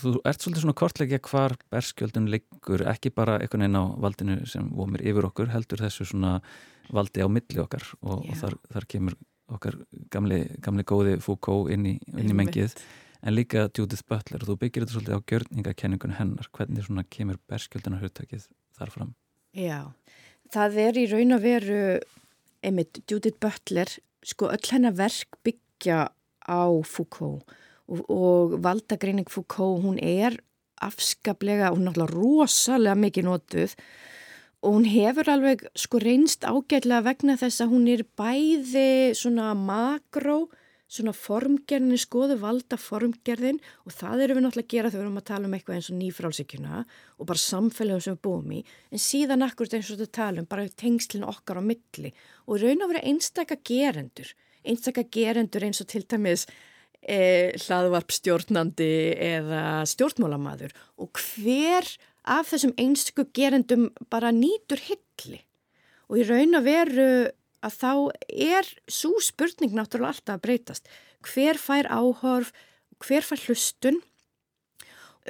þú 0.00 0.14
ert 0.24 0.42
svolítið 0.42 0.64
svona 0.64 0.78
kortlegja 0.80 1.20
hvar 1.26 1.56
berskjöldun 1.72 2.30
liggur, 2.32 2.84
ekki 2.88 3.12
bara 3.14 3.38
einhvern 3.40 3.66
veginn 3.66 3.80
á 3.80 3.84
valdinu 4.06 4.38
sem 4.48 4.70
vomir 4.76 5.04
yfir 5.04 5.28
okkur 5.28 5.52
heldur 5.52 5.82
þessu 5.84 6.08
svona 6.12 6.38
valdi 6.90 7.22
á 7.22 7.28
milli 7.30 7.60
okkar 7.62 7.84
og, 8.00 8.24
yeah. 8.24 8.32
og 8.32 8.40
þar, 8.42 8.58
þar 8.74 8.88
kemur 8.94 9.18
okkar 9.50 9.78
gamli, 10.14 10.42
gamli 10.62 10.86
góði 10.86 11.16
Foucault 11.22 11.72
inn 11.74 11.86
í, 11.90 11.94
inn 12.14 12.30
í 12.30 12.36
mengið 12.36 12.76
en 13.20 13.34
líka 13.34 13.66
Judith 13.76 14.06
Butler 14.08 14.42
og 14.42 14.50
þú 14.50 14.56
byggir 14.62 14.84
þetta 14.84 14.96
svolítið 14.96 15.18
á 15.18 15.26
gjörningakenningun 15.32 16.16
hennar, 16.16 16.48
hvernig 16.56 16.86
svona 16.86 17.04
kemur 17.10 17.40
berskjöldunar 17.50 18.04
hugtakið 18.04 18.46
þar 18.78 18.94
fram? 18.94 19.10
Já, 19.56 19.90
það 20.54 20.78
er 20.86 21.00
í 21.00 21.06
raun 21.10 21.36
að 21.36 21.46
veru 21.48 21.82
einmitt 22.64 23.02
Judith 23.10 23.40
Butler 23.42 23.92
sko 24.26 24.50
öll 24.52 24.72
hennar 24.72 24.96
verk 24.96 25.40
byggja 25.80 26.12
á 26.44 26.62
Foucault. 26.84 27.42
Og, 27.88 28.04
og 28.08 28.62
valdagreining 28.62 29.28
Foucault 29.28 29.82
hún 29.82 29.98
er 29.98 30.36
afskaplega, 30.80 31.72
hún 31.72 31.88
er 31.88 31.94
alltaf 31.94 32.14
rosalega 32.14 32.96
mikið 32.96 33.24
notuð. 33.24 33.74
Og 34.60 34.76
hún 34.76 34.84
hefur 34.84 35.28
alveg 35.32 35.64
sko 35.74 35.98
reynst 35.98 36.44
ágætlega 36.44 37.04
vegna 37.04 37.36
þess 37.40 37.62
að 37.64 37.72
hún 37.72 37.88
er 37.88 38.04
bæði 38.16 39.14
svona 39.16 39.54
makró 39.56 40.50
svona 40.90 41.14
formgerðinni 41.14 41.96
skoðu 42.02 42.34
valda 42.42 42.74
formgerðin 42.76 43.60
og 43.86 43.94
það 43.94 44.24
eru 44.24 44.36
við 44.36 44.44
náttúrulega 44.44 44.66
að 44.66 44.72
gera 44.72 44.90
þegar 44.90 45.00
við 45.00 45.06
erum 45.06 45.20
að 45.20 45.26
tala 45.28 45.46
um 45.46 45.52
eitthvað 45.54 45.76
eins 45.76 45.90
og 45.92 45.98
nýfrálsíkjuna 46.00 46.80
og 46.82 47.28
bara 47.30 47.42
samfélagum 47.44 48.02
sem 48.02 48.16
við 48.16 48.22
búum 48.26 48.54
í. 48.56 48.60
En 48.90 49.02
síðan 49.04 49.46
akkurat 49.46 49.76
eins 49.78 49.92
og 49.94 50.00
þetta 50.00 50.16
tala 50.18 50.42
um 50.42 50.48
bara 50.50 50.66
tengslinn 50.82 51.28
okkar 51.30 51.62
á 51.62 51.64
milli. 51.64 52.10
Og 52.50 52.58
raun 52.58 52.82
og 52.82 52.90
vera 52.90 53.04
einstakka 53.06 53.60
gerendur 53.70 54.34
einstakka 54.64 55.06
gerendur 55.12 55.66
eins 55.66 55.82
og 55.82 55.88
til 55.90 56.04
dæmis 56.08 56.46
e, 57.00 57.52
hlaðvarpstjórnandi 57.56 58.92
eða 59.30 59.64
stjórnmálamadur 59.88 60.74
og 61.00 61.20
hver 61.20 61.86
af 62.30 62.50
þessum 62.52 62.74
einstakku 62.80 63.28
gerendum 63.34 63.88
bara 64.12 64.32
nýtur 64.34 64.82
hilli 64.84 65.40
og 66.10 66.18
í 66.20 66.26
raun 66.28 66.58
og 66.58 66.66
veru 66.66 67.10
að 67.64 67.76
þá 67.76 67.92
er 68.28 68.68
svo 68.90 69.20
spurning 69.22 69.74
náttúrulega 69.76 70.16
alltaf 70.16 70.38
að 70.38 70.44
breytast. 70.46 70.88
Hver 71.26 71.60
fær 71.60 71.88
áhorf, 71.92 72.52
hver 73.04 73.26
fær 73.26 73.42
hlustun? 73.46 74.00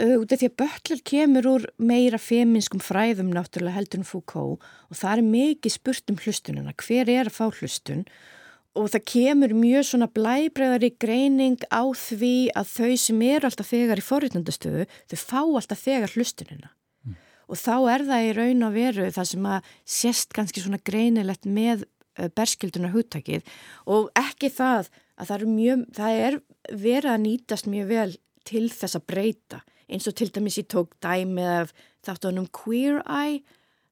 Út 0.01 0.31
af 0.31 0.39
því 0.39 0.49
að 0.49 0.59
Böttler 0.63 1.01
kemur 1.05 1.49
úr 1.51 1.65
meira 1.83 2.21
feminskum 2.23 2.81
fræðum 2.81 3.33
náttúrulega 3.35 3.81
heldur 3.81 4.01
en 4.01 4.07
Foucault 4.07 4.63
og 4.63 4.97
það 4.97 5.17
er 5.17 5.27
mikið 5.27 5.75
spurt 5.75 6.13
um 6.13 6.21
hlustununa. 6.23 6.75
Hver 6.79 7.11
er 7.11 7.29
að 7.29 7.37
fá 7.37 7.51
hlustun? 7.51 8.05
Og 8.79 8.91
það 8.93 9.07
kemur 9.11 9.55
mjög 9.59 9.87
svona 9.89 10.07
blæbreðari 10.15 10.93
greining 11.03 11.59
á 11.75 11.83
því 11.91 12.35
að 12.55 12.69
þau 12.71 12.93
sem 13.03 13.23
eru 13.27 13.49
alltaf 13.49 13.73
þegar 13.73 13.99
í 13.99 14.05
forréttundastöðu, 14.07 14.85
þau 15.11 15.19
fá 15.19 15.41
alltaf 15.43 15.81
þegar 15.83 16.15
hlustunina. 16.15 16.71
Mm. 17.03 17.17
Og 17.51 17.59
þá 17.59 17.75
er 17.97 18.05
það 18.07 18.27
í 18.29 18.35
raun 18.39 18.69
og 18.69 18.77
veru 18.77 19.09
það 19.11 19.31
sem 19.33 19.49
að 19.51 19.73
sést 19.99 20.37
kannski 20.37 20.63
svona 20.63 20.79
greinilegt 20.87 21.51
með 21.51 21.83
Eh, 22.21 22.29
berskildunar 22.35 22.91
húttakið 22.91 23.47
og 23.89 24.09
ekki 24.19 24.51
það 24.53 24.89
að 25.21 25.29
það 25.29 25.35
er, 25.37 25.45
mjög, 25.55 25.85
það 25.95 26.23
er 26.25 26.37
verið 26.83 27.13
að 27.13 27.23
nýtast 27.25 27.69
mjög 27.71 27.87
vel 27.91 28.15
til 28.49 28.65
þess 28.75 28.99
að 28.99 29.07
breyta 29.13 29.61
eins 29.91 30.09
og 30.11 30.17
til 30.19 30.29
dæmis 30.35 30.59
ég 30.59 30.67
tók 30.73 30.97
dæmið 31.05 31.53
af 31.55 31.73
þáttunum 32.07 32.49
Queer 32.57 32.99
Eye 33.07 33.41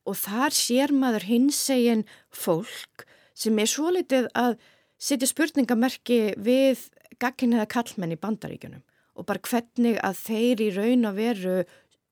og 0.09 0.18
þar 0.18 0.57
sér 0.57 0.95
maður 0.97 1.29
hinsegin 1.29 2.05
fólk 2.35 3.07
sem 3.39 3.59
er 3.62 3.70
svo 3.70 3.93
litið 3.95 4.28
að 4.39 4.59
setja 4.99 5.30
spurningamerki 5.30 6.20
við 6.43 6.89
gagginniða 7.22 7.68
kallmenn 7.70 8.14
í 8.14 8.20
bandaríkunum 8.20 8.84
og 9.18 9.26
bara 9.26 9.43
hvernig 9.43 9.99
að 10.05 10.20
þeir 10.26 10.62
í 10.62 10.70
raun 10.74 11.09
að 11.09 11.18
veru 11.18 11.57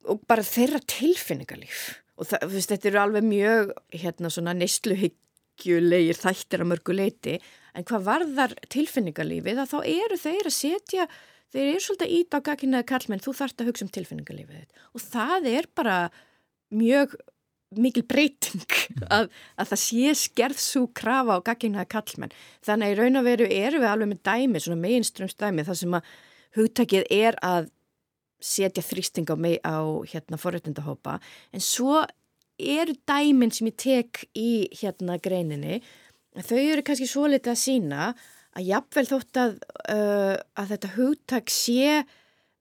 og 0.07 0.22
bara 0.31 0.43
þeirra 0.47 0.81
tilfinningalíf. 0.91 2.01
Og 2.16 2.29
það, 2.31 2.47
veist, 2.51 2.70
þetta 2.72 2.89
eru 2.89 3.01
alveg 3.03 3.27
mjög 3.27 3.72
hérna 3.95 4.31
svona 4.33 4.55
neistluhygg 4.57 5.14
geggjulegir 5.57 6.18
þættir 6.18 6.62
að 6.62 6.70
mörgu 6.72 6.97
leiti 6.97 7.37
en 7.77 7.87
hvað 7.87 8.07
varðar 8.07 8.55
tilfinningarlífið 8.72 9.62
að 9.62 9.72
þá 9.72 9.79
eru 9.93 10.18
þeir 10.20 10.51
að 10.51 10.57
setja 10.57 11.07
þeir 11.53 11.66
eru 11.66 11.85
svolítið 11.85 12.14
ít 12.18 12.37
á 12.37 12.39
gagginnaði 12.49 12.89
kallmenn 12.91 13.24
þú 13.24 13.35
þarfst 13.41 13.62
að 13.62 13.70
hugsa 13.70 13.87
um 13.87 13.93
tilfinningarlífið 13.97 14.83
og 14.93 15.05
það 15.05 15.49
er 15.53 15.68
bara 15.77 15.97
mjög 16.74 17.16
mikil 17.75 18.05
breyting 18.07 18.77
að, 19.17 19.31
að 19.59 19.73
það 19.73 19.83
sé 19.83 20.14
skerð 20.21 20.61
svo 20.62 20.85
krafa 20.95 21.41
á 21.41 21.47
gagginnaði 21.47 21.91
kallmenn 21.93 22.37
þannig 22.67 22.87
að 22.87 22.93
í 22.93 22.99
raun 23.01 23.21
og 23.21 23.27
veru 23.27 23.49
eru 23.51 23.81
við 23.83 23.91
alveg 23.91 24.12
með 24.12 24.23
dæmi 24.29 24.62
svona 24.62 24.83
meginströmsdæmi 24.85 25.67
þar 25.67 25.81
sem 25.81 25.99
að 25.99 26.12
hugtakið 26.57 27.09
er 27.12 27.41
að 27.45 27.73
setja 28.43 28.85
þrýsting 28.85 29.29
á, 29.33 29.37
á 29.64 29.79
hérna 30.09 30.39
forréttindahópa. 30.41 31.19
En 31.57 31.62
svo 31.64 32.03
eru 32.57 32.95
dæminn 33.09 33.53
sem 33.53 33.69
ég 33.71 33.77
tek 33.81 34.25
í 34.37 34.69
hérna 34.81 35.19
greininni 35.21 35.81
þau 36.37 36.59
eru 36.61 36.85
kannski 36.85 37.09
svo 37.09 37.27
litið 37.29 37.53
að 37.53 37.61
sína 37.61 38.07
að 38.57 38.69
jafnvel 38.71 39.07
þótt 39.11 39.41
að, 39.41 39.59
uh, 39.93 40.37
að 40.57 40.73
þetta 40.73 40.93
hugtak 40.97 41.53
sé 41.53 42.05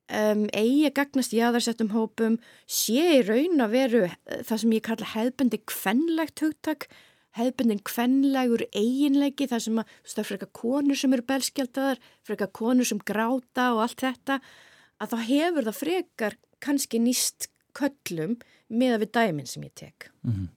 um, 0.09 0.45
eigi 0.53 0.85
að 0.89 0.95
gagnast 0.99 1.33
í 1.33 1.41
aðarsettum 1.41 1.91
hópum 1.95 2.37
sé 2.67 3.19
í 3.19 3.25
raun 3.25 3.61
að 3.65 3.75
veru 3.75 4.05
uh, 4.07 4.15
það 4.45 4.61
sem 4.63 4.77
ég 4.77 4.85
kalla 4.85 5.11
hefðbundi 5.15 5.61
kvenlegt 5.65 6.45
hugtak 6.45 6.89
hefðbundin 7.35 7.81
kvenlegur 7.83 8.63
eiginleiki 8.71 9.47
þar 9.51 9.63
sem 9.65 9.81
að 9.81 9.91
það 10.07 10.21
er 10.21 10.29
frekar 10.29 10.51
konur 10.55 10.99
sem 10.99 11.15
eru 11.15 11.25
belskjaldaðar, 11.27 11.99
frekar 12.23 12.51
konur 12.55 12.87
sem 12.87 13.01
gráta 13.03 13.71
og 13.75 13.83
allt 13.85 14.05
þetta 14.05 14.39
að 15.03 15.11
þá 15.11 15.17
hefur 15.27 15.67
það 15.67 15.79
frekar 15.81 16.37
kannski 16.63 17.01
nýst 17.03 17.49
köllum 17.75 18.37
með 18.71 18.95
að 18.95 19.03
við 19.03 19.13
dæmin 19.17 19.49
sem 19.49 19.67
ég 19.67 19.75
tek. 19.75 20.09
Mm 20.23 20.33
-hmm. 20.33 20.47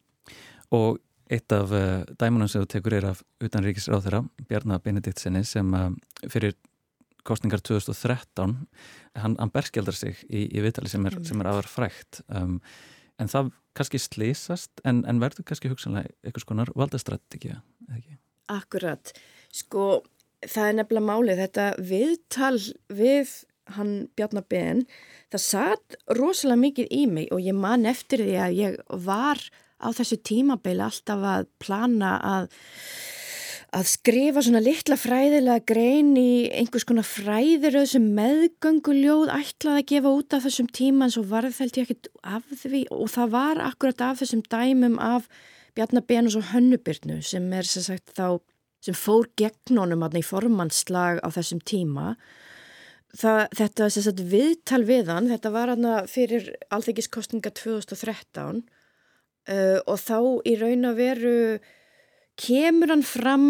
Og 0.78 0.99
eitt 1.30 1.53
af 1.53 1.72
uh, 1.72 2.05
dæmunum 2.20 2.49
sem 2.49 2.62
þú 2.62 2.68
tekur 2.72 2.94
er 2.94 3.05
af 3.11 3.22
utanríkisráð 3.42 4.05
þeirra, 4.05 4.24
Bjarnar 4.49 4.80
Benediktsenni 4.80 5.44
sem 5.44 5.74
uh, 5.74 5.90
fyrir 6.28 6.55
kostningar 7.28 7.62
2013, 7.64 8.54
hann, 9.22 9.38
hann 9.38 9.54
berskjaldar 9.54 9.96
sig 9.96 10.20
í, 10.28 10.46
í 10.48 10.64
vitali 10.64 10.90
sem 10.90 11.04
er, 11.08 11.18
mm. 11.18 11.42
er 11.42 11.50
aðvar 11.52 11.70
frækt. 11.70 12.22
Um, 12.32 12.58
en 13.18 13.30
það 13.30 13.52
kannski 13.78 14.00
slísast, 14.02 14.72
en, 14.88 15.04
en 15.10 15.20
verður 15.22 15.46
kannski 15.48 15.70
hugsanlega 15.70 16.10
eitthvað 16.22 16.46
skonar 16.46 16.72
valdastrategið? 16.78 17.58
Akkurat. 18.50 19.12
Sko, 19.54 20.02
það 20.46 20.70
er 20.70 20.78
nefnilega 20.80 21.08
málið, 21.10 21.44
þetta 21.44 21.68
viðtal 21.90 22.56
við 22.98 23.36
hann 23.76 23.94
Bjarnabenn, 24.16 24.84
það 25.32 25.44
satt 25.44 25.96
rosalega 26.16 26.62
mikið 26.62 26.92
í 26.94 27.02
mig 27.10 27.32
og 27.34 27.42
ég 27.44 27.56
man 27.56 27.84
eftir 27.88 28.24
því 28.24 28.36
að 28.40 28.58
ég 28.58 28.78
var 29.04 29.42
á 29.78 29.88
þessu 29.94 30.18
tímabili 30.24 30.84
alltaf 30.84 31.24
að 31.34 31.48
plana 31.62 32.16
að 32.24 32.48
að 33.76 33.88
skrifa 33.90 34.42
svona 34.44 34.62
litla 34.64 34.96
fræðilega 34.96 35.60
grein 35.68 36.14
í 36.16 36.48
einhvers 36.56 36.86
konar 36.88 37.04
fræðiröð 37.04 37.90
sem 37.92 38.06
meðgönguljóð 38.16 39.32
ætlaði 39.34 39.82
að 39.82 39.88
gefa 39.92 40.12
út 40.16 40.36
af 40.36 40.46
þessum 40.46 40.70
tíma 40.78 41.06
en 41.06 41.12
svo 41.12 41.24
varð 41.28 41.58
þelti 41.58 41.82
ég 41.82 41.88
ekkert 41.88 42.10
af 42.24 42.48
því. 42.62 42.82
Og 42.96 43.12
það 43.12 43.34
var 43.36 43.62
akkurat 43.66 44.04
af 44.08 44.22
þessum 44.22 44.44
dæmum 44.48 44.96
af 45.04 45.28
Bjarnabenus 45.76 46.38
og 46.40 46.48
Hönnubyrnu 46.54 47.20
sem 47.22 47.52
er 47.52 47.68
sem 47.68 47.84
sagt 47.84 48.16
þá 48.16 48.40
sem 48.84 48.96
fór 48.96 49.28
gegn 49.36 49.76
honum 49.82 50.04
aðna 50.06 50.22
í 50.22 50.26
formannslag 50.26 51.20
á 51.20 51.28
þessum 51.34 51.60
tíma. 51.60 52.14
Það, 53.18 53.44
þetta 53.58 53.88
sem 53.92 54.04
sagt 54.06 54.26
viðtal 54.32 54.84
við 54.88 55.12
hann. 55.12 55.28
Þetta 55.28 55.52
var 55.52 55.74
aðna 55.74 55.94
fyrir 56.08 56.54
alþegiskostninga 56.72 57.52
2013 57.52 58.62
uh, 58.64 59.78
og 59.84 59.98
þá 60.00 60.18
í 60.48 60.56
raun 60.56 60.88
að 60.88 61.02
veru 61.04 61.36
kemur 62.39 62.93
hann 62.93 63.05
fram 63.07 63.49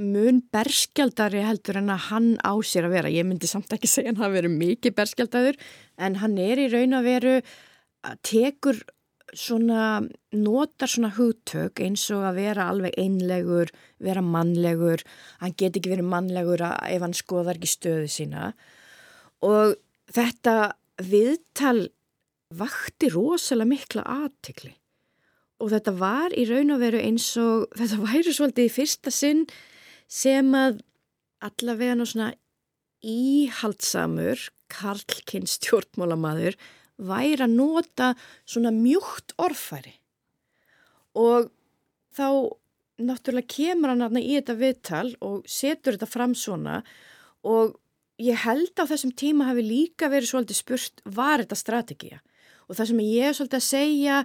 mun 0.00 0.38
berskjaldari 0.54 1.42
heldur 1.44 1.80
en 1.80 1.90
að 1.92 2.06
hann 2.08 2.30
á 2.40 2.52
sér 2.64 2.88
að 2.88 2.94
vera. 2.96 3.12
Ég 3.12 3.26
myndi 3.28 3.50
samt 3.50 3.72
ekki 3.74 3.90
segja 3.94 4.14
hann 4.14 4.24
að 4.30 4.38
vera 4.38 4.52
mikið 4.52 4.96
berskjaldadur 4.96 5.60
en 6.00 6.16
hann 6.22 6.38
er 6.40 6.62
í 6.62 6.70
raun 6.72 6.96
að 6.96 7.10
veru 7.10 7.36
að 8.06 8.16
tekur 8.24 8.80
svona, 9.36 10.00
notar 10.34 10.90
svona 10.90 11.12
hugtök 11.14 11.82
eins 11.84 12.06
og 12.14 12.24
að 12.30 12.40
vera 12.40 12.66
alveg 12.72 12.96
einlegur, 12.98 13.70
vera 14.02 14.24
mannlegur, 14.24 15.04
hann 15.42 15.54
get 15.54 15.76
ekki 15.78 15.92
verið 15.92 16.10
mannlegur 16.10 16.64
ef 16.66 17.04
hann 17.04 17.16
skoðar 17.16 17.60
ekki 17.60 17.70
stöðu 17.70 18.10
sína. 18.10 18.50
Og 19.46 19.76
þetta 20.10 20.74
viðtal 21.00 21.90
vakti 22.58 23.12
rosalega 23.12 23.70
mikla 23.70 24.04
aðtikli 24.18 24.74
og 25.60 25.72
þetta 25.74 25.94
var 26.00 26.34
í 26.36 26.46
raun 26.48 26.74
og 26.74 26.82
veru 26.82 27.00
eins 27.00 27.28
og 27.40 27.68
þetta 27.78 28.00
væri 28.04 28.34
svolítið 28.34 28.68
í 28.68 28.74
fyrsta 28.74 29.12
sinn 29.14 29.44
sem 30.10 30.54
að 30.56 30.80
allavega 31.44 31.96
ná 31.96 32.06
svona 32.08 32.32
íhaldsamur 33.00 34.50
Karlkinn 34.70 35.48
stjórnmálamadur 35.50 36.56
væri 37.00 37.40
að 37.42 37.56
nota 37.56 38.12
svona 38.44 38.70
mjúkt 38.74 39.32
orðfæri. 39.40 39.96
Og 41.18 41.48
þá 42.14 42.26
náttúrulega 43.00 43.50
kemur 43.50 43.94
hann 43.94 44.04
aðna 44.04 44.22
í 44.22 44.36
þetta 44.36 44.56
viðtal 44.60 45.06
og 45.24 45.48
setur 45.48 45.96
þetta 45.96 46.10
fram 46.10 46.36
svona. 46.38 46.80
Og 47.42 47.74
ég 48.20 48.38
held 48.44 48.76
á 48.76 48.84
þessum 48.84 49.14
tíma 49.16 49.48
hafi 49.48 49.64
líka 49.64 50.10
verið 50.12 50.34
svolítið 50.34 50.60
spurt 50.60 51.02
var 51.08 51.42
þetta 51.42 51.58
strategía? 51.58 52.20
Og 52.68 52.76
það 52.78 52.92
sem 52.92 53.02
ég 53.06 53.30
er 53.30 53.36
svolítið 53.38 53.60
að 53.60 53.68
segja 53.70 54.22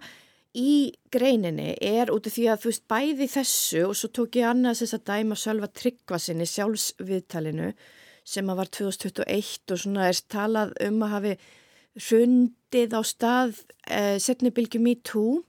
í 0.56 0.96
greininni 1.12 1.74
er 1.84 2.12
út 2.14 2.30
af 2.30 2.36
því 2.36 2.48
að 2.52 2.64
þú 2.64 2.72
veist 2.72 2.86
bæði 2.92 3.28
þessu 3.32 3.84
og 3.90 3.98
svo 4.00 4.10
tók 4.16 4.38
ég 4.40 4.48
annars 4.50 4.82
þess 4.84 4.98
að 4.98 5.06
dæma 5.12 5.38
sjálfa 5.40 5.70
tryggvasinni 5.82 6.48
sjálfsviðtalinu 6.50 7.74
sem 8.26 8.50
að 8.50 8.62
var 8.62 8.72
2021 8.74 9.76
og 9.76 9.82
svona 9.84 10.08
er 10.10 10.22
talað 10.32 10.74
um 10.88 11.04
að 11.06 11.14
hafi 11.16 11.34
hrundið 12.08 12.96
á 12.96 13.02
stað 13.06 13.60
eh, 13.88 14.16
setnibilgi 14.20 14.82
Me 14.82 14.96
Too 15.06 15.44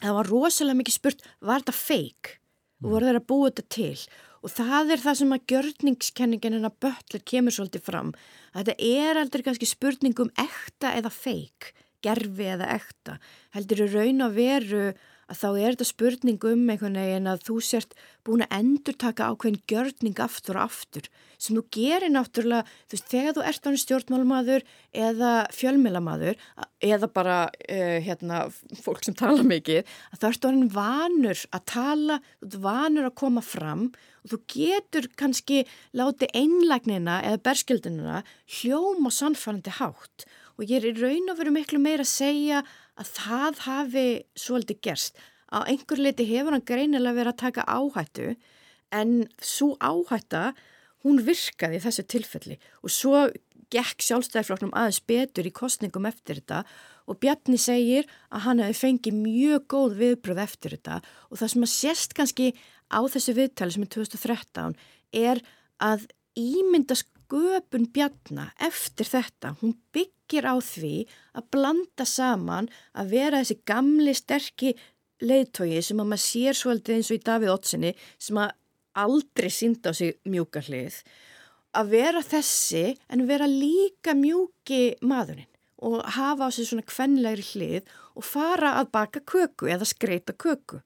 það 0.00 0.18
var 0.18 0.30
rosalega 0.30 0.80
mikið 0.80 0.98
spurt 0.98 1.26
var 1.40 1.64
þetta 1.64 1.76
feik 1.78 2.36
og 2.84 2.92
voru 2.92 3.08
þeirra 3.08 3.24
búið 3.24 3.50
þetta 3.50 3.66
til? 3.72 4.06
Og 4.44 4.52
það 4.52 4.90
er 4.92 5.00
það 5.00 5.18
sem 5.20 5.30
að 5.32 5.46
gjörningskenningin 5.50 6.56
en 6.58 6.68
að 6.68 6.80
böllir 6.84 7.22
kemur 7.24 7.54
svolítið 7.56 7.86
fram 7.86 8.10
að 8.52 8.68
þetta 8.68 8.90
er 9.08 9.20
aldrei 9.22 9.44
kannski 9.46 9.68
spurning 9.68 10.20
um 10.20 10.32
ekta 10.40 10.92
eða 10.98 11.12
feik 11.14 11.72
gerfi 12.04 12.48
eða 12.54 12.70
ekta. 12.76 13.18
Heldur 13.56 13.84
í 13.86 13.90
raun 13.94 14.24
að 14.28 14.38
veru 14.38 14.86
að 15.30 15.38
þá 15.40 15.48
er 15.50 15.74
þetta 15.74 15.86
spurning 15.88 16.46
um 16.50 16.64
einhvern 16.68 16.98
veginn 17.00 17.28
að 17.30 17.44
þú 17.46 17.56
sért 17.64 17.94
búin 18.26 18.44
að 18.44 18.56
endur 18.58 18.96
taka 19.00 19.30
ákveðin 19.32 19.62
gjörning 19.70 20.20
aftur 20.20 20.58
og 20.58 20.66
aftur 20.68 21.08
sem 21.40 21.56
þú 21.56 21.64
gerir 21.74 22.12
náttúrulega, 22.12 22.64
þú 22.88 22.96
veist, 22.96 23.08
þegar 23.10 23.36
þú 23.36 23.44
ert 23.48 23.66
ánum 23.66 23.80
stjórnmálmaður 23.82 24.66
eða 25.06 25.32
fjölmilamaður 25.52 26.40
eða 26.84 27.10
bara 27.12 27.38
uh, 27.48 27.98
hérna, 28.04 28.44
fólk 28.84 29.04
sem 29.04 29.16
tala 29.18 29.44
mikið 29.44 29.82
að 30.12 30.20
þá 30.20 30.28
ertu 30.30 30.52
ánum 30.52 30.72
vanur 30.74 31.44
að 31.50 31.66
tala, 31.72 32.20
þú 32.40 32.50
ert 32.50 32.60
vanur 32.68 33.08
að 33.10 33.18
koma 33.24 33.44
fram 33.44 33.88
og 34.24 34.32
þú 34.32 34.40
getur 34.54 35.10
kannski 35.20 35.64
látið 35.96 36.32
einlagnina 36.36 37.20
eða 37.24 37.42
berskildinina 37.50 38.22
hljóma 38.60 39.12
sannfærandi 39.12 39.76
hátt 39.80 40.28
og 40.58 40.66
ég 40.66 40.80
er 40.80 40.90
í 40.90 40.98
raun 40.98 41.32
og 41.32 41.38
veru 41.38 41.54
miklu 41.54 41.80
meira 41.82 42.04
að 42.04 42.12
segja 42.12 42.62
að 43.00 43.10
það 43.16 43.62
hafi 43.66 44.06
svolítið 44.38 44.82
gerst. 44.86 45.16
Á 45.50 45.66
einhver 45.66 46.00
leiti 46.00 46.26
hefur 46.28 46.54
hann 46.54 46.66
greinilega 46.66 47.18
verið 47.18 47.32
að 47.34 47.42
taka 47.42 47.66
áhættu 47.66 48.34
en 48.94 49.26
svo 49.42 49.74
áhætta 49.82 50.52
hún 51.04 51.20
virkaði 51.26 51.78
í 51.78 51.84
þessu 51.84 52.06
tilfelli 52.08 52.58
og 52.82 52.92
svo 52.92 53.26
gekk 53.74 54.04
sjálfstæðifloknum 54.04 54.74
aðeins 54.76 55.00
betur 55.08 55.48
í 55.48 55.54
kostningum 55.54 56.06
eftir 56.08 56.40
þetta 56.40 56.62
og 57.10 57.18
Bjarni 57.20 57.58
segir 57.60 58.08
að 58.30 58.46
hann 58.46 58.62
hefði 58.62 58.80
fengið 58.80 59.18
mjög 59.18 59.66
góð 59.74 59.96
viðbröð 60.00 60.42
eftir 60.44 60.76
þetta 60.76 61.00
og 61.28 61.40
það 61.40 61.52
sem 61.54 61.66
að 61.66 61.72
sést 61.74 62.16
kannski 62.16 62.50
á 62.88 63.00
þessu 63.10 63.34
viðtali 63.36 63.74
sem 63.74 63.86
er 63.86 63.92
2013 63.96 64.76
er 65.24 65.42
að 65.82 66.06
ímynda 66.38 66.96
sköpun 67.24 67.86
Bjarni 67.92 68.48
eftir 68.62 69.08
þetta, 69.08 69.54
hún 69.60 69.76
byggir 69.94 70.46
á 70.48 70.56
því 70.60 71.06
að 71.34 71.48
blanda 71.54 72.06
saman 72.08 72.68
að 72.94 73.14
vera 73.14 73.40
þessi 73.42 73.60
gamli 73.66 74.14
sterkir 74.14 74.80
leiðtogi 75.24 75.82
sem 75.82 76.00
að 76.00 76.10
maður 76.10 76.24
sér 76.24 76.58
svolítið 76.58 76.96
eins 76.96 77.10
og 77.10 77.18
í 77.18 77.24
Davíð 77.24 77.54
Ottsinni 77.54 77.92
sem 78.18 78.40
að 78.40 78.54
aldrei 79.04 79.50
synda 79.50 79.90
á 79.90 79.92
sig 79.96 80.18
mjúka 80.28 80.62
hlið. 80.64 81.00
Að 81.74 81.90
vera 81.90 82.22
þessi 82.22 82.84
en 83.10 83.26
vera 83.26 83.48
líka 83.50 84.14
mjúki 84.14 84.94
maðurinn 85.02 85.50
og 85.84 86.04
hafa 86.16 86.48
á 86.48 86.50
sig 86.54 86.68
svona 86.68 86.86
kvenlegri 86.86 87.44
hlið 87.54 87.94
og 88.14 88.24
fara 88.24 88.76
að 88.78 88.92
baka 88.94 89.20
köku 89.26 89.68
eða 89.68 89.88
skreita 89.88 90.36
köku. 90.38 90.80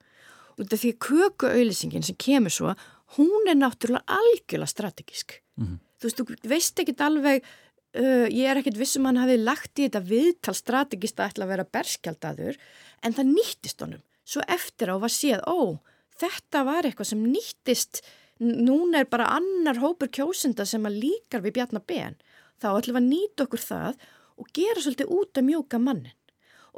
Og 0.59 0.70
því 0.72 0.95
kökuauðlýsingin 1.05 2.07
sem 2.07 2.16
kemur 2.18 2.51
svo 2.51 2.72
hún 3.16 3.47
er 3.49 3.57
náttúrulega 3.57 4.05
algjörlega 4.07 4.66
strategísk. 4.66 5.43
Mm 5.57 5.66
-hmm. 5.66 5.88
Þú 5.99 6.09
veist, 6.09 6.22
þú 6.22 6.53
veist 6.53 6.82
ekki 6.82 6.94
alveg 7.05 7.42
uh, 7.42 8.26
ég 8.26 8.44
er 8.49 8.61
ekkit 8.61 8.78
vissum 8.78 9.07
að 9.07 9.12
hann 9.12 9.22
hafi 9.24 9.38
lagt 9.42 9.80
í 9.80 9.86
þetta 9.86 10.05
viðtal 10.09 10.57
strategist 10.57 11.20
að 11.20 11.32
ætla 11.32 11.46
að 11.46 11.53
vera 11.55 11.68
berskjaldadur 11.78 12.61
en 13.05 13.16
það 13.16 13.32
nýttist 13.34 13.84
honum. 13.84 14.05
Svo 14.28 14.44
eftir 14.44 14.92
á 14.92 14.96
var 15.01 15.12
séð, 15.12 15.42
ó, 15.49 15.80
þetta 16.20 16.64
var 16.68 16.86
eitthvað 16.86 17.12
sem 17.12 17.24
nýttist, 17.24 18.03
núna 18.38 19.03
er 19.03 19.11
bara 19.11 19.30
annar 19.38 19.80
hópur 19.80 20.11
kjósenda 20.12 20.66
sem 20.68 20.84
að 20.86 21.01
líkar 21.05 21.42
við 21.44 21.59
Bjarnabén. 21.59 22.18
Þá 22.61 22.68
ætlum 22.74 22.99
við 22.99 23.03
að 23.03 23.09
nýta 23.09 23.46
okkur 23.46 23.62
það 23.64 24.09
og 24.38 24.51
gera 24.55 24.82
svolítið 24.82 25.12
út 25.16 25.40
að 25.40 25.49
mjóka 25.49 25.80
mannin. 25.82 26.14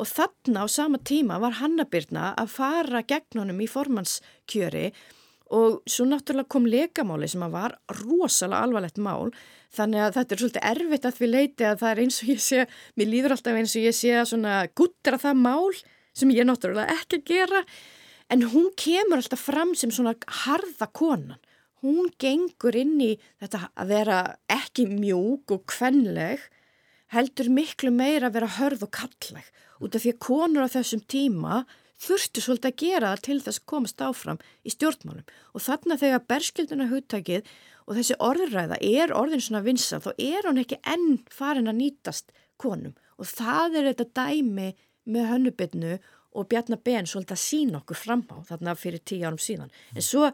Og 0.01 0.09
þarna 0.09 0.65
á 0.65 0.67
sama 0.71 1.01
tíma 1.05 1.37
var 1.43 1.59
Hannabirna 1.59 2.31
að 2.39 2.55
fara 2.55 3.03
gegn 3.05 3.43
honum 3.43 3.59
í 3.61 3.67
formannskjöri 3.69 4.87
og 4.89 5.20
svo 5.51 6.07
náttúrulega 6.07 6.49
kom 6.53 6.67
leikamáli 6.71 7.29
sem 7.31 7.43
að 7.43 7.55
var 7.57 7.77
rosalega 8.01 8.65
alvarlegt 8.65 9.01
mál. 9.03 9.33
Þannig 9.75 10.05
að 10.05 10.17
þetta 10.19 10.35
er 10.35 10.43
svolítið 10.43 10.69
erfitt 10.71 11.09
að 11.09 11.23
við 11.23 11.33
leiti 11.35 11.67
að 11.67 11.81
það 11.83 11.91
er 11.91 12.03
eins 12.05 12.19
og 12.23 12.31
ég 12.31 12.43
sé, 12.43 12.67
mér 12.99 13.11
líður 13.11 13.35
alltaf 13.37 13.59
eins 13.59 13.75
og 13.79 13.87
ég 13.87 13.97
sé 13.97 14.21
svona 14.31 14.55
guttir 14.79 15.17
að 15.17 15.25
það 15.27 15.43
mál 15.43 15.81
sem 16.17 16.33
ég 16.35 16.47
náttúrulega 16.47 16.97
ekki 16.99 17.21
að 17.21 17.27
gera. 17.31 17.65
En 18.31 18.47
hún 18.53 18.71
kemur 18.79 19.19
alltaf 19.19 19.43
fram 19.51 19.75
sem 19.79 19.91
svona 19.95 20.15
harða 20.45 20.91
konan. 20.95 21.43
Hún 21.83 22.11
gengur 22.21 22.77
inn 22.77 22.99
í 23.03 23.13
þetta 23.41 23.71
að 23.75 23.93
vera 23.95 24.19
ekki 24.53 24.87
mjúk 24.91 25.55
og 25.55 25.65
kvenleg 25.71 26.43
heldur 27.15 27.51
miklu 27.51 27.91
meira 27.95 28.29
að 28.29 28.37
vera 28.39 28.55
hörð 28.59 28.85
og 28.87 28.93
kalleg. 28.95 29.47
Út 29.81 29.97
af 29.97 30.05
því 30.05 30.13
að 30.15 30.23
konur 30.27 30.67
á 30.69 30.75
þessum 30.77 31.03
tíma 31.11 31.63
þurftu 32.01 32.43
svolítið 32.45 32.71
að 32.71 32.79
gera 32.83 33.11
til 33.21 33.39
þess 33.45 33.61
að 33.61 33.67
komast 33.73 34.05
áfram 34.05 34.41
í 34.65 34.73
stjórnmálum. 34.73 35.27
Og 35.55 35.65
þannig 35.65 35.97
að 35.97 36.05
þegar 36.05 36.27
berskilduna 36.33 36.89
hugtækið 36.91 37.51
og 37.87 37.99
þessi 37.99 38.19
orðræða 38.23 38.79
er 38.87 39.15
orðin 39.17 39.45
svona 39.45 39.65
vinsa 39.67 40.01
þá 40.01 40.11
er 40.17 40.49
hún 40.49 40.63
ekki 40.63 40.81
enn 40.89 41.21
farin 41.35 41.71
að 41.71 41.81
nýtast 41.81 42.33
konum. 42.61 42.95
Og 43.21 43.29
það 43.29 43.81
er 43.81 43.91
þetta 43.91 44.09
dæmi 44.23 44.71
með 45.11 45.31
hönnubitnu 45.35 45.99
og 46.31 46.47
Bjarnabenn 46.51 47.09
svolítið 47.11 47.37
að 47.37 47.43
sína 47.43 47.81
okkur 47.81 47.99
fram 47.99 48.23
á 48.31 48.37
þarna 48.49 48.77
fyrir 48.79 49.03
tíu 49.03 49.25
árum 49.27 49.41
síðan. 49.43 49.73
En 49.97 50.05
svo 50.05 50.29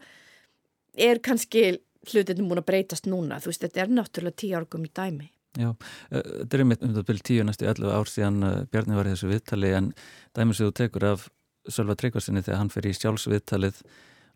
er 0.93 1.21
kannski 1.25 1.71
hlutinu 2.07 2.45
múin 2.45 2.61
að 2.61 2.69
breytast 2.69 3.09
núna. 3.09 3.41
Þú 3.41 3.51
veist 3.51 3.65
þetta 3.65 3.81
er 3.83 3.91
náttúrulega 3.95 4.39
tíu 4.43 4.53
árgum 4.59 4.85
í 4.85 4.93
dæmi. 4.93 5.31
Já, 5.57 5.71
eh, 6.11 6.21
þetta 6.21 6.53
er 6.53 6.61
einmitt 6.61 6.83
um 6.85 6.93
þetta 6.93 7.07
byrjum 7.07 7.25
tíu 7.25 7.43
næstu 7.47 7.65
11 7.65 7.89
ár 7.89 8.11
síðan 8.11 8.43
eh, 8.45 8.65
Bjarni 8.69 8.97
var 8.97 9.07
í 9.09 9.13
þessu 9.15 9.31
viðtali 9.31 9.71
en 9.73 9.87
dæmis 10.37 10.61
þú 10.61 10.69
tekur 10.77 11.07
af 11.15 11.29
Sölva 11.71 11.97
Tryggvarsinni 11.99 12.43
þegar 12.45 12.61
hann 12.61 12.73
fer 12.73 12.87
í 12.89 12.93
sjálfsviðtalið 12.97 13.81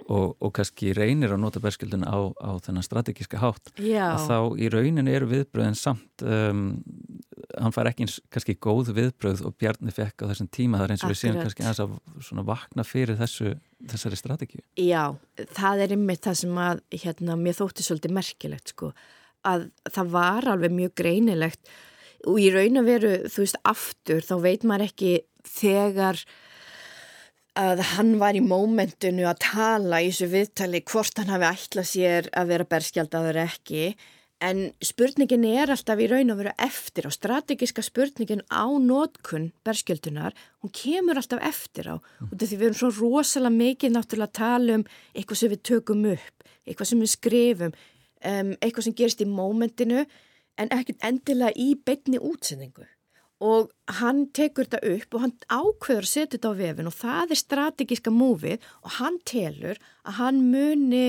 og, 0.10 0.36
og 0.42 0.52
kannski 0.56 0.92
reynir 0.98 1.34
að 1.34 1.42
nota 1.44 1.62
berskjöldun 1.62 2.06
á, 2.08 2.18
á 2.42 2.52
þennan 2.64 2.86
strategíska 2.86 3.42
hátt 3.42 3.72
Já. 3.78 4.16
að 4.16 4.26
þá 4.30 4.38
í 4.58 4.70
rauninu 4.74 5.14
eru 5.14 5.30
viðbröðin 5.30 5.78
samt 5.78 6.26
um, 6.26 6.64
hann 7.60 7.76
fær 7.76 7.92
ekki 7.92 8.06
eins 8.08 8.18
kannski 8.34 8.58
góð 8.62 8.94
viðbröð 8.98 9.44
og 9.48 9.56
Bjarni 9.62 9.94
fekk 9.94 10.26
á 10.26 10.30
þessum 10.32 10.50
tíma 10.54 10.82
þar 10.82 10.96
eins 10.96 11.06
og 11.06 11.14
við 11.14 11.22
séum 11.22 11.36
Akkurat. 11.36 11.50
kannski 11.50 11.66
aðeins 11.66 11.84
að 11.86 12.28
svona 12.28 12.46
vakna 12.48 12.86
fyrir 12.88 13.20
þessu, 13.20 13.56
þessari 13.94 14.20
strategíu 14.20 14.66
Já, 14.80 15.04
það 15.54 15.86
er 15.86 15.96
einmitt 15.98 16.26
það 16.26 16.40
sem 16.44 16.62
að 16.66 16.84
hérna, 17.04 17.40
mér 17.40 17.58
þótti 17.62 17.86
svolítið 17.88 18.18
merkilegt 18.18 18.76
sko, 18.76 18.92
að 19.48 19.70
það 19.90 20.14
var 20.18 20.52
alveg 20.56 20.78
mjög 20.78 20.96
greinilegt 21.04 21.74
og 22.30 22.38
í 22.38 22.52
raun 22.54 22.78
að 22.78 22.90
veru, 22.90 23.12
þú 23.34 23.44
veist, 23.46 23.60
aftur 23.66 24.26
þá 24.26 24.36
veit 24.44 24.66
maður 24.68 24.92
ekki 24.92 25.14
þegar 25.48 26.22
að 27.60 27.84
hann 27.98 28.16
var 28.22 28.38
í 28.38 28.42
mómentinu 28.44 29.28
að 29.28 29.44
tala 29.44 30.00
í 30.00 30.10
þessu 30.10 30.32
viðtali 30.32 30.82
hvort 30.88 31.20
hann 31.20 31.32
hafi 31.34 31.50
ætlað 31.50 31.88
sér 31.90 32.32
að 32.38 32.52
vera 32.54 32.68
berskjaldadur 32.72 33.40
ekki. 33.44 33.86
En 34.42 34.72
spurningin 34.82 35.44
er 35.46 35.70
alltaf 35.70 36.00
í 36.02 36.08
raun 36.10 36.34
að 36.34 36.40
vera 36.42 36.54
eftir 36.66 37.06
á. 37.06 37.12
Strategiska 37.14 37.84
spurningin 37.86 38.42
á 38.50 38.66
nótkun 38.66 39.52
berskjöldunar, 39.68 40.34
hún 40.64 40.74
kemur 40.74 41.20
alltaf 41.22 41.44
eftir 41.46 41.92
á. 41.94 41.96
Og 42.26 42.34
því 42.40 42.56
við 42.56 42.68
erum 42.72 42.80
svo 42.80 42.90
rosalega 42.96 43.54
mikið 43.54 43.94
náttúrulega 43.94 44.32
að 44.32 44.40
tala 44.40 44.80
um 44.80 44.88
eitthvað 45.14 45.42
sem 45.44 45.54
við 45.54 45.64
tökum 45.70 46.08
upp, 46.16 46.48
eitthvað 46.66 46.90
sem 46.90 47.04
við 47.04 47.14
skrifum 47.14 47.76
um, 48.26 48.54
eitthvað 48.62 48.88
sem 48.88 48.98
gerist 48.98 49.24
í 49.24 49.30
mómentinu 49.30 50.06
en 50.60 50.74
ekkert 50.74 51.06
endilega 51.08 51.54
í 51.60 51.74
beinni 51.86 52.22
útsendingu 52.22 52.86
og 53.42 53.72
hann 53.98 54.28
tekur 54.38 54.68
þetta 54.70 54.94
upp 54.94 55.16
og 55.18 55.24
hann 55.26 55.34
ákveður 55.50 56.06
að 56.06 56.12
setja 56.12 56.36
þetta 56.36 56.52
á 56.54 56.62
vefin 56.62 56.90
og 56.92 56.96
það 56.96 57.34
er 57.34 57.42
strategiska 57.42 58.14
múfið 58.14 58.68
og 58.86 58.98
hann 59.00 59.18
telur 59.26 59.82
að 60.06 60.18
hann 60.20 60.42
muni 60.52 61.06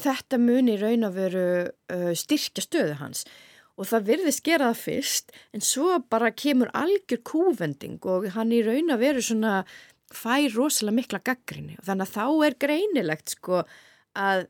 þetta 0.00 0.38
muni 0.40 0.78
raun 0.80 1.04
að 1.04 1.18
veru 1.18 1.46
uh, 1.68 2.12
styrkja 2.16 2.64
stöðu 2.64 2.96
hans. 3.00 3.24
Og 3.80 3.88
það 3.88 4.08
virðist 4.10 4.44
gera 4.44 4.70
það 4.70 4.82
fyrst 4.84 5.34
en 5.56 5.64
svo 5.64 5.98
bara 6.12 6.32
kemur 6.32 6.72
algjör 6.76 7.22
kúvending 7.28 8.00
og 8.08 8.28
hann 8.36 8.52
í 8.52 8.62
raun 8.64 8.92
að 8.92 9.04
veru 9.04 9.24
svona 9.24 9.60
fær 10.10 10.48
rosalega 10.56 10.96
mikla 10.96 11.20
gaggrinni 11.24 11.76
og 11.78 11.86
þannig 11.86 12.08
að 12.08 12.16
þá 12.16 12.46
er 12.46 12.56
greinilegt 12.64 13.34
sko 13.36 13.62
að 14.18 14.46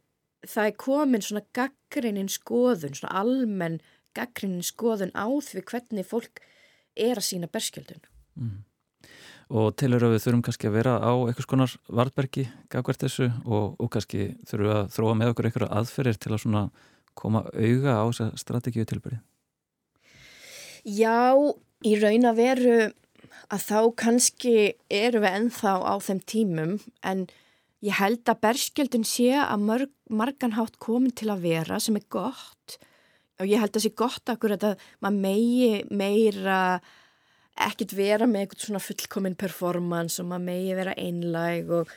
það 0.49 0.71
er 0.71 0.77
komin 0.81 1.25
svona 1.25 1.43
gaggrinnin 1.57 2.31
skoðun, 2.33 2.97
svona 2.97 3.19
almenn 3.21 3.81
gaggrinnin 4.17 4.65
skoðun 4.65 5.13
á 5.13 5.29
því 5.29 5.65
hvernig 5.69 6.09
fólk 6.09 6.41
er 7.01 7.21
að 7.21 7.29
sína 7.29 7.51
berskjöldun. 7.51 8.03
og 9.51 9.75
telur 9.75 10.05
að 10.07 10.15
við 10.15 10.23
þurfum 10.25 10.43
kannski 10.47 10.69
að 10.69 10.77
vera 10.79 10.93
á 11.03 11.11
einhvers 11.11 11.49
konar 11.51 11.73
vartbergi 11.89 12.47
gagvert 12.71 13.03
þessu 13.03 13.33
og, 13.45 13.75
og 13.83 13.91
kannski 13.91 14.37
þurfum 14.47 14.69
við 14.69 14.77
að 14.77 14.93
þróa 14.95 15.17
með 15.19 15.33
okkur 15.33 15.49
einhverja 15.49 15.75
aðferðir 15.81 16.21
til 16.23 16.33
að 16.33 16.43
svona 16.45 16.63
koma 17.19 17.43
auga 17.51 17.97
á 17.99 18.05
þessa 18.07 18.29
strategíu 18.39 18.87
tilbyrði 18.87 19.19
Já, 20.87 21.35
í 21.85 21.93
raun 22.01 22.29
að 22.31 22.39
veru 22.41 22.77
að 23.51 23.65
þá 23.67 23.81
kannski 23.99 24.55
eru 24.87 25.23
við 25.25 25.37
ennþá 25.41 25.73
á 25.83 25.95
þeim 25.99 26.21
tímum 26.31 26.77
en 27.03 27.27
ég 27.85 27.99
held 27.99 28.23
að 28.29 28.43
berskjöldun 28.47 29.07
sé 29.09 29.33
að 29.35 29.67
mörg, 29.67 29.93
marganhátt 30.09 30.79
komin 30.83 31.15
til 31.17 31.31
að 31.33 31.45
vera 31.49 31.81
sem 31.83 31.99
er 31.99 32.07
gott 32.13 32.79
og 33.41 33.49
ég 33.49 33.61
held 33.63 33.77
að 33.77 33.85
sé 33.87 33.93
gott 33.97 34.33
akkur 34.33 34.55
að 34.57 34.73
maður 35.01 35.21
megi 35.25 35.71
meira 35.91 36.61
ekkert 37.61 37.95
vera 37.97 38.29
með 38.29 38.45
eitthvað 38.45 38.67
svona 38.67 38.83
fullkomin 38.85 39.37
performance 39.41 40.21
og 40.23 40.31
maður 40.31 40.47
megi 40.47 40.79
vera 40.79 40.97
einlæg 41.01 41.73
og, 41.81 41.93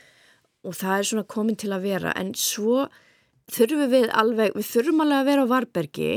og 0.63 0.77
það 0.79 0.97
er 0.97 1.09
svona 1.09 1.25
komin 1.35 1.59
til 1.59 1.71
að 1.75 1.87
vera. 1.87 2.13
En 2.19 2.33
svo 2.37 2.85
þurfum 3.51 3.91
við 3.91 4.09
alveg, 4.11 4.55
við 4.57 4.69
þurfum 4.71 5.03
alveg 5.05 5.19
að 5.21 5.29
vera 5.31 5.45
á 5.45 5.51
varbergi 5.53 6.11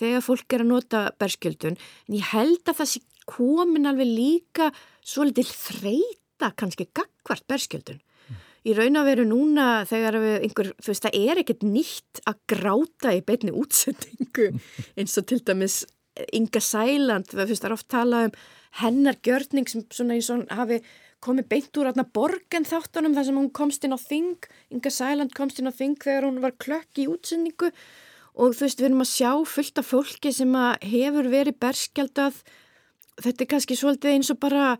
þegar 0.00 0.26
fólk 0.26 0.56
er 0.56 0.64
að 0.64 0.72
nota 0.72 1.02
berskjöldun. 1.20 1.78
En 2.08 2.16
ég 2.18 2.32
held 2.32 2.62
að 2.66 2.80
það 2.80 2.92
sé 2.94 3.04
komin 3.28 3.88
alveg 3.88 4.08
líka 4.08 4.72
svo 4.98 5.28
litil 5.28 5.46
þreita 5.46 6.52
kannski 6.58 6.88
gagvart 6.96 7.46
berskjöldun 7.48 8.00
í 8.62 8.74
raun 8.76 8.98
að 9.00 9.08
veru 9.10 9.26
núna 9.28 9.68
þegar 9.88 10.18
við 10.22 10.34
einhver, 10.46 10.72
þú 10.78 10.92
veist, 10.92 11.06
það 11.06 11.18
er 11.18 11.42
ekkert 11.42 11.64
nýtt 11.66 12.22
að 12.30 12.40
gráta 12.52 13.14
í 13.16 13.22
beinni 13.26 13.54
útsendingu 13.58 14.50
eins 14.98 15.18
og 15.18 15.28
til 15.30 15.42
dæmis 15.42 15.82
Inga 16.36 16.60
Sæland, 16.60 17.30
þú 17.30 17.40
veist, 17.40 17.62
það 17.62 17.70
er 17.70 17.76
oft 17.78 17.88
talað 17.90 18.28
um 18.28 18.36
hennar 18.82 19.18
gjörning 19.24 19.68
sem 19.68 19.84
svona 19.92 20.16
eins 20.16 20.30
og 20.32 20.44
hafi 20.52 20.80
komið 21.22 21.48
beint 21.50 21.78
úr 21.78 21.90
aðna 21.90 22.04
borgen 22.08 22.66
þáttunum 22.66 23.14
þar 23.16 23.28
sem 23.28 23.38
hún 23.38 23.52
komst 23.54 23.84
inn 23.86 23.94
á 23.94 24.00
þing, 24.00 24.48
Inga 24.74 24.92
Sæland 24.92 25.34
komst 25.36 25.60
inn 25.60 25.70
á 25.70 25.74
þing 25.74 25.98
þegar 26.02 26.26
hún 26.26 26.40
var 26.42 26.56
klökk 26.58 26.98
í 26.98 27.06
útsendingu. 27.10 27.70
Og 28.32 28.56
þú 28.56 28.64
veist, 28.64 28.80
við 28.80 28.88
erum 28.88 29.04
að 29.04 29.12
sjá 29.12 29.30
fullt 29.52 29.78
af 29.78 29.90
fólki 29.92 30.32
sem 30.32 30.56
hefur 30.88 31.28
verið 31.30 31.58
berskjaldað, 31.62 32.40
þetta 33.20 33.44
er 33.44 33.50
kannski 33.52 33.76
svolítið 33.78 34.16
eins 34.16 34.32
og 34.32 34.40
bara 34.42 34.72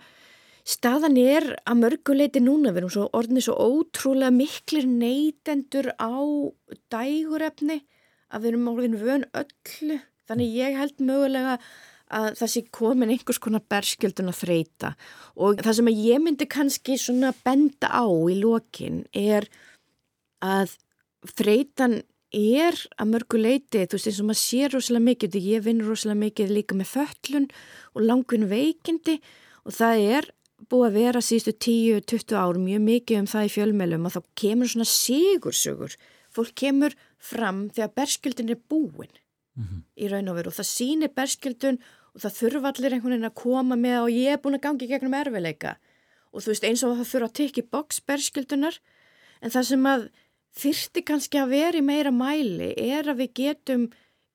staðan 0.68 1.16
er 1.18 1.46
að 1.66 1.80
mörguleiti 1.80 2.42
núna 2.42 2.70
við 2.70 2.82
erum 2.82 2.92
svo 2.94 3.06
orðinni 3.18 3.42
svo 3.44 3.56
ótrúlega 3.58 4.34
miklir 4.34 4.86
neytendur 4.88 5.90
á 5.98 6.14
dægurefni 6.92 7.80
að 8.32 8.44
við 8.44 8.52
erum 8.52 8.68
orðin 8.72 9.00
vön 9.00 9.24
öllu. 9.34 9.98
Þannig 10.30 10.54
ég 10.54 10.78
held 10.78 11.02
mögulega 11.02 11.56
að 12.12 12.28
það 12.38 12.52
sé 12.52 12.62
komin 12.74 13.10
einhvers 13.12 13.40
konar 13.42 13.64
berskjöldun 13.72 14.30
að 14.30 14.40
þreita 14.42 14.92
og 15.40 15.60
það 15.64 15.76
sem 15.78 15.90
að 15.90 16.00
ég 16.06 16.22
myndi 16.22 16.48
kannski 16.50 16.96
svona 17.00 17.32
benda 17.44 17.88
á 17.88 18.04
í 18.04 18.36
lokin 18.38 19.02
er 19.16 19.48
að 20.44 20.76
þreitan 21.38 22.02
er 22.32 22.76
að 23.00 23.10
mörguleiti, 23.12 23.84
þú 23.86 23.98
veist 23.98 24.08
eins 24.08 24.20
og 24.22 24.28
maður 24.28 24.40
sé 24.40 24.68
rosalega 24.72 25.06
mikið, 25.08 25.38
ég 25.44 25.64
vinn 25.66 25.82
rosalega 25.84 26.20
mikið 26.22 26.54
líka 26.56 26.76
með 26.76 26.92
föllun 26.94 27.48
og 27.92 28.06
langun 28.08 28.48
veikindi 28.50 29.18
og 29.66 29.76
það 29.76 30.04
er 30.16 30.30
búið 30.70 30.88
að 30.88 30.98
vera 30.98 31.22
síðustu 31.24 31.54
10-20 31.66 32.36
ár 32.38 32.60
mjög 32.60 32.84
mikið 32.86 33.22
um 33.22 33.30
það 33.32 33.48
í 33.48 33.52
fjölmjölum 33.56 34.06
og 34.08 34.14
þá 34.14 34.20
kemur 34.42 34.70
svona 34.72 34.88
sigursögur. 34.88 35.96
Fólk 36.32 36.54
kemur 36.58 36.96
fram 37.22 37.66
þegar 37.70 37.96
berskjöldin 37.98 38.54
er 38.54 38.60
búin 38.70 39.12
í 40.00 40.08
raun 40.08 40.30
og 40.32 40.38
veru 40.38 40.52
og 40.52 40.56
það 40.56 40.68
sýnir 40.70 41.12
berskjöldun 41.12 41.78
og 42.12 42.22
það 42.24 42.36
þurfa 42.38 42.70
allir 42.72 42.94
einhvern 42.96 43.14
veginn 43.14 43.28
að 43.28 43.40
koma 43.42 43.76
með 43.76 43.98
og 44.00 44.14
ég 44.14 44.32
er 44.32 44.40
búin 44.40 44.56
að 44.56 44.64
gangi 44.66 44.88
gegnum 44.88 45.16
erfileika 45.16 45.74
og 46.32 46.44
þú 46.44 46.52
veist 46.52 46.66
eins 46.68 46.84
og 46.86 46.94
það 46.96 47.10
þurfa 47.10 47.28
að 47.28 47.36
tekja 47.40 47.64
boks 47.76 48.00
berskjöldunar 48.08 48.78
en 49.42 49.52
það 49.52 49.68
sem 49.68 49.90
að 49.92 50.06
þyrti 50.62 51.04
kannski 51.08 51.40
að 51.40 51.52
vera 51.52 51.80
í 51.80 51.84
meira 51.84 52.14
mæli 52.14 52.70
er 52.80 53.12
að 53.12 53.20
við 53.20 53.34
getum 53.42 53.84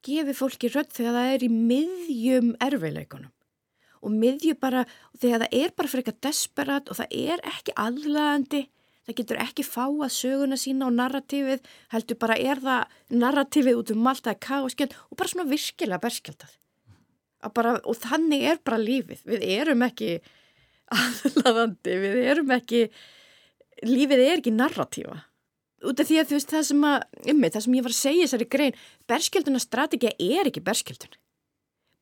gefið 0.05 0.37
fólki 0.37 0.71
rödd 0.73 0.93
þegar 0.93 1.17
það 1.17 1.33
er 1.33 1.47
í 1.47 1.51
miðjum 1.53 2.53
erfileikunum 2.67 3.33
og 4.01 4.13
miðju 4.13 4.55
bara, 4.61 4.85
þegar 5.17 5.45
það 5.45 5.59
er 5.59 5.73
bara 5.75 5.91
fyrir 5.91 6.03
eitthvað 6.03 6.23
desperat 6.27 6.89
og 6.91 6.99
það 6.99 7.15
er 7.17 7.43
ekki 7.51 7.75
aðlæðandi, 7.83 8.61
það 9.07 9.17
getur 9.19 9.41
ekki 9.41 9.65
fáað 9.65 10.13
söguna 10.15 10.59
sína 10.59 10.87
og 10.89 10.95
narratífið, 10.97 11.67
heldur 11.93 12.19
bara 12.21 12.37
er 12.37 12.63
það 12.63 12.97
narratífið 13.23 13.81
út 13.81 13.93
um 13.95 14.09
allt, 14.11 14.25
það 14.25 14.33
er 14.33 14.41
káskjöld 14.47 14.97
og 14.97 15.19
bara 15.19 15.33
svona 15.33 15.47
virkilega 15.51 16.03
berskjöldað. 16.03 16.57
Og 17.47 18.01
þannig 18.01 18.47
er 18.49 18.59
bara 18.65 18.81
lífið, 18.81 19.21
við 19.29 19.45
erum 19.55 19.85
ekki 19.87 20.17
aðlæðandi, 20.97 21.95
við 22.03 22.19
erum 22.33 22.51
ekki, 22.57 22.83
lífið 23.87 24.25
er 24.25 24.41
ekki 24.41 24.55
narratífa. 24.55 25.21
Út 25.87 26.01
af 26.01 26.09
því 26.09 26.17
að 26.19 26.29
þú 26.31 26.39
veist 26.39 26.51
það 26.51 26.67
sem 26.71 26.85
að, 26.89 27.03
um 27.29 27.39
mig, 27.39 27.53
það 27.53 27.63
sem 27.63 27.77
ég 27.77 27.85
var 27.85 27.93
að 27.93 27.99
segja 28.01 28.25
þessari 28.25 28.47
grein, 28.55 28.77
berskjölduna 29.07 29.61
strategið 29.61 30.23
er 30.25 30.49
ekki 30.49 30.63
berskjöldun 30.65 31.19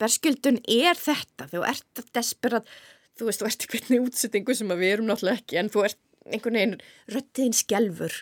berskjöldun 0.02 0.60
er 0.72 0.98
þetta, 1.00 1.48
þú 1.52 1.64
ert 1.70 2.04
desperat, 2.16 2.68
þú 3.16 3.30
veist, 3.30 3.42
þú 3.42 3.50
ert 3.50 3.66
í 3.66 3.72
hvernig 3.72 4.10
útsettingu 4.10 4.58
sem 4.58 4.74
við 4.74 4.92
erum 4.92 5.10
náttúrulega 5.10 5.42
ekki 5.42 5.62
en 5.62 5.72
þú 5.74 5.86
ert 5.88 6.02
einhvern 6.26 6.60
veginn 6.60 6.78
röttiðin 7.14 7.56
skjálfur 7.56 8.20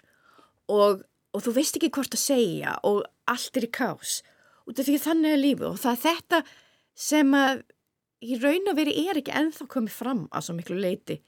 og, 0.71 1.03
og 1.34 1.45
þú 1.45 1.55
veist 1.55 1.80
ekki 1.80 1.91
hvort 1.95 2.15
að 2.17 2.26
segja 2.26 2.78
og 2.88 3.03
allt 3.32 3.59
er 3.59 3.67
í 3.67 3.71
kás 3.74 4.21
út 4.67 4.80
af 4.80 4.88
því 4.88 4.97
þannig 5.03 5.36
er 5.36 5.43
lífið 5.43 5.69
og 5.69 5.80
það 5.82 5.93
er 5.93 6.01
þetta 6.07 6.41
sem 7.03 7.38
að 7.38 7.63
í 8.24 8.39
raun 8.39 8.71
og 8.71 8.78
veri 8.78 8.95
er 9.07 9.19
ekki 9.19 9.36
enþá 9.36 9.69
komið 9.71 9.95
fram 9.95 10.26
að 10.32 10.45
svo 10.47 10.57
miklu 10.57 10.80
leiti 10.80 11.19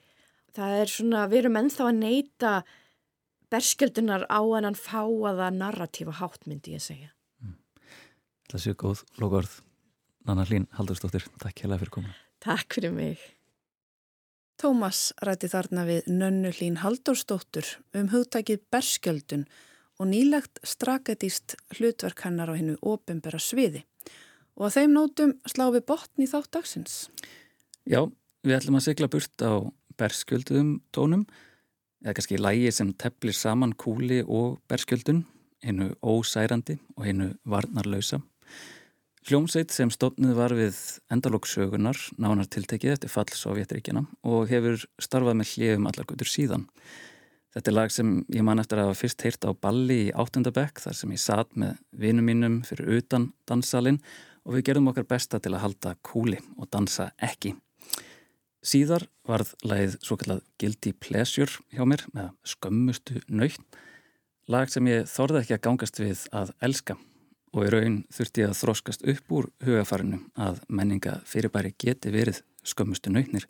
það 0.56 0.80
er 0.82 0.92
svona, 0.92 1.26
við 1.32 1.44
erum 1.44 1.60
enþá 1.60 1.90
að 1.90 2.02
neyta 2.02 2.54
berskjöldunar 3.54 4.26
á 4.28 4.40
hennan 4.42 4.78
fáaða 4.78 5.52
narratífa 5.54 6.16
háttmyndi 6.20 6.76
ég 6.76 6.84
segja. 6.84 7.12
Það 8.52 8.64
séu 8.64 8.78
góð 8.80 9.04
lókaörð 9.22 9.60
Nanna 10.26 10.46
Hlín 10.46 10.66
Haldurstóttir, 10.74 11.28
takk 11.38 11.62
hérlega 11.62 11.84
fyrir 11.84 11.94
komuna. 11.94 12.16
Takk 12.42 12.74
fyrir 12.74 12.94
mig. 12.94 13.22
Tómas 14.58 15.12
rætti 15.22 15.50
þarna 15.52 15.84
við 15.86 16.08
Nönnu 16.10 16.50
Hlín 16.56 16.80
Haldurstóttur 16.82 17.68
um 17.94 18.10
hugtækið 18.10 18.64
berskjöldun 18.74 19.46
og 20.00 20.10
nýlegt 20.10 20.62
straketist 20.66 21.58
hlutverk 21.78 22.26
hennar 22.26 22.50
á 22.50 22.58
hennu 22.58 22.78
opimbera 22.82 23.40
sviði. 23.40 23.84
Og 24.58 24.70
að 24.70 24.78
þeim 24.80 24.96
nótum 24.96 25.34
slá 25.52 25.68
við 25.76 25.86
botn 25.92 26.26
í 26.26 26.30
þátt 26.32 26.54
dagsins. 26.58 26.96
Já, 27.86 28.02
við 28.42 28.58
ætlum 28.58 28.80
að 28.80 28.88
sigla 28.88 29.12
burt 29.12 29.46
á 29.46 29.62
berskjölduðum 30.00 30.80
tónum 30.96 31.26
eða 32.02 32.16
kannski 32.18 32.42
lægi 32.42 32.72
sem 32.74 32.94
teplir 32.98 33.36
saman 33.36 33.76
kúli 33.78 34.24
og 34.26 34.58
berskjöldun, 34.72 35.26
hennu 35.62 35.92
ósærandi 36.02 36.80
og 36.96 37.06
hennu 37.06 37.34
varnarlausa. 37.46 38.24
Hljómsveit 39.26 39.72
sem 39.74 39.90
stofnuð 39.90 40.36
var 40.38 40.54
við 40.54 40.76
endalóksögunar 41.10 41.98
nánar 42.22 42.46
tiltekið 42.46 42.92
eftir 42.92 43.10
fall 43.10 43.32
Sovjetríkjana 43.34 44.04
og 44.22 44.52
hefur 44.52 44.84
starfað 45.02 45.40
með 45.40 45.48
hljefum 45.56 45.88
allar 45.90 46.06
gutur 46.12 46.30
síðan. 46.30 46.68
Þetta 47.56 47.72
er 47.72 47.76
lag 47.76 47.96
sem 47.96 48.12
ég 48.30 48.46
man 48.46 48.62
eftir 48.62 48.78
að 48.78 48.92
hafa 48.92 49.00
fyrst 49.00 49.26
heyrt 49.26 49.48
á 49.50 49.52
balli 49.58 49.98
í 50.04 50.12
áttundabekk 50.14 50.84
þar 50.84 50.98
sem 51.00 51.16
ég 51.16 51.24
satt 51.24 51.58
með 51.58 51.80
vinum 52.04 52.30
mínum 52.30 52.60
fyrir 52.70 53.00
utan 53.00 53.26
dansalinn 53.50 53.98
og 54.46 54.60
við 54.60 54.68
gerðum 54.70 54.92
okkar 54.94 55.10
besta 55.16 55.42
til 55.42 55.56
að 55.56 55.64
halda 55.64 55.96
kúli 56.06 56.38
og 56.60 56.70
dansa 56.70 57.10
ekki. 57.18 57.56
Síðar 58.62 59.08
varð 59.26 59.56
lagið 59.66 59.98
svo 60.06 60.20
kallað 60.22 60.46
Guilty 60.62 60.94
Pleasure 60.94 61.64
hjá 61.74 61.82
mér 61.90 62.06
með 62.14 62.30
skömmustu 62.54 63.26
nöytt, 63.26 63.82
lag 64.46 64.70
sem 64.70 64.86
ég 64.94 65.10
þorði 65.10 65.42
ekki 65.42 65.58
að 65.58 65.66
gangast 65.66 66.04
við 66.06 66.28
að 66.30 66.54
elska 66.70 67.00
og 67.56 67.64
í 67.64 67.72
raun 67.72 68.02
þurfti 68.12 68.44
ég 68.44 68.52
að 68.52 68.60
þróskast 68.60 69.06
upp 69.08 69.32
úr 69.32 69.48
hugafarinu 69.64 70.20
að 70.36 70.60
menninga 70.68 71.22
fyrirbæri 71.30 71.72
geti 71.80 72.12
verið 72.12 72.42
skömmustu 72.68 73.14
nöytnir 73.14 73.48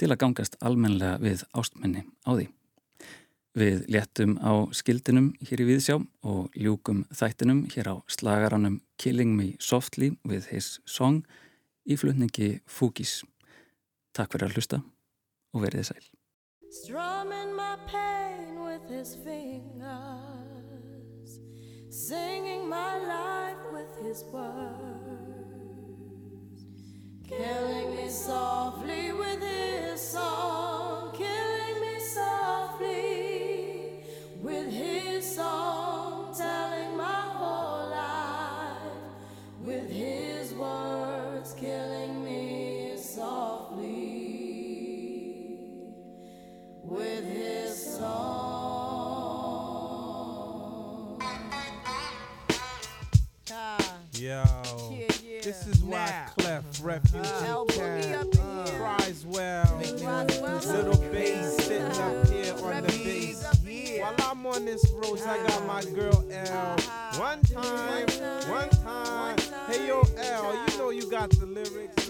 til 0.00 0.08
að 0.10 0.20
gangast 0.24 0.56
almenlega 0.64 1.20
við 1.20 1.44
ástmenni 1.52 2.06
á 2.24 2.32
því. 2.32 2.48
Við 3.52 3.84
léttum 3.92 4.38
á 4.40 4.64
skildinum 4.72 5.34
hér 5.44 5.60
í 5.60 5.68
Víðsjá 5.68 5.98
og 6.24 6.54
ljúkum 6.56 7.04
þættinum 7.12 7.66
hér 7.74 7.92
á 7.92 7.94
slagaranum 8.08 8.80
Killing 8.96 9.36
Me 9.36 9.52
Softly 9.60 10.14
with 10.24 10.48
His 10.48 10.80
Song 10.88 11.20
í 11.84 11.98
flutningi 12.00 12.62
Fugis. 12.64 13.20
Takk 14.16 14.32
fyrir 14.32 14.48
að 14.48 14.56
hlusta 14.56 14.80
og 15.52 15.66
verið 15.66 15.92
sæl. 15.92 16.04
Singing 21.92 22.70
my 22.70 22.96
life 22.96 23.58
with 23.70 24.02
his 24.02 24.24
words 24.32 24.64
Killing 27.28 27.96
me 27.96 28.08
softly 28.08 29.12
with 29.12 29.42
his 29.42 30.00
song 30.00 31.01
Yo, 54.22 54.28
yeah, 54.28 55.06
yeah. 55.24 55.40
this 55.42 55.66
is 55.66 55.82
why 55.82 56.06
nah. 56.06 56.44
Clef 56.44 56.64
Refugee 56.80 57.28
uh, 57.28 57.64
Camp 57.64 58.32
cries 58.76 59.26
well. 59.26 59.78
Little 59.78 60.96
bass 61.10 61.56
sitting 61.56 61.82
up 61.86 62.28
here 62.28 62.54
on 62.62 62.84
the 62.84 63.02
bass. 63.02 63.44
While 64.00 64.14
I'm 64.20 64.46
on 64.46 64.64
this 64.64 64.88
road, 64.92 65.18
I 65.26 65.44
got 65.44 65.66
my 65.66 65.82
girl 65.86 66.24
L. 66.30 66.46
Uh-huh. 66.46 67.18
One 67.18 67.42
time, 67.42 68.06
one 68.48 68.68
time. 68.68 69.38
Hey 69.66 69.88
yo, 69.88 70.02
L, 70.16 70.66
you 70.68 70.78
know 70.78 70.90
you 70.90 71.10
got 71.10 71.30
the 71.30 71.46
lyrics. 71.46 72.08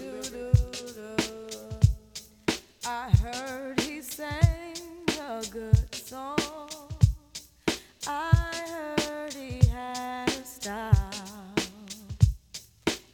I 2.85 3.09
heard 3.09 3.79
he 3.79 4.03
sang 4.03 4.77
a 5.19 5.43
good 5.49 5.95
song. 5.95 6.37
I 8.05 8.93
heard 8.99 9.33
he 9.33 9.65
had 9.67 10.29
a 10.29 10.45
style. 10.45 11.12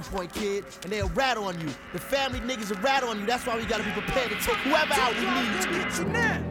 point, 0.00 0.32
kid, 0.32 0.64
and 0.82 0.92
they'll 0.92 1.08
rat 1.10 1.36
on 1.36 1.60
you. 1.60 1.68
The 1.92 1.98
family 1.98 2.40
niggas 2.40 2.70
will 2.70 2.82
rat 2.82 3.02
on 3.04 3.20
you. 3.20 3.26
That's 3.26 3.46
why 3.46 3.56
we 3.56 3.64
gotta 3.64 3.84
be 3.84 3.92
prepared 3.92 4.30
to 4.30 4.36
take 4.36 4.56
whoever 4.56 4.94
out 4.94 5.14
we 5.14 5.24
need 5.24 5.84
to. 5.92 6.47